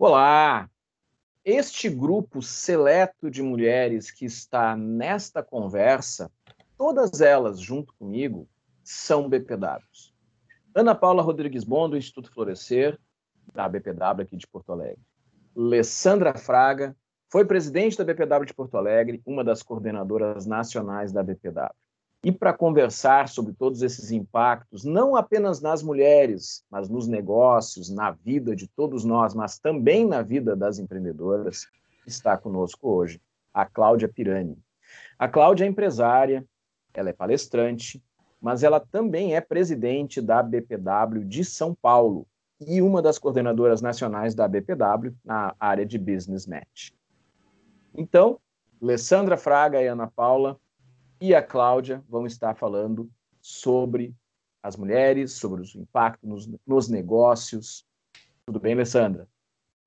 Olá! 0.00 0.70
Este 1.44 1.90
grupo 1.90 2.40
seleto 2.40 3.28
de 3.28 3.42
mulheres 3.42 4.12
que 4.12 4.24
está 4.24 4.76
nesta 4.76 5.42
conversa, 5.42 6.30
todas 6.76 7.20
elas 7.20 7.58
junto 7.58 7.92
comigo, 7.94 8.48
são 8.84 9.28
BPWs. 9.28 10.14
Ana 10.72 10.94
Paula 10.94 11.20
Rodrigues 11.20 11.64
Bom, 11.64 11.90
do 11.90 11.96
Instituto 11.96 12.32
Florescer, 12.32 12.96
da 13.52 13.68
BPW 13.68 14.22
aqui 14.22 14.36
de 14.36 14.46
Porto 14.46 14.70
Alegre. 14.70 15.02
Alessandra 15.56 16.32
Fraga, 16.32 16.96
foi 17.28 17.44
presidente 17.44 17.98
da 17.98 18.04
BPW 18.04 18.44
de 18.46 18.54
Porto 18.54 18.76
Alegre, 18.76 19.20
uma 19.26 19.42
das 19.42 19.64
coordenadoras 19.64 20.46
nacionais 20.46 21.10
da 21.10 21.24
BPW. 21.24 21.74
E 22.24 22.32
para 22.32 22.52
conversar 22.52 23.28
sobre 23.28 23.52
todos 23.52 23.80
esses 23.80 24.10
impactos, 24.10 24.84
não 24.84 25.14
apenas 25.14 25.60
nas 25.60 25.82
mulheres, 25.82 26.64
mas 26.68 26.88
nos 26.88 27.06
negócios, 27.06 27.88
na 27.88 28.10
vida 28.10 28.56
de 28.56 28.66
todos 28.66 29.04
nós, 29.04 29.34
mas 29.34 29.58
também 29.58 30.04
na 30.04 30.20
vida 30.20 30.56
das 30.56 30.78
empreendedoras, 30.78 31.68
está 32.06 32.36
conosco 32.36 32.88
hoje 32.88 33.20
a 33.54 33.64
Cláudia 33.64 34.08
Pirani. 34.08 34.58
A 35.18 35.28
Cláudia 35.28 35.64
é 35.64 35.68
empresária, 35.68 36.44
ela 36.92 37.10
é 37.10 37.12
palestrante, 37.12 38.02
mas 38.40 38.62
ela 38.62 38.80
também 38.80 39.36
é 39.36 39.40
presidente 39.40 40.20
da 40.20 40.42
BPW 40.42 41.24
de 41.24 41.44
São 41.44 41.74
Paulo 41.74 42.26
e 42.60 42.82
uma 42.82 43.00
das 43.00 43.18
coordenadoras 43.18 43.80
nacionais 43.80 44.34
da 44.34 44.48
BPW 44.48 45.14
na 45.24 45.54
área 45.60 45.86
de 45.86 45.98
Business 45.98 46.46
Match. 46.46 46.90
Então, 47.94 48.40
Alessandra 48.82 49.36
Fraga 49.36 49.80
e 49.80 49.86
Ana 49.86 50.08
Paula 50.08 50.58
e 51.20 51.34
a 51.34 51.42
Cláudia 51.42 52.02
vão 52.08 52.26
estar 52.26 52.54
falando 52.54 53.10
sobre 53.40 54.14
as 54.62 54.76
mulheres, 54.76 55.32
sobre 55.32 55.62
o 55.62 55.64
impacto 55.80 56.26
nos, 56.26 56.48
nos 56.66 56.88
negócios. 56.88 57.84
Tudo 58.46 58.60
bem, 58.60 58.74
Alessandra? 58.74 59.26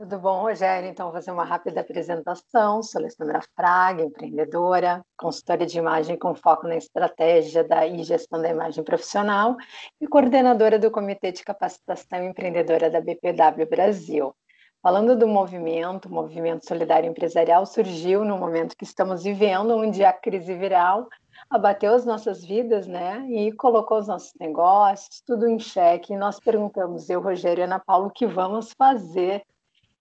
Tudo 0.02 0.18
bom, 0.18 0.42
Rogério? 0.42 0.90
Então, 0.90 1.06
vou 1.06 1.14
fazer 1.14 1.30
uma 1.30 1.44
rápida 1.44 1.82
apresentação. 1.82 2.82
Sou 2.82 3.00
Alessandra 3.00 3.40
Fraga, 3.56 4.02
empreendedora, 4.02 5.06
consultora 5.16 5.64
de 5.64 5.78
imagem 5.78 6.18
com 6.18 6.34
foco 6.34 6.68
na 6.68 6.76
estratégia 6.76 7.64
da, 7.64 7.86
e 7.86 8.04
gestão 8.04 8.42
da 8.42 8.50
imagem 8.50 8.84
profissional 8.84 9.56
e 10.00 10.08
coordenadora 10.08 10.80
do 10.80 10.90
Comitê 10.90 11.32
de 11.32 11.44
Capacitação 11.44 12.24
Empreendedora 12.24 12.90
da 12.90 13.00
BPW 13.00 13.70
Brasil. 13.70 14.34
Falando 14.82 15.16
do 15.16 15.28
movimento, 15.28 16.08
o 16.08 16.12
movimento 16.12 16.68
solidário 16.68 17.08
empresarial 17.08 17.68
surgiu 17.68 18.26
no 18.26 18.40
momento 18.40 18.76
que 18.76 18.84
estamos 18.84 19.22
vivendo, 19.24 19.76
onde 19.76 20.04
a 20.04 20.12
crise 20.12 20.56
viral 20.56 21.08
abateu 21.52 21.94
as 21.94 22.06
nossas 22.06 22.44
vidas, 22.44 22.88
né? 22.88 23.28
E 23.30 23.52
colocou 23.52 24.00
os 24.00 24.08
nossos 24.08 24.34
negócios, 24.40 25.22
tudo 25.26 25.48
em 25.48 25.60
xeque. 25.60 26.14
E 26.14 26.18
nós 26.18 26.40
perguntamos, 26.40 27.10
eu, 27.10 27.22
Rogério 27.22 27.62
e 27.62 27.66
Ana 27.66 27.78
Paula, 27.78 28.08
o 28.08 28.12
que 28.12 28.26
vamos 28.26 28.72
fazer? 28.72 29.44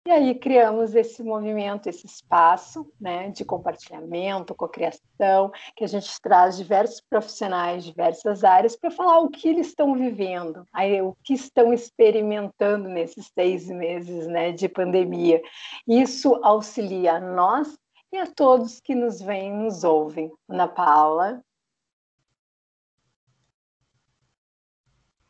E 0.06 0.10
aí 0.10 0.34
criamos 0.34 0.94
esse 0.94 1.22
movimento, 1.22 1.86
esse 1.86 2.06
espaço 2.06 2.90
né, 2.98 3.28
de 3.28 3.44
compartilhamento, 3.44 4.54
cocriação, 4.54 5.52
que 5.76 5.84
a 5.84 5.86
gente 5.86 6.08
traz 6.22 6.56
diversos 6.56 7.02
profissionais, 7.02 7.84
diversas 7.84 8.42
áreas, 8.42 8.74
para 8.74 8.90
falar 8.90 9.18
o 9.18 9.28
que 9.28 9.46
eles 9.46 9.66
estão 9.66 9.94
vivendo, 9.94 10.66
aí, 10.72 11.02
o 11.02 11.14
que 11.22 11.34
estão 11.34 11.70
experimentando 11.70 12.88
nesses 12.88 13.30
seis 13.34 13.68
meses 13.68 14.26
né, 14.26 14.52
de 14.52 14.70
pandemia. 14.70 15.42
Isso 15.86 16.34
auxilia 16.42 17.20
nós 17.20 17.78
e 18.12 18.18
a 18.18 18.26
todos 18.26 18.80
que 18.80 18.94
nos 18.94 19.20
veem 19.20 19.52
e 19.52 19.64
nos 19.64 19.84
ouvem. 19.84 20.32
Ana 20.48 20.66
Paula. 20.66 21.42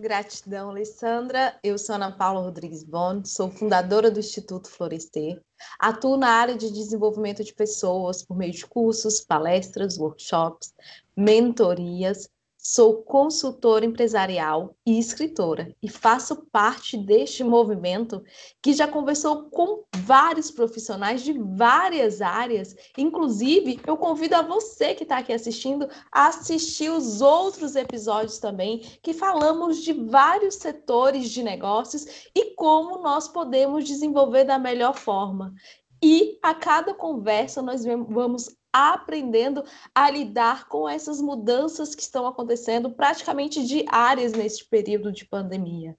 Gratidão, 0.00 0.70
Alessandra. 0.70 1.58
Eu 1.62 1.76
sou 1.76 1.94
Ana 1.94 2.10
Paula 2.10 2.40
Rodrigues 2.40 2.82
Bond, 2.82 3.28
sou 3.28 3.50
fundadora 3.50 4.10
do 4.10 4.18
Instituto 4.18 4.70
Florescer. 4.70 5.42
Atuo 5.78 6.16
na 6.16 6.28
área 6.28 6.56
de 6.56 6.72
desenvolvimento 6.72 7.44
de 7.44 7.54
pessoas 7.54 8.24
por 8.24 8.34
meio 8.34 8.52
de 8.52 8.66
cursos, 8.66 9.20
palestras, 9.20 9.98
workshops, 9.98 10.72
mentorias 11.14 12.30
Sou 12.62 13.02
consultora 13.02 13.86
empresarial 13.86 14.76
e 14.84 14.98
escritora 14.98 15.74
e 15.82 15.88
faço 15.88 16.44
parte 16.52 16.94
deste 16.94 17.42
movimento 17.42 18.22
que 18.60 18.74
já 18.74 18.86
conversou 18.86 19.44
com 19.44 19.84
vários 19.96 20.50
profissionais 20.50 21.22
de 21.22 21.32
várias 21.32 22.20
áreas. 22.20 22.76
Inclusive, 22.98 23.80
eu 23.86 23.96
convido 23.96 24.36
a 24.36 24.42
você 24.42 24.94
que 24.94 25.04
está 25.04 25.18
aqui 25.18 25.32
assistindo 25.32 25.88
a 26.12 26.26
assistir 26.26 26.90
os 26.90 27.22
outros 27.22 27.76
episódios 27.76 28.38
também, 28.38 28.80
que 29.02 29.14
falamos 29.14 29.82
de 29.82 29.94
vários 29.94 30.56
setores 30.56 31.30
de 31.30 31.42
negócios 31.42 32.28
e 32.34 32.54
como 32.56 32.98
nós 32.98 33.26
podemos 33.26 33.86
desenvolver 33.86 34.44
da 34.44 34.58
melhor 34.58 34.94
forma. 34.94 35.54
E 36.02 36.38
a 36.42 36.54
cada 36.54 36.92
conversa 36.92 37.62
nós 37.62 37.86
vamos 37.86 38.54
aprendendo 38.72 39.64
a 39.94 40.10
lidar 40.10 40.68
com 40.68 40.88
essas 40.88 41.20
mudanças 41.20 41.94
que 41.94 42.02
estão 42.02 42.26
acontecendo 42.26 42.90
praticamente 42.90 43.64
diárias 43.66 44.32
neste 44.32 44.66
período 44.66 45.12
de 45.12 45.24
pandemia. 45.24 45.96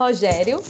Rogério? 0.00 0.60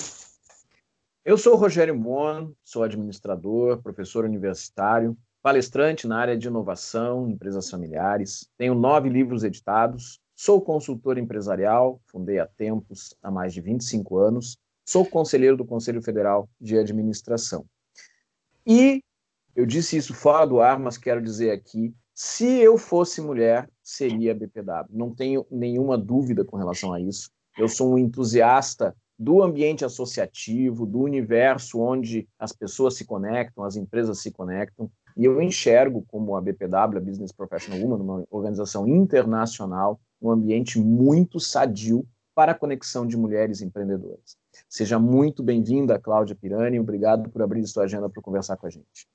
Eu 1.24 1.38
sou 1.38 1.54
Rogério 1.56 1.96
Mon, 1.96 2.52
sou 2.64 2.82
administrador, 2.82 3.80
professor 3.80 4.24
universitário, 4.24 5.16
palestrante 5.42 6.06
na 6.06 6.18
área 6.18 6.36
de 6.36 6.48
inovação, 6.48 7.28
empresas 7.28 7.68
familiares, 7.70 8.48
tenho 8.56 8.74
nove 8.74 9.08
livros 9.08 9.44
editados, 9.44 10.20
sou 10.34 10.60
consultor 10.60 11.18
empresarial, 11.18 12.00
fundei 12.06 12.38
há 12.38 12.46
tempos, 12.46 13.14
há 13.22 13.30
mais 13.30 13.52
de 13.52 13.60
25 13.60 14.16
anos, 14.16 14.56
sou 14.84 15.06
conselheiro 15.06 15.56
do 15.56 15.64
Conselho 15.64 16.02
Federal 16.02 16.48
de 16.60 16.78
Administração. 16.78 17.64
E 18.66 19.02
eu 19.54 19.66
disse 19.66 19.96
isso 19.96 20.14
fora 20.14 20.46
do 20.46 20.60
ar, 20.60 20.78
mas 20.78 20.96
quero 20.96 21.22
dizer 21.22 21.50
aqui: 21.50 21.94
se 22.14 22.46
eu 22.46 22.78
fosse 22.78 23.20
mulher, 23.20 23.68
seria 23.82 24.34
BPW. 24.34 24.88
Não 24.90 25.14
tenho 25.14 25.46
nenhuma 25.50 25.96
dúvida 25.98 26.44
com 26.44 26.56
relação 26.56 26.92
a 26.92 27.00
isso. 27.00 27.30
Eu 27.58 27.68
sou 27.68 27.92
um 27.92 27.98
entusiasta 27.98 28.96
do 29.18 29.42
ambiente 29.42 29.84
associativo, 29.84 30.86
do 30.86 31.00
universo 31.00 31.80
onde 31.80 32.28
as 32.38 32.52
pessoas 32.52 32.96
se 32.96 33.04
conectam, 33.04 33.64
as 33.64 33.76
empresas 33.76 34.18
se 34.18 34.30
conectam, 34.30 34.90
e 35.16 35.24
eu 35.24 35.40
enxergo 35.40 36.04
como 36.08 36.34
a 36.34 36.40
BPW, 36.40 36.96
a 36.96 37.00
Business 37.00 37.30
Professional 37.30 37.80
Woman, 37.80 38.02
uma 38.02 38.24
organização 38.30 38.86
internacional, 38.88 40.00
um 40.20 40.30
ambiente 40.30 40.78
muito 40.78 41.38
sadio 41.38 42.06
para 42.34 42.52
a 42.52 42.54
conexão 42.54 43.06
de 43.06 43.16
mulheres 43.16 43.60
empreendedoras. 43.60 44.36
Seja 44.68 44.98
muito 44.98 45.42
bem-vinda, 45.42 45.98
Cláudia 45.98 46.34
Pirani, 46.34 46.80
obrigado 46.80 47.28
por 47.28 47.42
abrir 47.42 47.66
sua 47.66 47.84
agenda 47.84 48.08
para 48.08 48.22
conversar 48.22 48.56
com 48.56 48.66
a 48.66 48.70
gente. 48.70 49.06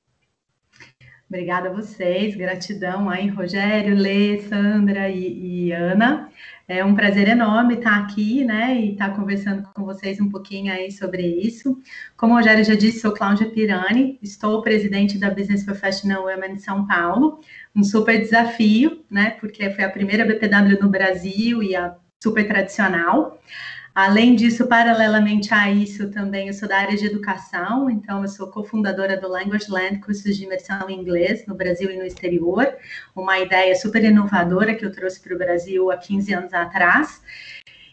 Obrigada 1.30 1.68
a 1.68 1.74
vocês, 1.74 2.38
gratidão 2.38 3.10
aí, 3.10 3.28
Rogério, 3.28 3.94
Lê, 3.94 4.40
Sandra 4.44 5.10
e, 5.10 5.68
e, 5.68 5.72
Ana. 5.74 6.32
É 6.66 6.86
um 6.86 6.96
prazer 6.96 7.28
enorme 7.28 7.76
estar 7.76 7.98
aqui, 7.98 8.46
né, 8.46 8.80
e 8.80 8.92
estar 8.94 9.14
conversando 9.14 9.64
com 9.74 9.84
vocês 9.84 10.22
um 10.22 10.30
pouquinho 10.30 10.72
aí 10.72 10.90
sobre 10.90 11.24
isso. 11.26 11.78
Como 12.16 12.34
o 12.34 12.38
Rogério 12.38 12.64
já 12.64 12.76
disse, 12.76 13.02
sou 13.02 13.12
Cláudia 13.12 13.50
Pirani, 13.50 14.18
estou 14.22 14.62
presidente 14.62 15.18
da 15.18 15.30
Business 15.30 15.66
Professional 15.66 16.24
Women 16.24 16.56
de 16.56 16.62
São 16.62 16.88
Paulo. 16.88 17.42
Um 17.76 17.84
super 17.84 18.18
desafio, 18.20 19.04
né, 19.12 19.32
porque 19.32 19.70
foi 19.72 19.84
a 19.84 19.90
primeira 19.90 20.26
BPW 20.26 20.80
no 20.82 20.90
Brasil 20.90 21.62
e 21.62 21.76
a 21.76 21.94
super 22.24 22.48
tradicional. 22.48 23.38
Além 23.98 24.36
disso, 24.36 24.68
paralelamente 24.68 25.52
a 25.52 25.72
isso, 25.72 26.12
também 26.12 26.50
eu 26.50 26.54
sou 26.54 26.70
da 26.70 26.78
área 26.78 26.96
de 26.96 27.08
educação, 27.08 27.90
então 27.90 28.22
eu 28.22 28.28
sou 28.28 28.46
cofundadora 28.46 29.20
do 29.20 29.28
Language 29.28 29.72
Land, 29.72 30.02
cursos 30.02 30.38
de 30.38 30.44
imersão 30.44 30.88
em 30.88 31.00
inglês 31.00 31.48
no 31.48 31.56
Brasil 31.56 31.90
e 31.90 31.98
no 31.98 32.06
exterior, 32.06 32.72
uma 33.16 33.40
ideia 33.40 33.74
super 33.74 34.04
inovadora 34.04 34.76
que 34.76 34.86
eu 34.86 34.92
trouxe 34.92 35.20
para 35.20 35.34
o 35.34 35.38
Brasil 35.40 35.90
há 35.90 35.98
15 35.98 36.32
anos 36.32 36.54
atrás. 36.54 37.24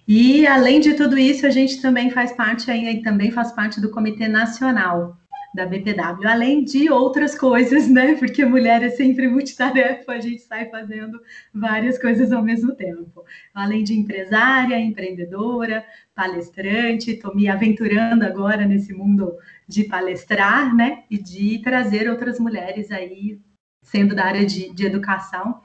E 0.07 0.47
além 0.47 0.79
de 0.79 0.93
tudo 0.93 1.17
isso, 1.17 1.47
a 1.47 1.51
gente 1.51 1.81
também 1.81 2.11
faz 2.11 2.33
parte 2.33 2.71
aí, 2.71 3.01
também 3.01 3.31
faz 3.31 3.51
parte 3.53 3.81
do 3.81 3.91
Comitê 3.91 4.29
Nacional 4.29 5.17
da 5.55 5.65
BPW, 5.65 6.27
além 6.27 6.65
de 6.65 6.91
outras 6.91 7.39
coisas, 7.39 7.89
né? 7.89 8.17
Porque 8.17 8.45
mulher 8.45 8.83
é 8.83 8.91
sempre 8.91 9.29
multitarefa, 9.29 10.13
a 10.13 10.21
gente 10.21 10.43
sai 10.43 10.69
fazendo 10.69 11.21
várias 11.55 11.97
coisas 11.97 12.33
ao 12.33 12.43
mesmo 12.43 12.75
tempo. 12.75 13.25
Além 13.55 13.85
de 13.85 13.95
empresária, 13.95 14.79
empreendedora, 14.79 15.87
palestrante, 16.13 17.13
estou 17.13 17.35
me 17.35 17.49
aventurando 17.49 18.25
agora 18.25 18.67
nesse 18.67 18.93
mundo 18.93 19.39
de 19.69 19.85
palestrar, 19.85 20.75
né? 20.75 21.05
E 21.09 21.17
de 21.17 21.61
trazer 21.63 22.11
outras 22.11 22.41
mulheres 22.41 22.91
aí, 22.91 23.41
sendo 23.85 24.13
da 24.15 24.25
área 24.25 24.45
de, 24.45 24.75
de 24.75 24.85
educação. 24.85 25.63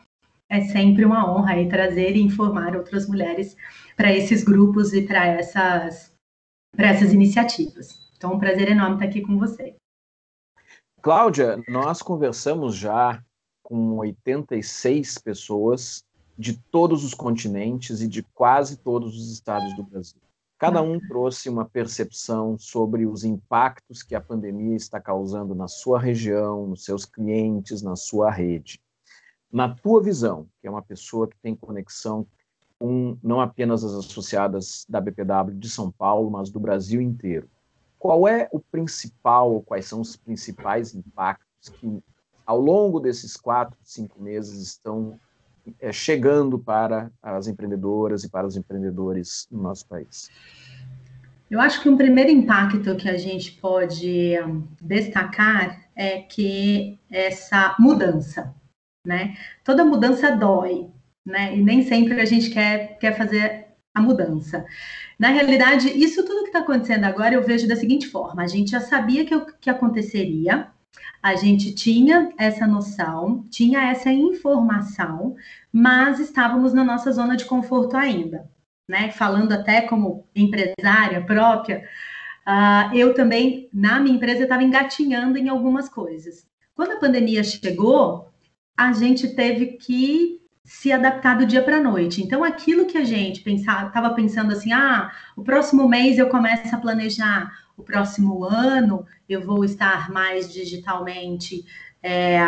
É 0.47 0.62
sempre 0.62 1.03
uma 1.03 1.31
honra 1.31 1.53
aí 1.53 1.68
trazer 1.68 2.15
e 2.15 2.21
informar 2.21 2.75
outras 2.75 3.07
mulheres 3.07 3.56
para 3.95 4.13
esses 4.13 4.44
grupos 4.44 4.94
e 4.94 5.01
para 5.01 5.25
essas, 5.25 6.13
essas 6.77 7.12
iniciativas. 7.12 8.09
Então, 8.19 8.33
um 8.33 8.39
prazer 8.39 8.69
enorme 8.69 8.95
estar 8.95 9.06
aqui 9.06 9.21
com 9.21 9.39
você. 9.39 9.78
Cláudia, 11.01 11.63
nós 11.69 12.01
conversamos 12.01 12.75
já 12.75 13.23
com 13.63 13.97
86 13.99 15.17
pessoas 15.19 16.03
de 16.37 16.57
todos 16.57 17.05
os 17.05 17.13
continentes 17.13 18.01
e 18.01 18.07
de 18.07 18.21
quase 18.21 18.75
todos 18.75 19.15
os 19.15 19.31
estados 19.31 19.73
do 19.77 19.83
Brasil. 19.83 20.19
Cada 20.57 20.81
um 20.81 20.99
trouxe 20.99 21.47
uma 21.47 21.63
percepção 21.63 22.57
sobre 22.59 23.05
os 23.05 23.23
impactos 23.23 24.03
que 24.03 24.13
a 24.13 24.19
pandemia 24.19 24.75
está 24.75 24.99
causando 24.99 25.55
na 25.55 25.69
sua 25.69 25.97
região, 25.97 26.67
nos 26.67 26.83
seus 26.83 27.05
clientes, 27.05 27.81
na 27.81 27.95
sua 27.95 28.29
rede. 28.29 28.81
Na 29.49 29.73
tua 29.73 30.03
visão, 30.03 30.49
que 30.59 30.67
é 30.67 30.69
uma 30.69 30.81
pessoa 30.81 31.29
que 31.29 31.37
tem 31.41 31.55
conexão 31.55 32.27
com 32.77 33.17
não 33.23 33.39
apenas 33.39 33.85
as 33.85 33.93
associadas 33.93 34.85
da 34.89 34.99
BPW 34.99 35.53
de 35.53 35.69
São 35.69 35.89
Paulo, 35.89 36.29
mas 36.29 36.49
do 36.49 36.59
Brasil 36.59 37.01
inteiro, 37.01 37.49
qual 37.99 38.27
é 38.27 38.47
o 38.51 38.59
principal, 38.59 39.61
quais 39.61 39.85
são 39.85 39.99
os 39.99 40.15
principais 40.15 40.95
impactos 40.95 41.69
que, 41.69 42.01
ao 42.45 42.59
longo 42.59 42.99
desses 42.99 43.35
quatro, 43.35 43.77
cinco 43.83 44.21
meses, 44.21 44.61
estão 44.61 45.19
é, 45.79 45.91
chegando 45.91 46.57
para 46.57 47.11
as 47.21 47.47
empreendedoras 47.47 48.23
e 48.23 48.29
para 48.29 48.47
os 48.47 48.55
empreendedores 48.55 49.47
no 49.51 49.61
nosso 49.61 49.85
país? 49.85 50.31
Eu 51.51 51.59
acho 51.59 51.81
que 51.81 51.89
um 51.89 51.97
primeiro 51.97 52.29
impacto 52.29 52.95
que 52.95 53.09
a 53.09 53.17
gente 53.17 53.51
pode 53.53 54.33
destacar 54.79 55.89
é 55.95 56.19
que 56.21 56.97
essa 57.11 57.75
mudança, 57.79 58.53
né? 59.05 59.35
Toda 59.63 59.83
mudança 59.83 60.35
dói, 60.35 60.89
né? 61.25 61.57
E 61.57 61.61
nem 61.61 61.83
sempre 61.83 62.21
a 62.21 62.25
gente 62.25 62.51
quer, 62.51 62.97
quer 62.99 63.17
fazer 63.17 63.58
a 63.99 64.01
mudança. 64.01 64.65
Na 65.17 65.29
realidade, 65.29 65.89
isso 65.89 66.25
tudo 66.25 66.43
que 66.43 66.49
está 66.49 66.59
acontecendo 66.59 67.03
agora 67.03 67.35
eu 67.35 67.43
vejo 67.43 67.67
da 67.67 67.75
seguinte 67.75 68.07
forma: 68.07 68.41
a 68.41 68.47
gente 68.47 68.71
já 68.71 68.79
sabia 68.79 69.25
que, 69.25 69.37
que 69.59 69.69
aconteceria, 69.69 70.67
a 71.21 71.35
gente 71.35 71.73
tinha 71.73 72.33
essa 72.37 72.65
noção, 72.65 73.45
tinha 73.49 73.91
essa 73.91 74.11
informação, 74.11 75.35
mas 75.71 76.19
estávamos 76.19 76.73
na 76.73 76.83
nossa 76.83 77.11
zona 77.11 77.35
de 77.35 77.45
conforto 77.45 77.97
ainda. 77.97 78.49
Né? 78.87 79.11
Falando 79.11 79.51
até 79.51 79.81
como 79.81 80.25
empresária 80.35 81.21
própria, 81.23 81.83
uh, 82.47 82.95
eu 82.95 83.13
também, 83.13 83.69
na 83.71 83.99
minha 83.99 84.15
empresa, 84.15 84.43
estava 84.43 84.63
engatinhando 84.63 85.37
em 85.37 85.49
algumas 85.49 85.87
coisas. 85.87 86.47
Quando 86.73 86.93
a 86.93 86.99
pandemia 86.99 87.43
chegou, 87.43 88.29
a 88.75 88.93
gente 88.93 89.35
teve 89.35 89.73
que 89.73 90.38
se 90.69 90.92
adaptar 90.92 91.36
do 91.36 91.48
dia 91.48 91.63
para 91.63 91.77
a 91.77 91.81
noite. 91.81 92.21
Então, 92.21 92.44
aquilo 92.44 92.86
que 92.86 92.95
a 92.95 93.04
gente 93.04 93.42
pensava, 93.42 93.88
estava 93.88 94.13
pensando 94.13 94.54
assim, 94.54 94.71
ah, 94.71 95.12
o 95.36 95.44
próximo 95.44 95.89
mês 95.89 96.19
eu 96.19 96.30
começo 96.30 96.74
a 96.74 96.77
planejar, 96.77 97.51
o 97.75 97.81
próximo 97.81 98.44
ano 98.44 99.04
eu 99.27 99.42
vou 99.42 99.66
estar 99.66 100.12
mais 100.12 100.54
digitalmente 100.54 101.66
é, 102.04 102.39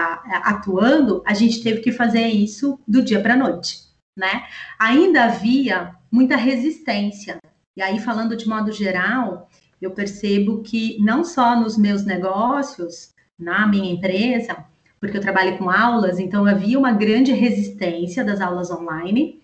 atuando, 0.43 1.23
a 1.25 1.33
gente 1.33 1.63
teve 1.63 1.81
que 1.81 1.91
fazer 1.91 2.27
isso 2.27 2.79
do 2.87 3.01
dia 3.01 3.19
para 3.19 3.33
a 3.33 3.37
noite, 3.37 3.79
né? 4.15 4.43
Ainda 4.77 5.23
havia 5.23 5.95
muita 6.11 6.35
resistência. 6.35 7.39
E 7.75 7.81
aí, 7.81 7.99
falando 7.99 8.37
de 8.37 8.47
modo 8.47 8.71
geral, 8.71 9.49
eu 9.81 9.91
percebo 9.91 10.61
que 10.61 10.95
não 10.99 11.23
só 11.23 11.59
nos 11.59 11.75
meus 11.75 12.05
negócios, 12.05 13.15
na 13.39 13.65
minha 13.65 13.91
empresa, 13.91 14.63
porque 15.01 15.17
eu 15.17 15.21
trabalho 15.21 15.57
com 15.57 15.67
aulas, 15.67 16.19
então 16.19 16.45
havia 16.45 16.77
uma 16.77 16.91
grande 16.91 17.31
resistência 17.31 18.23
das 18.23 18.39
aulas 18.39 18.69
online, 18.69 19.41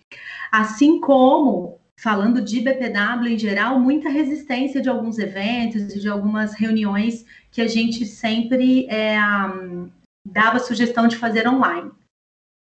assim 0.52 1.02
como 1.02 1.80
falando 2.00 2.40
de 2.42 2.62
BPW 2.62 3.28
em 3.28 3.40
geral, 3.40 3.80
muita 3.80 4.08
resistência 4.08 4.80
de 4.80 4.88
alguns 4.88 5.18
eventos 5.18 5.96
e 5.96 6.00
de 6.00 6.08
algumas 6.08 6.54
reuniões 6.54 7.26
que 7.52 7.60
a 7.60 7.68
gente 7.68 8.06
sempre 8.06 8.86
é, 8.88 9.18
dava 10.24 10.60
sugestão 10.60 11.08
de 11.08 11.18
fazer 11.18 11.48
online, 11.48 11.92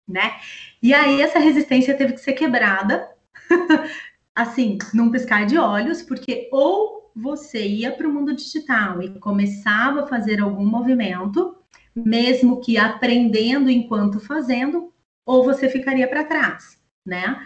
né? 0.09 0.39
E 0.81 0.91
aí 0.91 1.21
essa 1.21 1.37
resistência 1.37 1.95
teve 1.95 2.13
que 2.13 2.21
ser 2.21 2.33
quebrada, 2.33 3.07
assim, 4.35 4.79
num 4.91 5.11
piscar 5.11 5.45
de 5.45 5.55
olhos, 5.59 6.01
porque 6.01 6.49
ou 6.51 7.11
você 7.15 7.63
ia 7.63 7.91
para 7.91 8.07
o 8.07 8.13
mundo 8.13 8.35
digital 8.35 9.03
e 9.03 9.19
começava 9.19 10.01
a 10.01 10.07
fazer 10.07 10.41
algum 10.41 10.65
movimento, 10.65 11.56
mesmo 12.05 12.61
que 12.61 12.77
aprendendo 12.77 13.69
enquanto 13.69 14.19
fazendo, 14.19 14.91
ou 15.25 15.43
você 15.43 15.67
ficaria 15.67 16.07
para 16.07 16.23
trás, 16.23 16.79
né? 17.05 17.41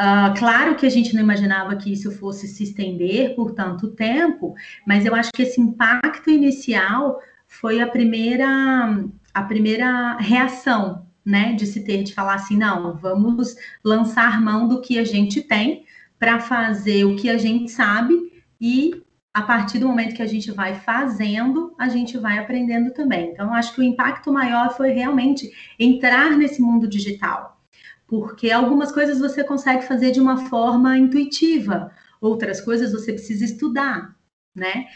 Uh, 0.00 0.32
claro 0.38 0.76
que 0.76 0.86
a 0.86 0.90
gente 0.90 1.14
não 1.14 1.22
imaginava 1.22 1.76
que 1.76 1.92
isso 1.92 2.10
fosse 2.10 2.48
se 2.48 2.64
estender 2.64 3.34
por 3.34 3.52
tanto 3.52 3.90
tempo, 3.90 4.54
mas 4.86 5.04
eu 5.04 5.14
acho 5.14 5.30
que 5.30 5.42
esse 5.42 5.60
impacto 5.60 6.30
inicial 6.30 7.20
foi 7.46 7.80
a 7.80 7.86
primeira, 7.86 8.48
a 9.34 9.42
primeira 9.42 10.16
reação, 10.16 11.06
né, 11.22 11.52
de 11.52 11.66
se 11.66 11.84
ter 11.84 12.02
de 12.02 12.14
falar 12.14 12.34
assim, 12.34 12.56
não, 12.56 12.96
vamos 12.96 13.54
lançar 13.84 14.40
mão 14.40 14.66
do 14.66 14.80
que 14.80 14.98
a 14.98 15.04
gente 15.04 15.42
tem 15.42 15.84
para 16.18 16.40
fazer 16.40 17.04
o 17.04 17.16
que 17.16 17.28
a 17.28 17.36
gente 17.36 17.70
sabe 17.70 18.14
e 18.58 19.02
a 19.32 19.42
partir 19.42 19.78
do 19.78 19.86
momento 19.86 20.14
que 20.14 20.22
a 20.22 20.26
gente 20.26 20.50
vai 20.50 20.74
fazendo, 20.74 21.74
a 21.78 21.88
gente 21.88 22.18
vai 22.18 22.38
aprendendo 22.38 22.92
também. 22.92 23.30
Então, 23.30 23.54
acho 23.54 23.74
que 23.74 23.80
o 23.80 23.84
impacto 23.84 24.32
maior 24.32 24.76
foi 24.76 24.90
realmente 24.90 25.50
entrar 25.78 26.36
nesse 26.36 26.60
mundo 26.60 26.88
digital 26.88 27.60
porque 28.10 28.50
algumas 28.50 28.90
coisas 28.90 29.20
você 29.20 29.44
consegue 29.44 29.84
fazer 29.84 30.10
de 30.10 30.20
uma 30.20 30.48
forma 30.48 30.98
intuitiva, 30.98 31.92
outras 32.20 32.60
coisas 32.60 32.90
você 32.90 33.12
precisa 33.12 33.44
estudar, 33.44 34.16
né? 34.52 34.88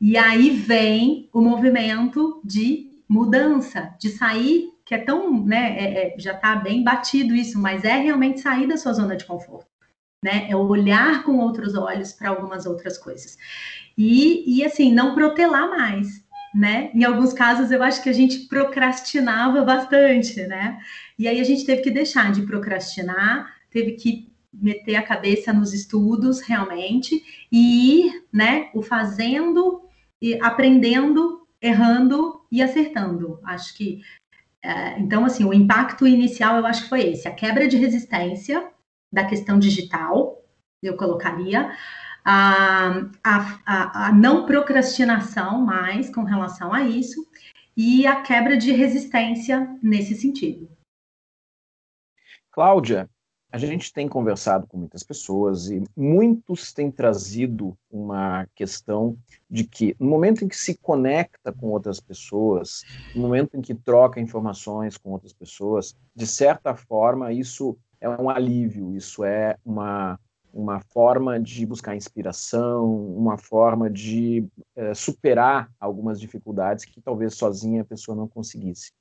E 0.00 0.16
aí 0.16 0.50
vem 0.50 1.28
o 1.32 1.40
movimento 1.40 2.40
de 2.44 2.88
mudança, 3.08 3.92
de 3.98 4.10
sair, 4.10 4.70
que 4.86 4.94
é 4.94 4.98
tão, 4.98 5.44
né, 5.44 5.76
é, 5.78 6.14
é, 6.14 6.18
já 6.18 6.32
está 6.32 6.54
bem 6.54 6.84
batido 6.84 7.34
isso, 7.34 7.58
mas 7.58 7.84
é 7.84 7.96
realmente 7.96 8.40
sair 8.40 8.68
da 8.68 8.76
sua 8.76 8.92
zona 8.92 9.16
de 9.16 9.24
conforto, 9.24 9.66
né? 10.22 10.50
É 10.50 10.56
olhar 10.56 11.22
com 11.24 11.38
outros 11.38 11.74
olhos 11.74 12.12
para 12.12 12.28
algumas 12.28 12.66
outras 12.66 12.98
coisas. 12.98 13.38
E, 13.96 14.58
e 14.58 14.64
assim, 14.64 14.92
não 14.92 15.14
protelar 15.14 15.68
mais, 15.68 16.24
né? 16.54 16.90
Em 16.94 17.04
alguns 17.04 17.32
casos 17.32 17.70
eu 17.70 17.82
acho 17.82 18.02
que 18.02 18.08
a 18.08 18.12
gente 18.12 18.40
procrastinava 18.48 19.62
bastante, 19.62 20.42
né? 20.46 20.78
E 21.18 21.28
aí 21.28 21.40
a 21.40 21.44
gente 21.44 21.64
teve 21.64 21.82
que 21.82 21.90
deixar 21.90 22.32
de 22.32 22.42
procrastinar, 22.42 23.54
teve 23.70 23.92
que 23.92 24.30
meter 24.52 24.96
a 24.96 25.02
cabeça 25.02 25.52
nos 25.52 25.72
estudos 25.72 26.40
realmente 26.40 27.22
e 27.52 28.00
ir, 28.00 28.24
né, 28.32 28.68
o 28.74 28.82
fazendo 28.82 29.82
e 30.20 30.34
aprendendo, 30.42 31.46
errando 31.62 32.40
e 32.50 32.60
acertando. 32.60 33.38
Acho 33.44 33.76
que 33.76 34.02
é, 34.62 34.98
então 34.98 35.24
assim, 35.24 35.44
o 35.44 35.54
impacto 35.54 36.06
inicial 36.06 36.56
eu 36.56 36.66
acho 36.66 36.82
que 36.82 36.88
foi 36.88 37.02
esse, 37.02 37.28
a 37.28 37.32
quebra 37.32 37.68
de 37.68 37.76
resistência 37.76 38.68
da 39.12 39.24
questão 39.24 39.58
digital, 39.58 40.42
eu 40.82 40.96
colocaria, 40.96 41.72
a, 42.24 43.10
a, 43.24 44.06
a, 44.06 44.12
não 44.12 44.46
procrastinação 44.46 45.60
mais 45.62 46.14
com 46.14 46.22
relação 46.22 46.72
a 46.72 46.82
isso 46.82 47.26
e 47.76 48.06
a 48.06 48.22
quebra 48.22 48.56
de 48.56 48.72
resistência 48.72 49.78
nesse 49.82 50.14
sentido. 50.14 50.68
Cláudia, 52.50 53.08
a 53.52 53.58
gente 53.58 53.92
tem 53.92 54.08
conversado 54.08 54.66
com 54.66 54.78
muitas 54.78 55.02
pessoas 55.02 55.70
e 55.70 55.82
muitos 55.96 56.72
têm 56.72 56.90
trazido 56.90 57.76
uma 57.90 58.46
questão 58.54 59.16
de 59.50 59.64
que 59.64 59.96
no 59.98 60.08
momento 60.08 60.44
em 60.44 60.48
que 60.48 60.56
se 60.56 60.76
conecta 60.76 61.52
com 61.52 61.68
outras 61.68 61.98
pessoas, 61.98 62.84
no 63.14 63.22
momento 63.22 63.56
em 63.56 63.60
que 63.60 63.74
troca 63.74 64.20
informações 64.20 64.96
com 64.96 65.10
outras 65.10 65.32
pessoas, 65.32 65.96
de 66.14 66.26
certa 66.26 66.76
forma 66.76 67.32
isso 67.32 67.76
é 68.00 68.08
um 68.08 68.30
alívio, 68.30 68.94
isso 68.94 69.24
é 69.24 69.56
uma 69.64 70.18
uma 70.52 70.80
forma 70.80 71.38
de 71.38 71.64
buscar 71.64 71.96
inspiração, 71.96 72.92
uma 73.16 73.38
forma 73.38 73.88
de 73.88 74.46
é, 74.74 74.94
superar 74.94 75.70
algumas 75.78 76.20
dificuldades 76.20 76.84
que 76.84 77.00
talvez 77.00 77.34
sozinha 77.34 77.82
a 77.82 77.84
pessoa 77.84 78.16
não 78.16 78.28
conseguisse. 78.28 78.92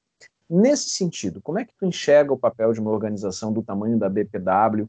Nesse 0.49 0.89
sentido, 0.89 1.41
como 1.41 1.59
é 1.59 1.65
que 1.65 1.73
tu 1.77 1.85
enxerga 1.85 2.33
o 2.33 2.37
papel 2.37 2.73
de 2.73 2.79
uma 2.79 2.91
organização 2.91 3.53
do 3.53 3.61
tamanho 3.61 3.97
da 3.97 4.09
BPW 4.09 4.87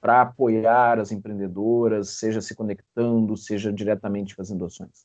para 0.00 0.22
apoiar 0.22 0.98
as 0.98 1.12
empreendedoras, 1.12 2.10
seja 2.10 2.40
se 2.40 2.54
conectando, 2.54 3.36
seja 3.36 3.72
diretamente 3.72 4.34
fazendo 4.34 4.64
ações? 4.64 5.04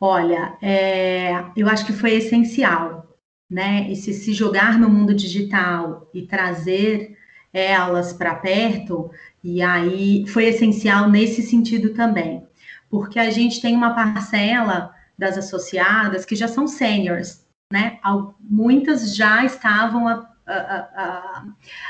Olha, 0.00 0.56
é, 0.62 1.32
eu 1.56 1.68
acho 1.68 1.84
que 1.86 1.92
foi 1.92 2.14
essencial, 2.14 3.06
né? 3.54 3.88
Esse 3.88 4.12
se 4.12 4.32
jogar 4.32 4.76
no 4.80 4.90
mundo 4.90 5.14
digital 5.14 6.10
e 6.12 6.22
trazer 6.22 7.16
elas 7.52 8.12
para 8.12 8.34
perto 8.34 9.12
e 9.44 9.62
aí 9.62 10.26
foi 10.26 10.46
essencial 10.46 11.08
nesse 11.08 11.40
sentido 11.40 11.94
também, 11.94 12.44
porque 12.90 13.16
a 13.16 13.30
gente 13.30 13.60
tem 13.60 13.76
uma 13.76 13.94
parcela 13.94 14.92
das 15.16 15.38
associadas 15.38 16.24
que 16.24 16.34
já 16.34 16.48
são 16.48 16.66
seniors, 16.66 17.46
né? 17.72 18.00
Muitas 18.40 19.14
já 19.14 19.44
estavam 19.44 20.08
a, 20.08 20.28
a, 20.44 20.54
a, 20.96 21.44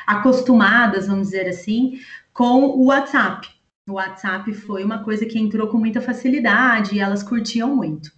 acostumadas, 0.06 1.06
vamos 1.06 1.28
dizer 1.28 1.49
assim, 1.49 1.99
com 2.30 2.64
o 2.66 2.87
WhatsApp. 2.88 3.49
O 3.88 3.94
WhatsApp 3.94 4.52
foi 4.52 4.85
uma 4.85 5.02
coisa 5.02 5.25
que 5.25 5.38
entrou 5.38 5.68
com 5.68 5.78
muita 5.78 6.02
facilidade 6.02 6.94
e 6.94 7.00
elas 7.00 7.23
curtiam 7.23 7.75
muito. 7.75 8.12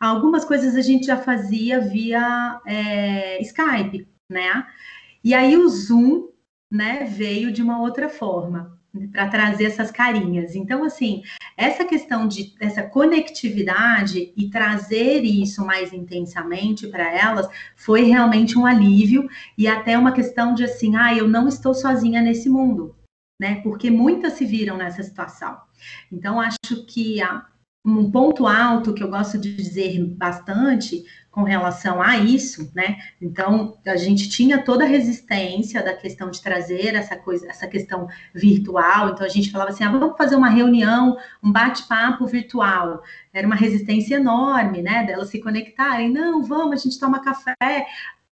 Algumas 0.00 0.44
coisas 0.44 0.76
a 0.76 0.80
gente 0.80 1.06
já 1.06 1.16
fazia 1.16 1.80
via 1.80 2.60
é, 2.66 3.40
Skype, 3.42 4.06
né? 4.30 4.66
E 5.22 5.34
aí 5.34 5.56
o 5.56 5.68
Zoom, 5.68 6.28
né, 6.70 7.04
veio 7.04 7.50
de 7.50 7.62
uma 7.62 7.80
outra 7.80 8.08
forma 8.08 8.78
para 9.12 9.28
trazer 9.28 9.64
essas 9.64 9.90
carinhas. 9.90 10.54
Então, 10.54 10.84
assim, 10.84 11.22
essa 11.56 11.84
questão 11.84 12.26
de 12.26 12.54
essa 12.60 12.82
conectividade 12.82 14.32
e 14.36 14.48
trazer 14.48 15.22
isso 15.22 15.64
mais 15.64 15.92
intensamente 15.92 16.86
para 16.88 17.10
elas 17.12 17.48
foi 17.76 18.02
realmente 18.02 18.58
um 18.58 18.64
alívio 18.64 19.28
e 19.56 19.68
até 19.68 19.96
uma 19.98 20.12
questão 20.12 20.54
de 20.54 20.64
assim, 20.64 20.96
ah, 20.96 21.14
eu 21.14 21.28
não 21.28 21.48
estou 21.48 21.74
sozinha 21.74 22.22
nesse 22.22 22.48
mundo, 22.48 22.94
né? 23.40 23.60
Porque 23.62 23.90
muitas 23.90 24.34
se 24.34 24.44
viram 24.44 24.76
nessa 24.76 25.02
situação. 25.02 25.58
Então, 26.10 26.40
acho 26.40 26.86
que 26.86 27.20
a, 27.20 27.46
um 27.84 28.10
ponto 28.10 28.46
alto 28.46 28.92
que 28.92 29.02
eu 29.02 29.08
gosto 29.08 29.38
de 29.38 29.54
dizer 29.54 30.04
bastante 30.04 31.04
com 31.30 31.42
relação 31.42 32.02
a 32.02 32.16
isso, 32.16 32.70
né? 32.74 32.98
Então, 33.20 33.78
a 33.86 33.96
gente 33.96 34.28
tinha 34.28 34.62
toda 34.62 34.84
a 34.84 34.88
resistência 34.88 35.82
da 35.82 35.94
questão 35.94 36.30
de 36.30 36.42
trazer 36.42 36.94
essa 36.94 37.16
coisa, 37.16 37.48
essa 37.48 37.66
questão 37.66 38.08
virtual. 38.34 39.10
Então, 39.10 39.24
a 39.24 39.28
gente 39.28 39.50
falava 39.50 39.70
assim: 39.70 39.84
ah, 39.84 39.90
vamos 39.90 40.16
fazer 40.16 40.34
uma 40.34 40.48
reunião, 40.48 41.16
um 41.42 41.52
bate-papo 41.52 42.26
virtual. 42.26 43.02
Era 43.32 43.46
uma 43.46 43.56
resistência 43.56 44.16
enorme, 44.16 44.82
né? 44.82 45.04
Delas 45.06 45.28
se 45.28 45.40
conectarem. 45.40 46.10
Não, 46.10 46.42
vamos, 46.42 46.80
a 46.80 46.82
gente 46.82 46.98
toma 46.98 47.22
café. 47.22 47.86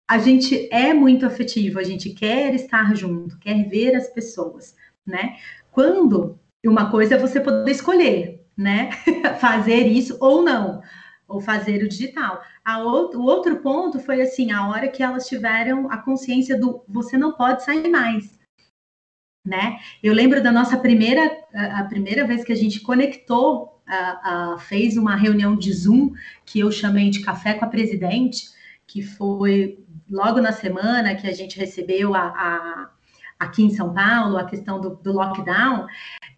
A 0.08 0.18
gente 0.18 0.68
é 0.70 0.92
muito 0.92 1.26
afetivo, 1.26 1.78
a 1.78 1.84
gente 1.84 2.10
quer 2.10 2.54
estar 2.54 2.94
junto, 2.94 3.38
quer 3.38 3.68
ver 3.68 3.96
as 3.96 4.08
pessoas, 4.08 4.76
né? 5.06 5.36
Quando 5.70 6.38
uma 6.64 6.90
coisa 6.90 7.14
é 7.14 7.18
você 7.18 7.40
poder 7.40 7.70
escolher, 7.70 8.41
né? 8.56 8.90
fazer 9.40 9.86
isso 9.86 10.16
ou 10.20 10.42
não, 10.42 10.82
ou 11.26 11.40
fazer 11.40 11.82
o 11.82 11.88
digital. 11.88 12.42
Outro, 12.84 13.20
o 13.20 13.24
outro 13.24 13.56
ponto 13.56 13.98
foi 13.98 14.22
assim, 14.22 14.52
a 14.52 14.68
hora 14.68 14.88
que 14.88 15.02
elas 15.02 15.26
tiveram 15.26 15.90
a 15.90 15.98
consciência 15.98 16.58
do 16.58 16.84
você 16.88 17.16
não 17.16 17.32
pode 17.32 17.64
sair 17.64 17.88
mais. 17.88 18.38
Né? 19.44 19.78
Eu 20.02 20.14
lembro 20.14 20.40
da 20.40 20.52
nossa 20.52 20.76
primeira, 20.76 21.28
a 21.52 21.82
primeira 21.84 22.24
vez 22.24 22.44
que 22.44 22.52
a 22.52 22.56
gente 22.56 22.80
conectou, 22.80 23.82
a, 23.84 24.52
a, 24.54 24.58
fez 24.58 24.96
uma 24.96 25.16
reunião 25.16 25.56
de 25.56 25.72
Zoom 25.72 26.12
que 26.46 26.60
eu 26.60 26.70
chamei 26.70 27.10
de 27.10 27.20
café 27.20 27.54
com 27.54 27.64
a 27.64 27.68
presidente, 27.68 28.48
que 28.86 29.02
foi 29.02 29.84
logo 30.08 30.40
na 30.40 30.52
semana 30.52 31.14
que 31.16 31.26
a 31.26 31.32
gente 31.32 31.58
recebeu 31.58 32.14
a, 32.14 32.22
a 32.22 32.91
aqui 33.42 33.62
em 33.64 33.70
São 33.70 33.92
Paulo, 33.92 34.36
a 34.36 34.44
questão 34.44 34.80
do, 34.80 34.96
do 34.96 35.12
lockdown, 35.12 35.86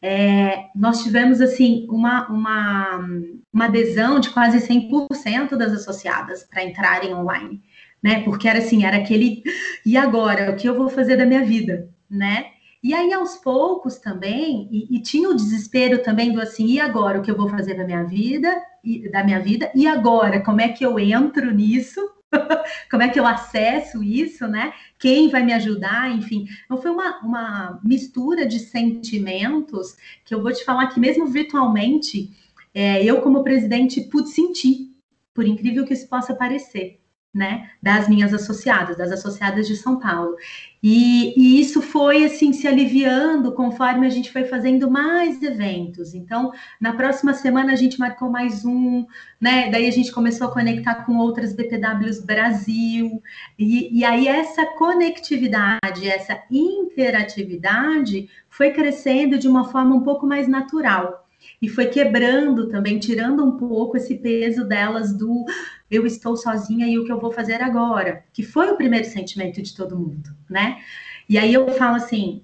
é, 0.03 0.67
nós 0.75 1.03
tivemos 1.03 1.41
assim 1.41 1.87
uma, 1.91 2.29
uma, 2.29 3.09
uma 3.53 3.65
adesão 3.67 4.21
de 4.21 4.31
quase 4.31 4.59
100% 4.59 5.57
das 5.57 5.73
associadas 5.73 6.45
para 6.45 6.65
entrarem 6.65 7.15
online, 7.15 7.63
né? 8.03 8.23
Porque 8.23 8.49
era 8.49 8.59
assim, 8.59 8.85
era 8.85 8.97
aquele 8.97 9.43
e 9.85 9.97
agora, 9.97 10.51
o 10.51 10.57
que 10.57 10.69
eu 10.69 10.77
vou 10.77 10.89
fazer 10.89 11.17
da 11.17 11.27
minha 11.27 11.45
vida, 11.45 11.89
né? 12.11 12.47
E 12.83 12.93
aí 12.93 13.15
aos 13.15 13.37
poucos 13.37 13.97
também, 13.97 14.69
e, 14.71 14.97
e 14.97 15.01
tinha 15.01 15.29
o 15.31 15.35
desespero 15.35 16.03
também 16.03 16.33
do 16.33 16.41
assim, 16.41 16.67
e 16.67 16.81
agora? 16.81 17.19
O 17.19 17.23
que 17.23 17.31
eu 17.31 17.37
vou 17.37 17.49
fazer 17.49 17.75
da 17.75 17.85
minha 17.85 18.05
vida, 18.05 18.63
e, 18.85 19.11
da 19.11 19.25
minha 19.25 19.41
vida, 19.41 19.73
e 19.75 19.87
agora? 19.87 20.43
Como 20.43 20.61
é 20.61 20.69
que 20.69 20.85
eu 20.85 20.99
entro 20.99 21.51
nisso, 21.51 21.99
como 22.91 23.03
é 23.03 23.09
que 23.09 23.19
eu 23.19 23.27
acesso 23.27 24.03
isso, 24.03 24.47
né? 24.47 24.73
Quem 24.99 25.29
vai 25.29 25.43
me 25.43 25.53
ajudar, 25.53 26.11
enfim. 26.11 26.47
Então 26.65 26.81
foi 26.81 26.91
uma, 26.91 27.21
uma 27.21 27.81
mistura 27.85 28.47
de 28.47 28.59
sentimentos 28.59 29.97
que 30.25 30.35
eu 30.35 30.43
vou 30.43 30.53
te 30.53 30.65
falar 30.65 30.89
que 30.89 31.01
mesmo 31.01 31.27
virtualmente, 31.27 32.31
é, 32.75 33.05
eu 33.05 33.21
como 33.21 33.45
presidente 33.45 34.01
pude 34.03 34.31
sentir, 34.31 34.91
por 35.33 35.47
incrível 35.47 35.85
que 35.85 35.95
isso 35.95 36.09
possa 36.09 36.35
parecer 36.35 37.04
né, 37.35 37.71
das 37.83 38.09
minhas 38.09 38.33
associadas, 38.33 38.97
das 38.97 39.11
associadas 39.11 39.67
de 39.67 39.77
São 39.77 39.99
Paulo. 39.99 40.37
E, 40.81 41.35
e, 41.37 41.61
isso 41.61 41.83
foi 41.83 42.25
assim 42.25 42.53
se 42.53 42.69
aliviando 42.69 43.53
conforme 43.53 44.07
a 44.07 44.11
gente 44.11 44.31
foi 44.31 44.45
fazendo 44.45 44.89
mais 44.91 45.43
eventos. 45.43 46.15
Então, 46.15 46.53
na 46.81 46.93
próxima 46.93 47.35
semana 47.35 47.73
a 47.73 47.77
gente 47.77 47.99
marcou 47.99 48.31
mais 48.31 48.65
um, 48.65 49.05
né? 49.41 49.71
Daí 49.71 49.89
a 49.89 49.91
gente 49.91 50.13
começou 50.13 50.47
a 50.47 50.53
conectar 50.53 51.07
com 51.07 51.17
outras 51.17 51.55
BPWs 51.55 52.21
Brasil. 52.21 53.23
E, 53.59 53.99
e 53.99 54.05
aí 54.05 54.29
essa 54.29 54.67
conectividade, 54.67 56.07
essa 56.07 56.41
interatividade 56.51 58.29
foi 58.49 58.71
crescendo 58.71 59.39
de 59.39 59.49
uma 59.49 59.65
forma 59.65 59.97
um 59.97 60.03
pouco 60.03 60.27
mais 60.27 60.47
natural 60.47 61.24
e 61.65 61.69
foi 61.69 61.87
quebrando 61.87 62.69
também, 62.69 62.99
tirando 62.99 63.43
um 63.43 63.57
pouco 63.57 63.97
esse 63.97 64.17
peso 64.17 64.69
delas 64.69 65.17
do 65.17 65.47
eu 65.91 66.05
estou 66.05 66.37
sozinha 66.37 66.87
e 66.87 66.99
o 66.99 67.07
que 67.07 67.13
eu 67.13 67.19
vou 67.19 67.33
fazer 67.33 67.63
agora, 67.63 68.23
que 68.35 68.43
foi 68.43 68.71
o 68.71 68.77
primeiro 68.77 69.07
sentimento 69.07 69.63
de 69.63 69.75
todo 69.75 69.99
mundo, 69.99 70.29
né? 70.49 70.83
E 71.27 71.39
aí 71.39 71.55
eu 71.55 71.67
falo 71.71 71.97
assim, 71.97 72.43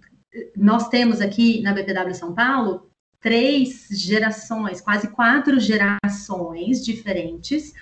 nós 0.56 0.88
temos 0.88 1.20
aqui 1.20 1.60
na 1.60 1.74
BPW 1.74 2.14
São 2.14 2.34
Paulo 2.34 2.90
três 3.20 3.88
gerações, 3.90 4.80
quase 4.80 5.08
quatro 5.08 5.60
gerações 5.60 6.82
diferentes, 6.82 7.74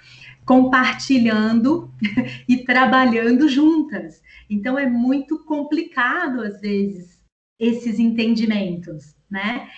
compartilhando 0.44 1.88
e 2.48 2.64
trabalhando 2.64 3.48
juntas. 3.48 4.20
Então 4.50 4.76
é 4.76 4.88
muito 4.88 5.38
complicado 5.44 6.40
às 6.40 6.60
vezes 6.60 7.22
esses 7.60 8.00
entendimentos, 8.00 9.14
né? 9.30 9.68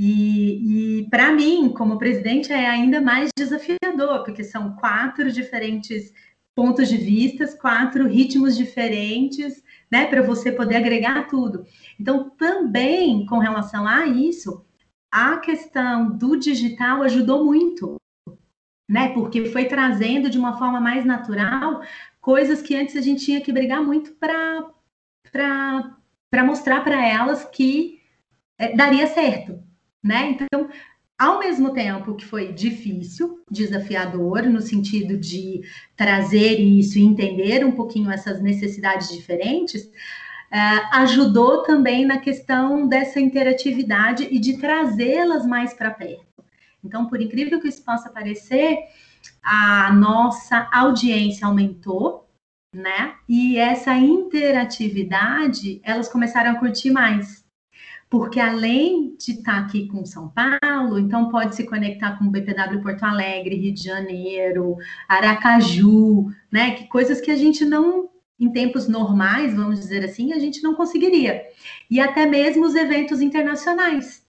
E, 0.00 1.00
e 1.00 1.10
para 1.10 1.32
mim, 1.32 1.70
como 1.70 1.98
presidente, 1.98 2.52
é 2.52 2.68
ainda 2.68 3.00
mais 3.00 3.30
desafiador, 3.36 4.22
porque 4.24 4.44
são 4.44 4.76
quatro 4.76 5.32
diferentes 5.32 6.14
pontos 6.54 6.88
de 6.88 6.96
vista, 6.96 7.46
quatro 7.56 8.06
ritmos 8.06 8.56
diferentes, 8.56 9.62
né, 9.90 10.06
para 10.06 10.22
você 10.22 10.52
poder 10.52 10.76
agregar 10.76 11.26
tudo. 11.26 11.64
Então, 11.98 12.30
também 12.30 13.26
com 13.26 13.38
relação 13.38 13.88
a 13.88 14.06
isso, 14.06 14.64
a 15.10 15.38
questão 15.38 16.16
do 16.16 16.36
digital 16.36 17.02
ajudou 17.02 17.44
muito, 17.44 17.96
né, 18.88 19.08
porque 19.14 19.46
foi 19.46 19.64
trazendo 19.64 20.30
de 20.30 20.38
uma 20.38 20.56
forma 20.58 20.80
mais 20.80 21.04
natural 21.04 21.82
coisas 22.20 22.62
que 22.62 22.76
antes 22.76 22.94
a 22.94 23.00
gente 23.00 23.24
tinha 23.24 23.40
que 23.40 23.52
brigar 23.52 23.82
muito 23.82 24.12
para 24.12 24.64
mostrar 26.44 26.82
para 26.84 27.04
elas 27.04 27.44
que 27.44 28.00
é, 28.58 28.74
daria 28.76 29.06
certo, 29.06 29.62
né? 30.02 30.30
Então, 30.30 30.68
ao 31.18 31.40
mesmo 31.40 31.72
tempo 31.72 32.14
que 32.14 32.24
foi 32.24 32.52
difícil, 32.52 33.42
desafiador, 33.50 34.42
no 34.44 34.60
sentido 34.60 35.16
de 35.16 35.62
trazer 35.96 36.60
isso 36.60 36.98
e 36.98 37.02
entender 37.02 37.64
um 37.64 37.72
pouquinho 37.72 38.10
essas 38.10 38.40
necessidades 38.40 39.08
diferentes, 39.08 39.82
uh, 39.82 40.88
ajudou 40.92 41.64
também 41.64 42.06
na 42.06 42.18
questão 42.18 42.86
dessa 42.86 43.18
interatividade 43.18 44.28
e 44.30 44.38
de 44.38 44.58
trazê-las 44.58 45.44
mais 45.44 45.74
para 45.74 45.90
perto. 45.90 46.24
Então, 46.84 47.06
por 47.06 47.20
incrível 47.20 47.60
que 47.60 47.68
isso 47.68 47.82
possa 47.84 48.08
parecer, 48.08 48.78
a 49.42 49.92
nossa 49.92 50.68
audiência 50.72 51.48
aumentou, 51.48 52.28
né? 52.72 53.14
E 53.28 53.58
essa 53.58 53.94
interatividade, 53.94 55.80
elas 55.82 56.08
começaram 56.08 56.52
a 56.52 56.58
curtir 56.60 56.90
mais 56.92 57.44
porque 58.10 58.40
além 58.40 59.14
de 59.16 59.32
estar 59.32 59.58
aqui 59.58 59.86
com 59.86 60.04
São 60.04 60.30
Paulo, 60.30 60.98
então 60.98 61.28
pode 61.28 61.54
se 61.54 61.64
conectar 61.66 62.18
com 62.18 62.24
o 62.24 62.30
BPW 62.30 62.80
Porto 62.82 63.02
Alegre, 63.02 63.56
Rio 63.56 63.74
de 63.74 63.82
Janeiro, 63.82 64.76
Aracaju, 65.06 66.30
né? 66.50 66.72
Que 66.72 66.86
coisas 66.86 67.20
que 67.20 67.30
a 67.30 67.36
gente 67.36 67.64
não, 67.64 68.08
em 68.40 68.50
tempos 68.50 68.88
normais, 68.88 69.54
vamos 69.54 69.78
dizer 69.80 70.04
assim, 70.04 70.32
a 70.32 70.38
gente 70.38 70.62
não 70.62 70.74
conseguiria. 70.74 71.42
E 71.90 72.00
até 72.00 72.24
mesmo 72.24 72.64
os 72.64 72.74
eventos 72.74 73.20
internacionais, 73.20 74.24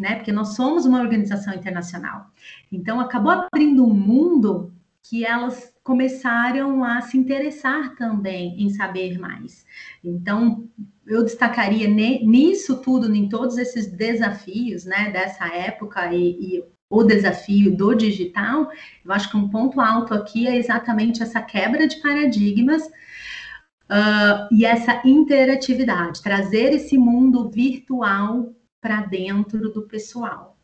né? 0.00 0.16
Porque 0.16 0.32
nós 0.32 0.56
somos 0.56 0.84
uma 0.84 1.00
organização 1.00 1.54
internacional. 1.54 2.26
Então 2.72 2.98
acabou 2.98 3.30
abrindo 3.30 3.84
um 3.84 3.94
mundo 3.94 4.72
que 5.02 5.24
elas 5.24 5.72
começaram 5.82 6.82
a 6.84 7.00
se 7.00 7.18
interessar 7.18 7.94
também 7.96 8.60
em 8.62 8.70
saber 8.70 9.18
mais. 9.18 9.66
Então, 10.02 10.68
eu 11.06 11.22
destacaria 11.24 11.88
nisso 11.88 12.80
tudo, 12.80 13.12
em 13.14 13.28
todos 13.28 13.58
esses 13.58 13.86
desafios, 13.86 14.84
né, 14.84 15.10
dessa 15.10 15.46
época 15.46 16.12
e, 16.14 16.56
e 16.58 16.64
o 16.88 17.02
desafio 17.02 17.74
do 17.74 17.94
digital, 17.94 18.70
eu 19.04 19.12
acho 19.12 19.30
que 19.30 19.36
um 19.36 19.48
ponto 19.48 19.80
alto 19.80 20.12
aqui 20.12 20.46
é 20.46 20.56
exatamente 20.56 21.22
essa 21.22 21.40
quebra 21.40 21.88
de 21.88 21.96
paradigmas 21.96 22.86
uh, 22.86 24.46
e 24.52 24.66
essa 24.66 25.00
interatividade, 25.04 26.22
trazer 26.22 26.74
esse 26.74 26.98
mundo 26.98 27.48
virtual 27.50 28.52
para 28.78 29.00
dentro 29.02 29.72
do 29.72 29.82
pessoal. 29.82 30.58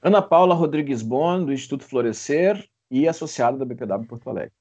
Ana 0.00 0.22
Paula 0.22 0.54
Rodrigues 0.54 1.02
Bon, 1.02 1.44
do 1.44 1.52
Instituto 1.52 1.84
Florescer 1.84 2.66
e 2.90 3.06
associada 3.06 3.58
da 3.58 3.64
BPW 3.64 4.06
Porto 4.06 4.30
Alegre. 4.30 4.57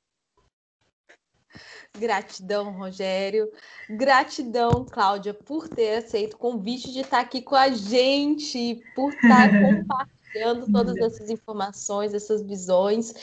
Gratidão, 1.98 2.72
Rogério. 2.72 3.50
Gratidão, 3.90 4.86
Cláudia, 4.86 5.34
por 5.34 5.68
ter 5.68 5.98
aceito 5.98 6.36
o 6.36 6.38
convite 6.38 6.92
de 6.92 7.02
estar 7.02 7.20
aqui 7.20 7.42
com 7.42 7.56
a 7.56 7.70
gente, 7.70 8.82
por 8.96 9.14
estar 9.14 9.50
compartilhando 9.62 10.72
todas 10.72 10.98
essas 10.98 11.30
informações, 11.30 12.14
essas 12.14 12.42
visões 12.44 13.14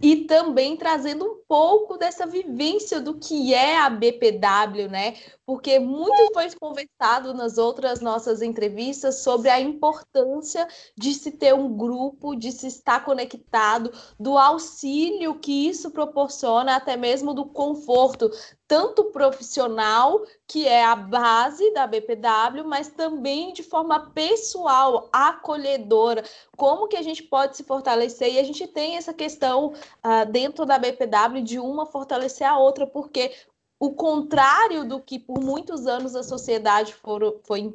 e 0.00 0.24
também 0.24 0.76
trazendo 0.76 1.24
um 1.24 1.41
pouco 1.52 1.98
dessa 1.98 2.26
vivência 2.26 2.98
do 2.98 3.12
que 3.12 3.52
é 3.52 3.76
a 3.78 3.90
BPW, 3.90 4.88
né? 4.88 5.16
Porque 5.44 5.78
muito 5.78 6.32
foi 6.32 6.48
conversado 6.58 7.34
nas 7.34 7.58
outras 7.58 8.00
nossas 8.00 8.40
entrevistas 8.40 9.16
sobre 9.16 9.50
a 9.50 9.60
importância 9.60 10.66
de 10.96 11.12
se 11.12 11.30
ter 11.30 11.52
um 11.54 11.76
grupo, 11.76 12.34
de 12.34 12.50
se 12.50 12.68
estar 12.68 13.04
conectado, 13.04 13.92
do 14.18 14.38
auxílio 14.38 15.34
que 15.34 15.68
isso 15.68 15.90
proporciona, 15.90 16.76
até 16.76 16.96
mesmo 16.96 17.34
do 17.34 17.44
conforto, 17.44 18.30
tanto 18.72 19.04
profissional, 19.12 20.22
que 20.48 20.66
é 20.66 20.82
a 20.82 20.96
base 20.96 21.70
da 21.74 21.86
BPW, 21.86 22.64
mas 22.64 22.88
também 22.88 23.52
de 23.52 23.62
forma 23.62 24.10
pessoal, 24.14 25.10
acolhedora. 25.12 26.24
Como 26.56 26.88
que 26.88 26.96
a 26.96 27.02
gente 27.02 27.22
pode 27.22 27.58
se 27.58 27.64
fortalecer? 27.64 28.32
E 28.32 28.38
a 28.38 28.42
gente 28.42 28.66
tem 28.66 28.96
essa 28.96 29.12
questão 29.12 29.74
uh, 29.74 30.30
dentro 30.30 30.64
da 30.64 30.78
BPW 30.78 31.41
de 31.42 31.58
uma 31.58 31.86
fortalecer 31.86 32.46
a 32.46 32.58
outra, 32.58 32.86
porque 32.86 33.32
o 33.78 33.92
contrário 33.92 34.86
do 34.86 35.00
que 35.00 35.18
por 35.18 35.40
muitos 35.42 35.86
anos 35.86 36.14
a 36.14 36.22
sociedade 36.22 36.94
for, 36.94 37.40
foi 37.44 37.74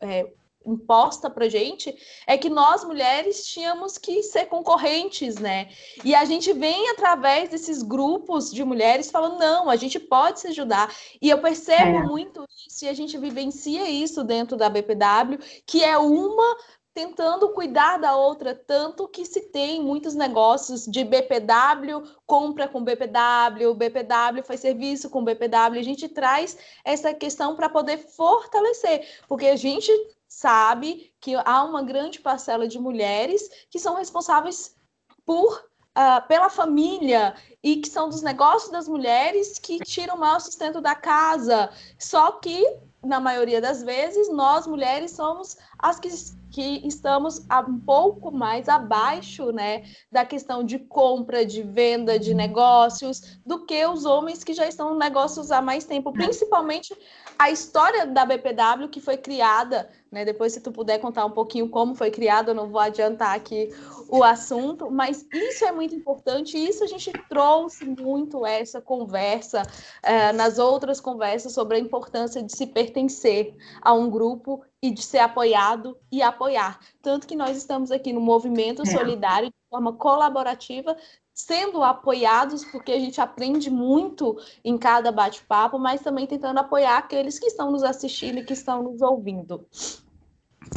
é, 0.00 0.32
imposta 0.64 1.30
para 1.30 1.48
gente 1.48 1.96
é 2.26 2.36
que 2.36 2.50
nós 2.50 2.84
mulheres 2.84 3.46
tínhamos 3.46 3.96
que 3.96 4.22
ser 4.22 4.46
concorrentes, 4.46 5.36
né? 5.36 5.70
E 6.04 6.14
a 6.14 6.24
gente 6.24 6.52
vem 6.52 6.90
através 6.90 7.48
desses 7.48 7.82
grupos 7.82 8.50
de 8.50 8.62
mulheres 8.64 9.10
falando 9.10 9.38
não, 9.38 9.70
a 9.70 9.76
gente 9.76 9.98
pode 9.98 10.40
se 10.40 10.48
ajudar. 10.48 10.94
E 11.20 11.30
eu 11.30 11.40
percebo 11.40 11.98
é. 11.98 12.02
muito 12.02 12.44
isso 12.66 12.84
e 12.84 12.88
a 12.88 12.94
gente 12.94 13.16
vivencia 13.18 13.88
isso 13.88 14.22
dentro 14.22 14.56
da 14.56 14.68
BPW, 14.68 15.38
que 15.66 15.82
é 15.82 15.96
uma 15.96 16.56
tentando 16.92 17.50
cuidar 17.50 17.98
da 17.98 18.16
outra, 18.16 18.54
tanto 18.54 19.06
que 19.06 19.24
se 19.24 19.42
tem 19.50 19.82
muitos 19.82 20.14
negócios 20.14 20.86
de 20.86 21.04
BPW, 21.04 22.02
compra 22.26 22.66
com 22.66 22.82
BPW, 22.82 23.74
BPW 23.74 24.42
faz 24.44 24.60
serviço 24.60 25.08
com 25.08 25.24
BPW, 25.24 25.78
a 25.78 25.82
gente 25.82 26.08
traz 26.08 26.58
essa 26.84 27.14
questão 27.14 27.54
para 27.54 27.68
poder 27.68 27.98
fortalecer, 27.98 29.06
porque 29.28 29.46
a 29.46 29.56
gente 29.56 29.90
sabe 30.28 31.12
que 31.20 31.34
há 31.34 31.64
uma 31.64 31.82
grande 31.82 32.20
parcela 32.20 32.66
de 32.66 32.78
mulheres 32.78 33.48
que 33.70 33.78
são 33.78 33.96
responsáveis 33.96 34.76
por 35.24 35.68
Uh, 35.90 36.24
pela 36.28 36.48
família 36.48 37.34
e 37.60 37.78
que 37.78 37.88
são 37.88 38.08
dos 38.08 38.22
negócios 38.22 38.70
das 38.70 38.86
mulheres 38.86 39.58
que 39.58 39.80
tiram 39.80 40.14
o 40.14 40.18
maior 40.20 40.40
sustento 40.40 40.80
da 40.80 40.94
casa. 40.94 41.68
Só 41.98 42.30
que, 42.30 42.64
na 43.02 43.18
maioria 43.18 43.60
das 43.60 43.82
vezes, 43.82 44.30
nós 44.30 44.68
mulheres 44.68 45.10
somos 45.10 45.56
as 45.82 45.98
que 45.98 46.10
que 46.50 46.86
estamos 46.86 47.46
um 47.68 47.78
pouco 47.78 48.30
mais 48.30 48.68
abaixo 48.68 49.52
né, 49.52 49.84
da 50.10 50.24
questão 50.24 50.64
de 50.64 50.78
compra, 50.78 51.46
de 51.46 51.62
venda 51.62 52.18
de 52.18 52.34
negócios, 52.34 53.38
do 53.46 53.64
que 53.64 53.86
os 53.86 54.04
homens 54.04 54.42
que 54.42 54.52
já 54.52 54.66
estão 54.66 54.94
em 54.94 54.98
negócios 54.98 55.50
há 55.50 55.62
mais 55.62 55.84
tempo, 55.84 56.12
principalmente 56.12 56.94
a 57.38 57.50
história 57.50 58.04
da 58.04 58.26
BPW 58.26 58.88
que 58.90 59.00
foi 59.00 59.16
criada, 59.16 59.88
né? 60.10 60.24
Depois, 60.24 60.52
se 60.52 60.60
tu 60.60 60.72
puder 60.72 60.98
contar 60.98 61.24
um 61.24 61.30
pouquinho 61.30 61.68
como 61.68 61.94
foi 61.94 62.10
criada, 62.10 62.50
eu 62.50 62.54
não 62.54 62.68
vou 62.68 62.80
adiantar 62.80 63.34
aqui 63.34 63.70
o 64.08 64.24
assunto, 64.24 64.90
mas 64.90 65.24
isso 65.32 65.64
é 65.64 65.70
muito 65.70 65.94
importante, 65.94 66.58
e 66.58 66.68
isso 66.68 66.82
a 66.82 66.86
gente 66.88 67.12
trouxe 67.28 67.84
muito 67.84 68.44
essa 68.44 68.80
conversa 68.80 69.62
uh, 69.62 70.36
nas 70.36 70.58
outras 70.58 71.00
conversas 71.00 71.52
sobre 71.52 71.76
a 71.76 71.80
importância 71.80 72.42
de 72.42 72.54
se 72.54 72.66
pertencer 72.66 73.54
a 73.80 73.92
um 73.92 74.10
grupo 74.10 74.64
e 74.82 74.90
de 74.90 75.02
ser 75.02 75.18
apoiado 75.18 75.96
e 76.10 76.22
apoiar. 76.22 76.80
Tanto 77.02 77.26
que 77.26 77.36
nós 77.36 77.56
estamos 77.56 77.90
aqui 77.90 78.12
no 78.12 78.20
movimento 78.20 78.82
é. 78.82 78.86
solidário 78.86 79.48
de 79.48 79.54
forma 79.68 79.92
colaborativa, 79.92 80.96
sendo 81.34 81.82
apoiados, 81.82 82.64
porque 82.66 82.92
a 82.92 82.98
gente 82.98 83.20
aprende 83.20 83.70
muito 83.70 84.38
em 84.64 84.76
cada 84.78 85.12
bate-papo, 85.12 85.78
mas 85.78 86.00
também 86.00 86.26
tentando 86.26 86.58
apoiar 86.58 86.98
aqueles 86.98 87.38
que 87.38 87.46
estão 87.46 87.70
nos 87.70 87.82
assistindo 87.82 88.38
e 88.38 88.44
que 88.44 88.52
estão 88.52 88.82
nos 88.82 89.02
ouvindo. 89.02 89.66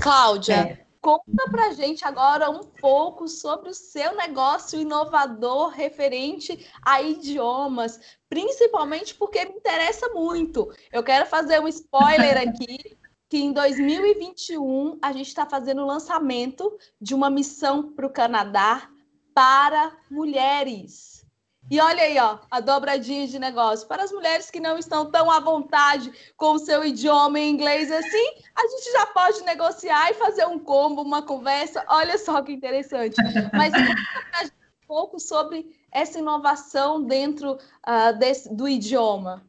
Cláudia, 0.01 0.55
é. 0.55 0.85
conta 1.01 1.49
pra 1.49 1.73
gente 1.73 2.05
agora 2.05 2.49
um 2.49 2.63
pouco 2.63 3.27
sobre 3.27 3.69
o 3.69 3.73
seu 3.73 4.15
negócio 4.15 4.79
inovador 4.79 5.69
referente 5.69 6.65
a 6.81 7.01
idiomas, 7.01 7.99
principalmente 8.29 9.15
porque 9.15 9.45
me 9.45 9.55
interessa 9.55 10.09
muito. 10.09 10.73
Eu 10.91 11.03
quero 11.03 11.25
fazer 11.25 11.59
um 11.59 11.67
spoiler 11.67 12.37
aqui 12.37 12.97
que 13.33 13.41
em 13.41 13.51
2021 13.51 14.99
a 15.01 15.11
gente 15.11 15.29
está 15.29 15.43
fazendo 15.43 15.81
o 15.81 15.87
lançamento 15.87 16.71
de 17.01 17.15
uma 17.15 17.31
missão 17.31 17.91
para 17.91 18.05
o 18.05 18.09
Canadá 18.11 18.87
para 19.33 19.91
mulheres. 20.11 21.25
E 21.71 21.81
olha 21.81 22.03
aí, 22.03 22.15
ó, 22.19 22.37
a 22.51 22.59
dobradinha 22.59 23.25
de 23.25 23.39
negócio. 23.39 23.87
Para 23.87 24.03
as 24.03 24.11
mulheres 24.11 24.51
que 24.51 24.59
não 24.59 24.77
estão 24.77 25.09
tão 25.09 25.31
à 25.31 25.39
vontade 25.39 26.13
com 26.37 26.51
o 26.51 26.59
seu 26.59 26.85
idioma 26.85 27.39
em 27.39 27.49
inglês 27.49 27.91
assim, 27.91 28.35
a 28.55 28.67
gente 28.67 28.91
já 28.91 29.07
pode 29.07 29.41
negociar 29.41 30.11
e 30.11 30.13
fazer 30.13 30.45
um 30.45 30.59
combo, 30.59 31.01
uma 31.01 31.23
conversa. 31.23 31.83
Olha 31.87 32.19
só 32.19 32.39
que 32.43 32.51
interessante. 32.51 33.15
Mas 33.51 33.73
conta 33.73 34.45
um 34.45 34.87
pouco 34.87 35.19
sobre 35.19 35.75
essa 35.91 36.19
inovação 36.19 37.01
dentro 37.01 37.53
uh, 37.53 38.15
desse, 38.19 38.53
do 38.53 38.69
idioma. 38.69 39.43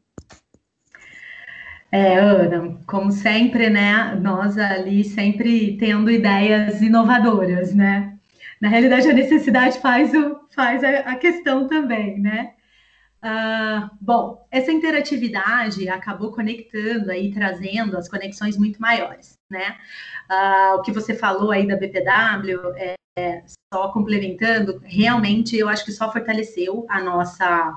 É, 1.94 2.18
Ana, 2.18 2.76
como 2.88 3.12
sempre, 3.12 3.70
né? 3.70 4.16
Nós 4.16 4.58
ali 4.58 5.04
sempre 5.04 5.76
tendo 5.76 6.10
ideias 6.10 6.82
inovadoras, 6.82 7.72
né? 7.72 8.18
Na 8.60 8.68
realidade, 8.68 9.08
a 9.08 9.12
necessidade 9.12 9.78
faz, 9.78 10.12
o, 10.12 10.40
faz 10.52 10.82
a, 10.82 11.14
questão 11.14 11.68
também, 11.68 12.18
né? 12.18 12.54
Uh, 13.22 13.88
bom, 14.00 14.44
essa 14.50 14.72
interatividade 14.72 15.88
acabou 15.88 16.32
conectando 16.32 17.12
aí, 17.12 17.32
trazendo 17.32 17.96
as 17.96 18.08
conexões 18.08 18.58
muito 18.58 18.82
maiores, 18.82 19.38
né? 19.48 19.76
Uh, 20.28 20.78
o 20.78 20.82
que 20.82 20.90
você 20.90 21.14
falou 21.14 21.52
aí 21.52 21.64
da 21.64 21.76
BPW, 21.76 22.74
é, 22.74 22.94
é, 23.16 23.44
só 23.72 23.92
complementando, 23.92 24.82
realmente 24.84 25.56
eu 25.56 25.68
acho 25.68 25.84
que 25.84 25.92
só 25.92 26.10
fortaleceu 26.10 26.84
a 26.88 27.00
nossa, 27.00 27.76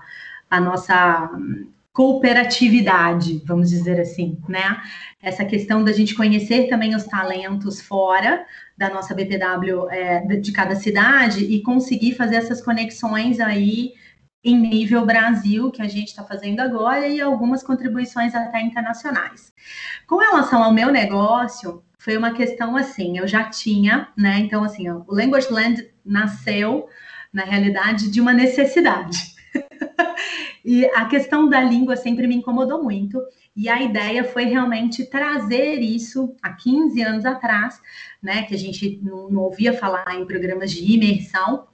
a 0.49 0.59
nossa 0.59 1.29
cooperatividade, 1.97 3.41
vamos 3.43 3.71
dizer 3.71 3.99
assim, 3.99 4.37
né? 4.47 4.79
Essa 5.19 5.43
questão 5.43 5.83
da 5.83 5.91
gente 5.91 6.13
conhecer 6.13 6.69
também 6.69 6.95
os 6.95 7.05
talentos 7.05 7.81
fora 7.81 8.45
da 8.77 8.87
nossa 8.87 9.15
BPW 9.15 9.89
é, 9.89 10.19
de 10.37 10.51
cada 10.51 10.75
cidade 10.75 11.43
e 11.43 11.59
conseguir 11.63 12.13
fazer 12.13 12.35
essas 12.35 12.61
conexões 12.61 13.39
aí 13.39 13.93
em 14.43 14.55
nível 14.55 15.07
Brasil, 15.07 15.71
que 15.71 15.81
a 15.81 15.87
gente 15.87 16.09
está 16.09 16.23
fazendo 16.23 16.59
agora, 16.59 17.07
e 17.07 17.19
algumas 17.19 17.63
contribuições 17.63 18.35
até 18.35 18.61
internacionais. 18.61 19.51
Com 20.05 20.17
relação 20.17 20.61
ao 20.61 20.71
meu 20.71 20.91
negócio, 20.91 21.83
foi 21.97 22.15
uma 22.15 22.31
questão 22.31 22.77
assim, 22.77 23.17
eu 23.17 23.27
já 23.27 23.45
tinha, 23.45 24.09
né? 24.15 24.37
Então, 24.37 24.63
assim, 24.63 24.87
ó, 24.87 25.01
o 25.07 25.15
Language 25.15 25.51
Land 25.51 25.89
nasceu, 26.05 26.87
na 27.33 27.43
realidade, 27.43 28.11
de 28.11 28.21
uma 28.21 28.33
necessidade. 28.33 29.35
e 30.63 30.85
a 30.87 31.05
questão 31.05 31.47
da 31.47 31.61
língua 31.61 31.95
sempre 31.95 32.27
me 32.27 32.35
incomodou 32.35 32.83
muito. 32.83 33.21
E 33.55 33.67
a 33.69 33.81
ideia 33.81 34.23
foi 34.23 34.45
realmente 34.45 35.05
trazer 35.05 35.79
isso 35.79 36.35
há 36.43 36.53
15 36.53 37.01
anos 37.01 37.25
atrás, 37.25 37.81
né? 38.21 38.43
Que 38.43 38.53
a 38.53 38.57
gente 38.57 38.99
não, 39.01 39.29
não 39.29 39.41
ouvia 39.41 39.73
falar 39.73 40.15
em 40.15 40.25
programas 40.25 40.71
de 40.71 40.83
imersão. 40.93 41.67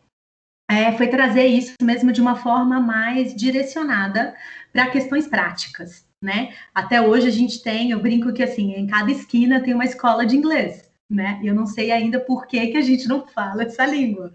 É, 0.72 0.94
foi 0.94 1.08
trazer 1.08 1.46
isso 1.46 1.76
mesmo 1.82 2.12
de 2.12 2.22
uma 2.22 2.36
forma 2.36 2.80
mais 2.80 3.36
direcionada 3.36 4.34
para 4.72 4.90
questões 4.90 5.28
práticas, 5.28 6.08
né? 6.22 6.54
Até 6.74 7.02
hoje 7.02 7.28
a 7.28 7.32
gente 7.32 7.62
tem, 7.62 7.92
eu 7.92 8.00
brinco 8.00 8.32
que 8.32 8.42
assim, 8.42 8.74
em 8.74 8.88
cada 8.88 9.12
esquina 9.12 9.62
tem 9.62 9.74
uma 9.74 9.84
escola 9.84 10.26
de 10.26 10.38
inglês, 10.38 10.90
né? 11.10 11.40
Eu 11.44 11.54
não 11.54 11.66
sei 11.66 11.92
ainda 11.92 12.20
por 12.20 12.48
que, 12.48 12.68
que 12.68 12.78
a 12.78 12.82
gente 12.82 13.08
não 13.10 13.28
fala 13.28 13.64
essa 13.64 13.86
língua, 13.86 14.34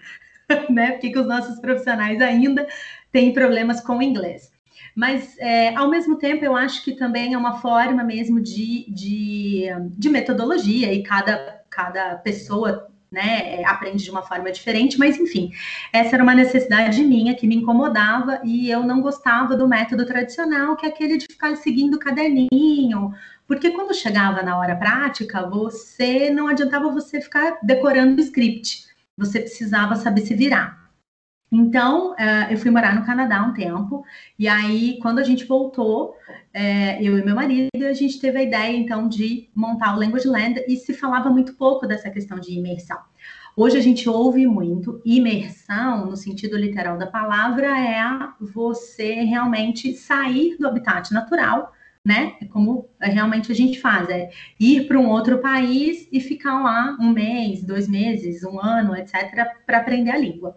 né? 0.68 0.92
Porque 0.92 1.10
que 1.10 1.18
os 1.18 1.26
nossos 1.26 1.58
profissionais 1.60 2.20
ainda 2.20 2.68
têm 3.12 3.32
problemas 3.32 3.80
com 3.80 3.98
o 3.98 4.02
inglês. 4.02 4.52
Mas, 4.94 5.36
é, 5.38 5.74
ao 5.76 5.88
mesmo 5.88 6.16
tempo, 6.16 6.44
eu 6.44 6.56
acho 6.56 6.84
que 6.84 6.92
também 6.92 7.34
é 7.34 7.38
uma 7.38 7.60
forma 7.60 8.02
mesmo 8.02 8.40
de, 8.40 8.84
de, 8.90 9.66
de 9.96 10.08
metodologia 10.08 10.92
e 10.92 11.02
cada, 11.02 11.62
cada 11.70 12.16
pessoa 12.16 12.88
né, 13.10 13.64
aprende 13.64 14.04
de 14.04 14.10
uma 14.10 14.22
forma 14.22 14.50
diferente, 14.52 14.98
mas 14.98 15.18
enfim, 15.18 15.50
essa 15.92 16.16
era 16.16 16.22
uma 16.22 16.34
necessidade 16.34 17.02
minha 17.02 17.34
que 17.34 17.46
me 17.46 17.56
incomodava 17.56 18.40
e 18.44 18.70
eu 18.70 18.82
não 18.82 19.00
gostava 19.00 19.56
do 19.56 19.66
método 19.66 20.04
tradicional, 20.04 20.76
que 20.76 20.84
é 20.84 20.88
aquele 20.90 21.16
de 21.16 21.26
ficar 21.26 21.56
seguindo 21.56 21.94
o 21.94 21.98
caderninho, 21.98 23.14
porque 23.46 23.70
quando 23.70 23.94
chegava 23.94 24.42
na 24.42 24.58
hora 24.58 24.76
prática, 24.76 25.48
você 25.48 26.28
não 26.30 26.48
adiantava 26.48 26.90
você 26.90 27.20
ficar 27.20 27.58
decorando 27.62 28.20
o 28.20 28.24
script, 28.24 28.86
você 29.16 29.40
precisava 29.40 29.96
saber 29.96 30.20
se 30.20 30.34
virar. 30.34 30.87
Então, 31.50 32.12
uh, 32.12 32.50
eu 32.50 32.58
fui 32.58 32.70
morar 32.70 32.94
no 32.94 33.06
Canadá 33.06 33.42
um 33.42 33.54
tempo, 33.54 34.04
e 34.38 34.46
aí, 34.46 34.98
quando 35.00 35.18
a 35.18 35.24
gente 35.24 35.46
voltou, 35.46 36.14
é, 36.52 37.02
eu 37.02 37.18
e 37.18 37.24
meu 37.24 37.34
marido, 37.34 37.68
a 37.88 37.92
gente 37.94 38.20
teve 38.20 38.38
a 38.38 38.42
ideia, 38.42 38.76
então, 38.76 39.08
de 39.08 39.48
montar 39.54 39.94
o 39.94 39.98
Language 39.98 40.28
Land, 40.28 40.62
e 40.68 40.76
se 40.76 40.92
falava 40.92 41.30
muito 41.30 41.54
pouco 41.54 41.86
dessa 41.86 42.10
questão 42.10 42.38
de 42.38 42.52
imersão. 42.52 42.98
Hoje 43.56 43.76
a 43.76 43.80
gente 43.80 44.08
ouve 44.08 44.46
muito 44.46 45.02
imersão, 45.04 46.06
no 46.06 46.16
sentido 46.16 46.56
literal 46.56 46.96
da 46.96 47.06
palavra, 47.06 47.66
é 47.66 47.98
você 48.40 49.14
realmente 49.22 49.94
sair 49.94 50.56
do 50.58 50.68
habitat 50.68 51.12
natural, 51.12 51.72
né? 52.04 52.36
É 52.40 52.44
como 52.44 52.88
realmente 53.00 53.50
a 53.50 53.54
gente 53.54 53.80
faz, 53.80 54.08
é 54.08 54.30
ir 54.60 54.86
para 54.86 54.98
um 54.98 55.08
outro 55.08 55.38
país 55.38 56.08
e 56.12 56.20
ficar 56.20 56.62
lá 56.62 56.96
um 57.00 57.10
mês, 57.10 57.62
dois 57.64 57.88
meses, 57.88 58.44
um 58.44 58.60
ano, 58.60 58.94
etc., 58.96 59.46
para 59.66 59.78
aprender 59.78 60.12
a 60.12 60.18
língua. 60.18 60.56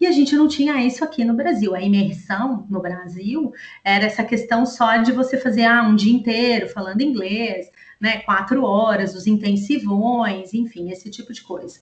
E 0.00 0.06
a 0.06 0.12
gente 0.12 0.34
não 0.34 0.48
tinha 0.48 0.84
isso 0.84 1.04
aqui 1.04 1.24
no 1.24 1.34
Brasil. 1.34 1.74
A 1.74 1.80
imersão 1.80 2.66
no 2.68 2.80
Brasil 2.80 3.52
era 3.84 4.04
essa 4.04 4.24
questão 4.24 4.66
só 4.66 4.96
de 4.96 5.12
você 5.12 5.38
fazer 5.38 5.64
ah, 5.64 5.82
um 5.82 5.94
dia 5.94 6.12
inteiro 6.12 6.68
falando 6.68 7.00
inglês, 7.00 7.70
né? 8.00 8.18
Quatro 8.18 8.64
horas, 8.64 9.14
os 9.14 9.26
intensivões, 9.26 10.52
enfim, 10.52 10.90
esse 10.90 11.10
tipo 11.10 11.32
de 11.32 11.42
coisa. 11.42 11.80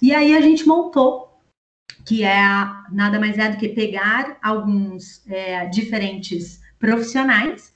E 0.00 0.14
aí 0.14 0.36
a 0.36 0.40
gente 0.40 0.66
montou, 0.66 1.40
que 2.06 2.22
é 2.22 2.38
nada 2.92 3.18
mais 3.18 3.38
é 3.38 3.50
do 3.50 3.56
que 3.56 3.68
pegar 3.70 4.38
alguns 4.42 5.26
é, 5.26 5.66
diferentes 5.66 6.60
profissionais, 6.78 7.72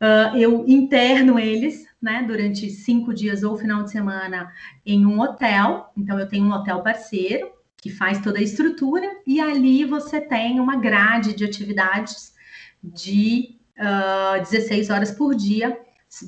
uh, 0.00 0.36
eu 0.36 0.64
interno 0.66 1.38
eles, 1.38 1.86
né, 2.02 2.24
durante 2.26 2.68
cinco 2.70 3.14
dias 3.14 3.42
ou 3.42 3.56
final 3.56 3.84
de 3.84 3.90
semana 3.90 4.52
em 4.84 5.06
um 5.06 5.20
hotel. 5.20 5.92
Então, 5.96 6.18
eu 6.18 6.28
tenho 6.28 6.44
um 6.44 6.52
hotel 6.52 6.82
parceiro 6.82 7.57
que 7.80 7.90
faz 7.90 8.20
toda 8.20 8.38
a 8.38 8.42
estrutura, 8.42 9.06
e 9.26 9.40
ali 9.40 9.84
você 9.84 10.20
tem 10.20 10.60
uma 10.60 10.76
grade 10.76 11.34
de 11.34 11.44
atividades 11.44 12.34
de 12.82 13.56
uh, 13.78 14.34
ah, 14.34 14.38
16 14.38 14.90
horas 14.90 15.10
por 15.10 15.34
dia 15.34 15.78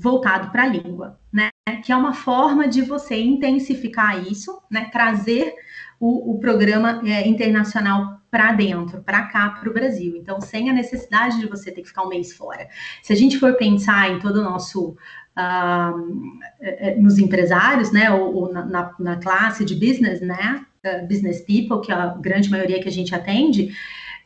voltado 0.00 0.50
para 0.50 0.64
a 0.64 0.66
língua, 0.66 1.18
né? 1.32 1.50
Que 1.82 1.90
é 1.90 1.96
uma 1.96 2.12
forma 2.12 2.68
de 2.68 2.82
você 2.82 3.16
intensificar 3.16 4.26
isso, 4.26 4.60
né? 4.70 4.90
Trazer 4.92 5.54
o, 5.98 6.32
o 6.32 6.38
programa 6.38 7.00
é, 7.04 7.26
internacional 7.26 8.20
para 8.30 8.52
dentro, 8.52 9.02
para 9.02 9.26
cá, 9.26 9.50
para 9.50 9.68
o 9.68 9.72
Brasil. 9.72 10.16
Então, 10.16 10.40
sem 10.40 10.70
a 10.70 10.72
necessidade 10.72 11.40
de 11.40 11.46
você 11.46 11.72
ter 11.72 11.82
que 11.82 11.88
ficar 11.88 12.04
um 12.04 12.08
mês 12.08 12.32
fora. 12.32 12.68
Se 13.02 13.12
a 13.12 13.16
gente 13.16 13.38
for 13.38 13.54
pensar 13.56 14.10
em 14.10 14.18
todo 14.18 14.36
o 14.36 14.44
nosso 14.44 14.96
uh, 15.36 17.00
nos 17.00 17.18
empresários, 17.18 17.90
né, 17.90 18.10
ou, 18.10 18.34
ou 18.34 18.52
na, 18.52 18.94
na, 18.98 19.16
classe 19.16 19.64
de 19.64 19.74
business, 19.74 20.20
né, 20.20 20.64
business 21.08 21.40
people, 21.40 21.80
que 21.80 21.92
é 21.92 21.94
a 21.94 22.08
grande 22.08 22.50
maioria 22.50 22.80
que 22.80 22.88
a 22.88 22.92
gente 22.92 23.14
atende, 23.14 23.74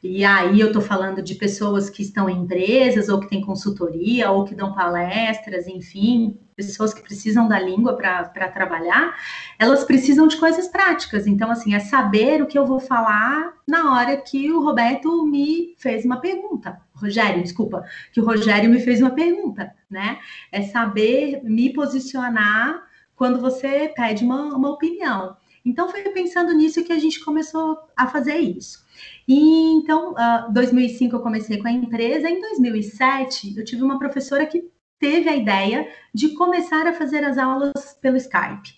e 0.05 0.23
aí 0.23 0.61
eu 0.61 0.67
estou 0.67 0.83
falando 0.83 1.23
de 1.23 1.35
pessoas 1.35 1.89
que 1.89 2.03
estão 2.03 2.29
em 2.29 2.43
empresas, 2.43 3.09
ou 3.09 3.19
que 3.19 3.27
têm 3.27 3.41
consultoria, 3.41 4.31
ou 4.31 4.45
que 4.45 4.55
dão 4.55 4.75
palestras, 4.75 5.67
enfim, 5.67 6.39
pessoas 6.55 6.93
que 6.93 7.01
precisam 7.01 7.49
da 7.49 7.59
língua 7.59 7.97
para 7.97 8.49
trabalhar, 8.49 9.17
elas 9.59 9.83
precisam 9.83 10.29
de 10.29 10.37
coisas 10.37 10.69
práticas. 10.69 11.27
Então, 11.27 11.51
assim, 11.51 11.75
é 11.75 11.79
saber 11.79 12.43
o 12.43 12.47
que 12.47 12.59
eu 12.59 12.67
vou 12.67 12.81
falar 12.81 13.55
na 13.67 13.95
hora 13.95 14.15
que 14.19 14.53
o 14.53 14.63
Roberto 14.63 15.25
me 15.27 15.75
fez 15.79 16.05
uma 16.05 16.21
pergunta. 16.21 16.79
Rogério, 16.93 17.43
desculpa, 17.43 17.83
que 18.13 18.21
o 18.21 18.27
Rogério 18.27 18.69
me 18.69 18.81
fez 18.81 19.01
uma 19.01 19.13
pergunta, 19.13 19.73
né? 19.91 20.19
É 20.53 20.61
saber 20.61 21.41
me 21.43 21.73
posicionar 21.73 22.83
quando 23.17 23.41
você 23.41 23.91
pede 23.97 24.23
uma, 24.23 24.55
uma 24.55 24.69
opinião. 24.71 25.35
Então, 25.65 25.89
foi 25.89 26.03
pensando 26.11 26.53
nisso 26.53 26.85
que 26.85 26.93
a 26.93 26.99
gente 26.99 27.25
começou 27.25 27.79
a 27.97 28.07
fazer 28.07 28.37
isso. 28.37 28.85
E 29.27 29.73
então, 29.73 30.13
uh, 30.13 30.53
2005 30.53 31.17
eu 31.17 31.21
comecei 31.21 31.59
com 31.59 31.67
a 31.69 31.73
empresa. 31.73 32.29
Em 32.29 32.41
2007, 32.41 33.57
eu 33.57 33.65
tive 33.65 33.83
uma 33.83 33.99
professora 33.99 34.45
que 34.45 34.71
teve 34.99 35.29
a 35.29 35.37
ideia 35.37 35.89
de 36.13 36.35
começar 36.35 36.87
a 36.87 36.93
fazer 36.93 37.25
as 37.25 37.39
aulas 37.39 37.73
pelo 38.01 38.17
Skype. 38.17 38.75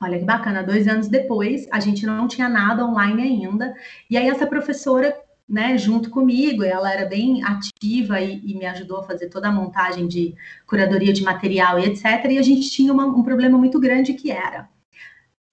Olha 0.00 0.18
que 0.18 0.24
bacana, 0.24 0.62
dois 0.62 0.88
anos 0.88 1.08
depois, 1.08 1.66
a 1.70 1.80
gente 1.80 2.04
não 2.04 2.26
tinha 2.26 2.48
nada 2.48 2.84
online 2.84 3.22
ainda. 3.22 3.74
E 4.08 4.16
aí, 4.16 4.28
essa 4.28 4.46
professora, 4.46 5.14
né, 5.46 5.76
junto 5.76 6.10
comigo, 6.10 6.64
ela 6.64 6.90
era 6.92 7.06
bem 7.06 7.44
ativa 7.44 8.20
e, 8.20 8.40
e 8.44 8.54
me 8.58 8.64
ajudou 8.66 8.98
a 8.98 9.02
fazer 9.04 9.28
toda 9.28 9.48
a 9.48 9.52
montagem 9.52 10.08
de 10.08 10.34
curadoria 10.66 11.12
de 11.12 11.22
material 11.22 11.78
e 11.78 11.84
etc. 11.84 12.24
E 12.30 12.38
a 12.38 12.42
gente 12.42 12.70
tinha 12.70 12.92
uma, 12.92 13.06
um 13.06 13.22
problema 13.22 13.58
muito 13.58 13.78
grande 13.78 14.14
que 14.14 14.30
era 14.30 14.68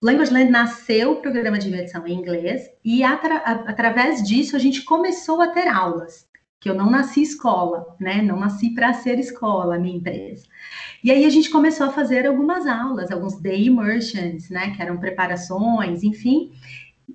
Language 0.03 0.33
Land 0.33 0.49
nasceu 0.49 1.11
o 1.11 1.15
programa 1.17 1.59
de 1.59 1.67
imersão 1.67 2.07
em 2.07 2.13
inglês 2.13 2.67
e 2.83 3.03
atra 3.03 3.37
através 3.37 4.23
disso 4.23 4.55
a 4.55 4.59
gente 4.59 4.83
começou 4.83 5.39
a 5.39 5.49
ter 5.49 5.67
aulas, 5.67 6.27
que 6.59 6.67
eu 6.67 6.73
não 6.73 6.89
nasci 6.89 7.21
escola, 7.21 7.95
né? 7.99 8.19
Não 8.19 8.39
nasci 8.39 8.71
para 8.73 8.93
ser 8.93 9.19
escola, 9.19 9.77
minha 9.77 9.97
empresa. 9.97 10.47
E 11.03 11.11
aí 11.11 11.23
a 11.23 11.29
gente 11.29 11.51
começou 11.51 11.85
a 11.85 11.91
fazer 11.91 12.25
algumas 12.25 12.65
aulas, 12.65 13.11
alguns 13.11 13.39
day 13.39 13.67
immersions, 13.67 14.49
né? 14.49 14.71
Que 14.75 14.81
eram 14.81 14.97
preparações, 14.97 16.01
enfim. 16.01 16.51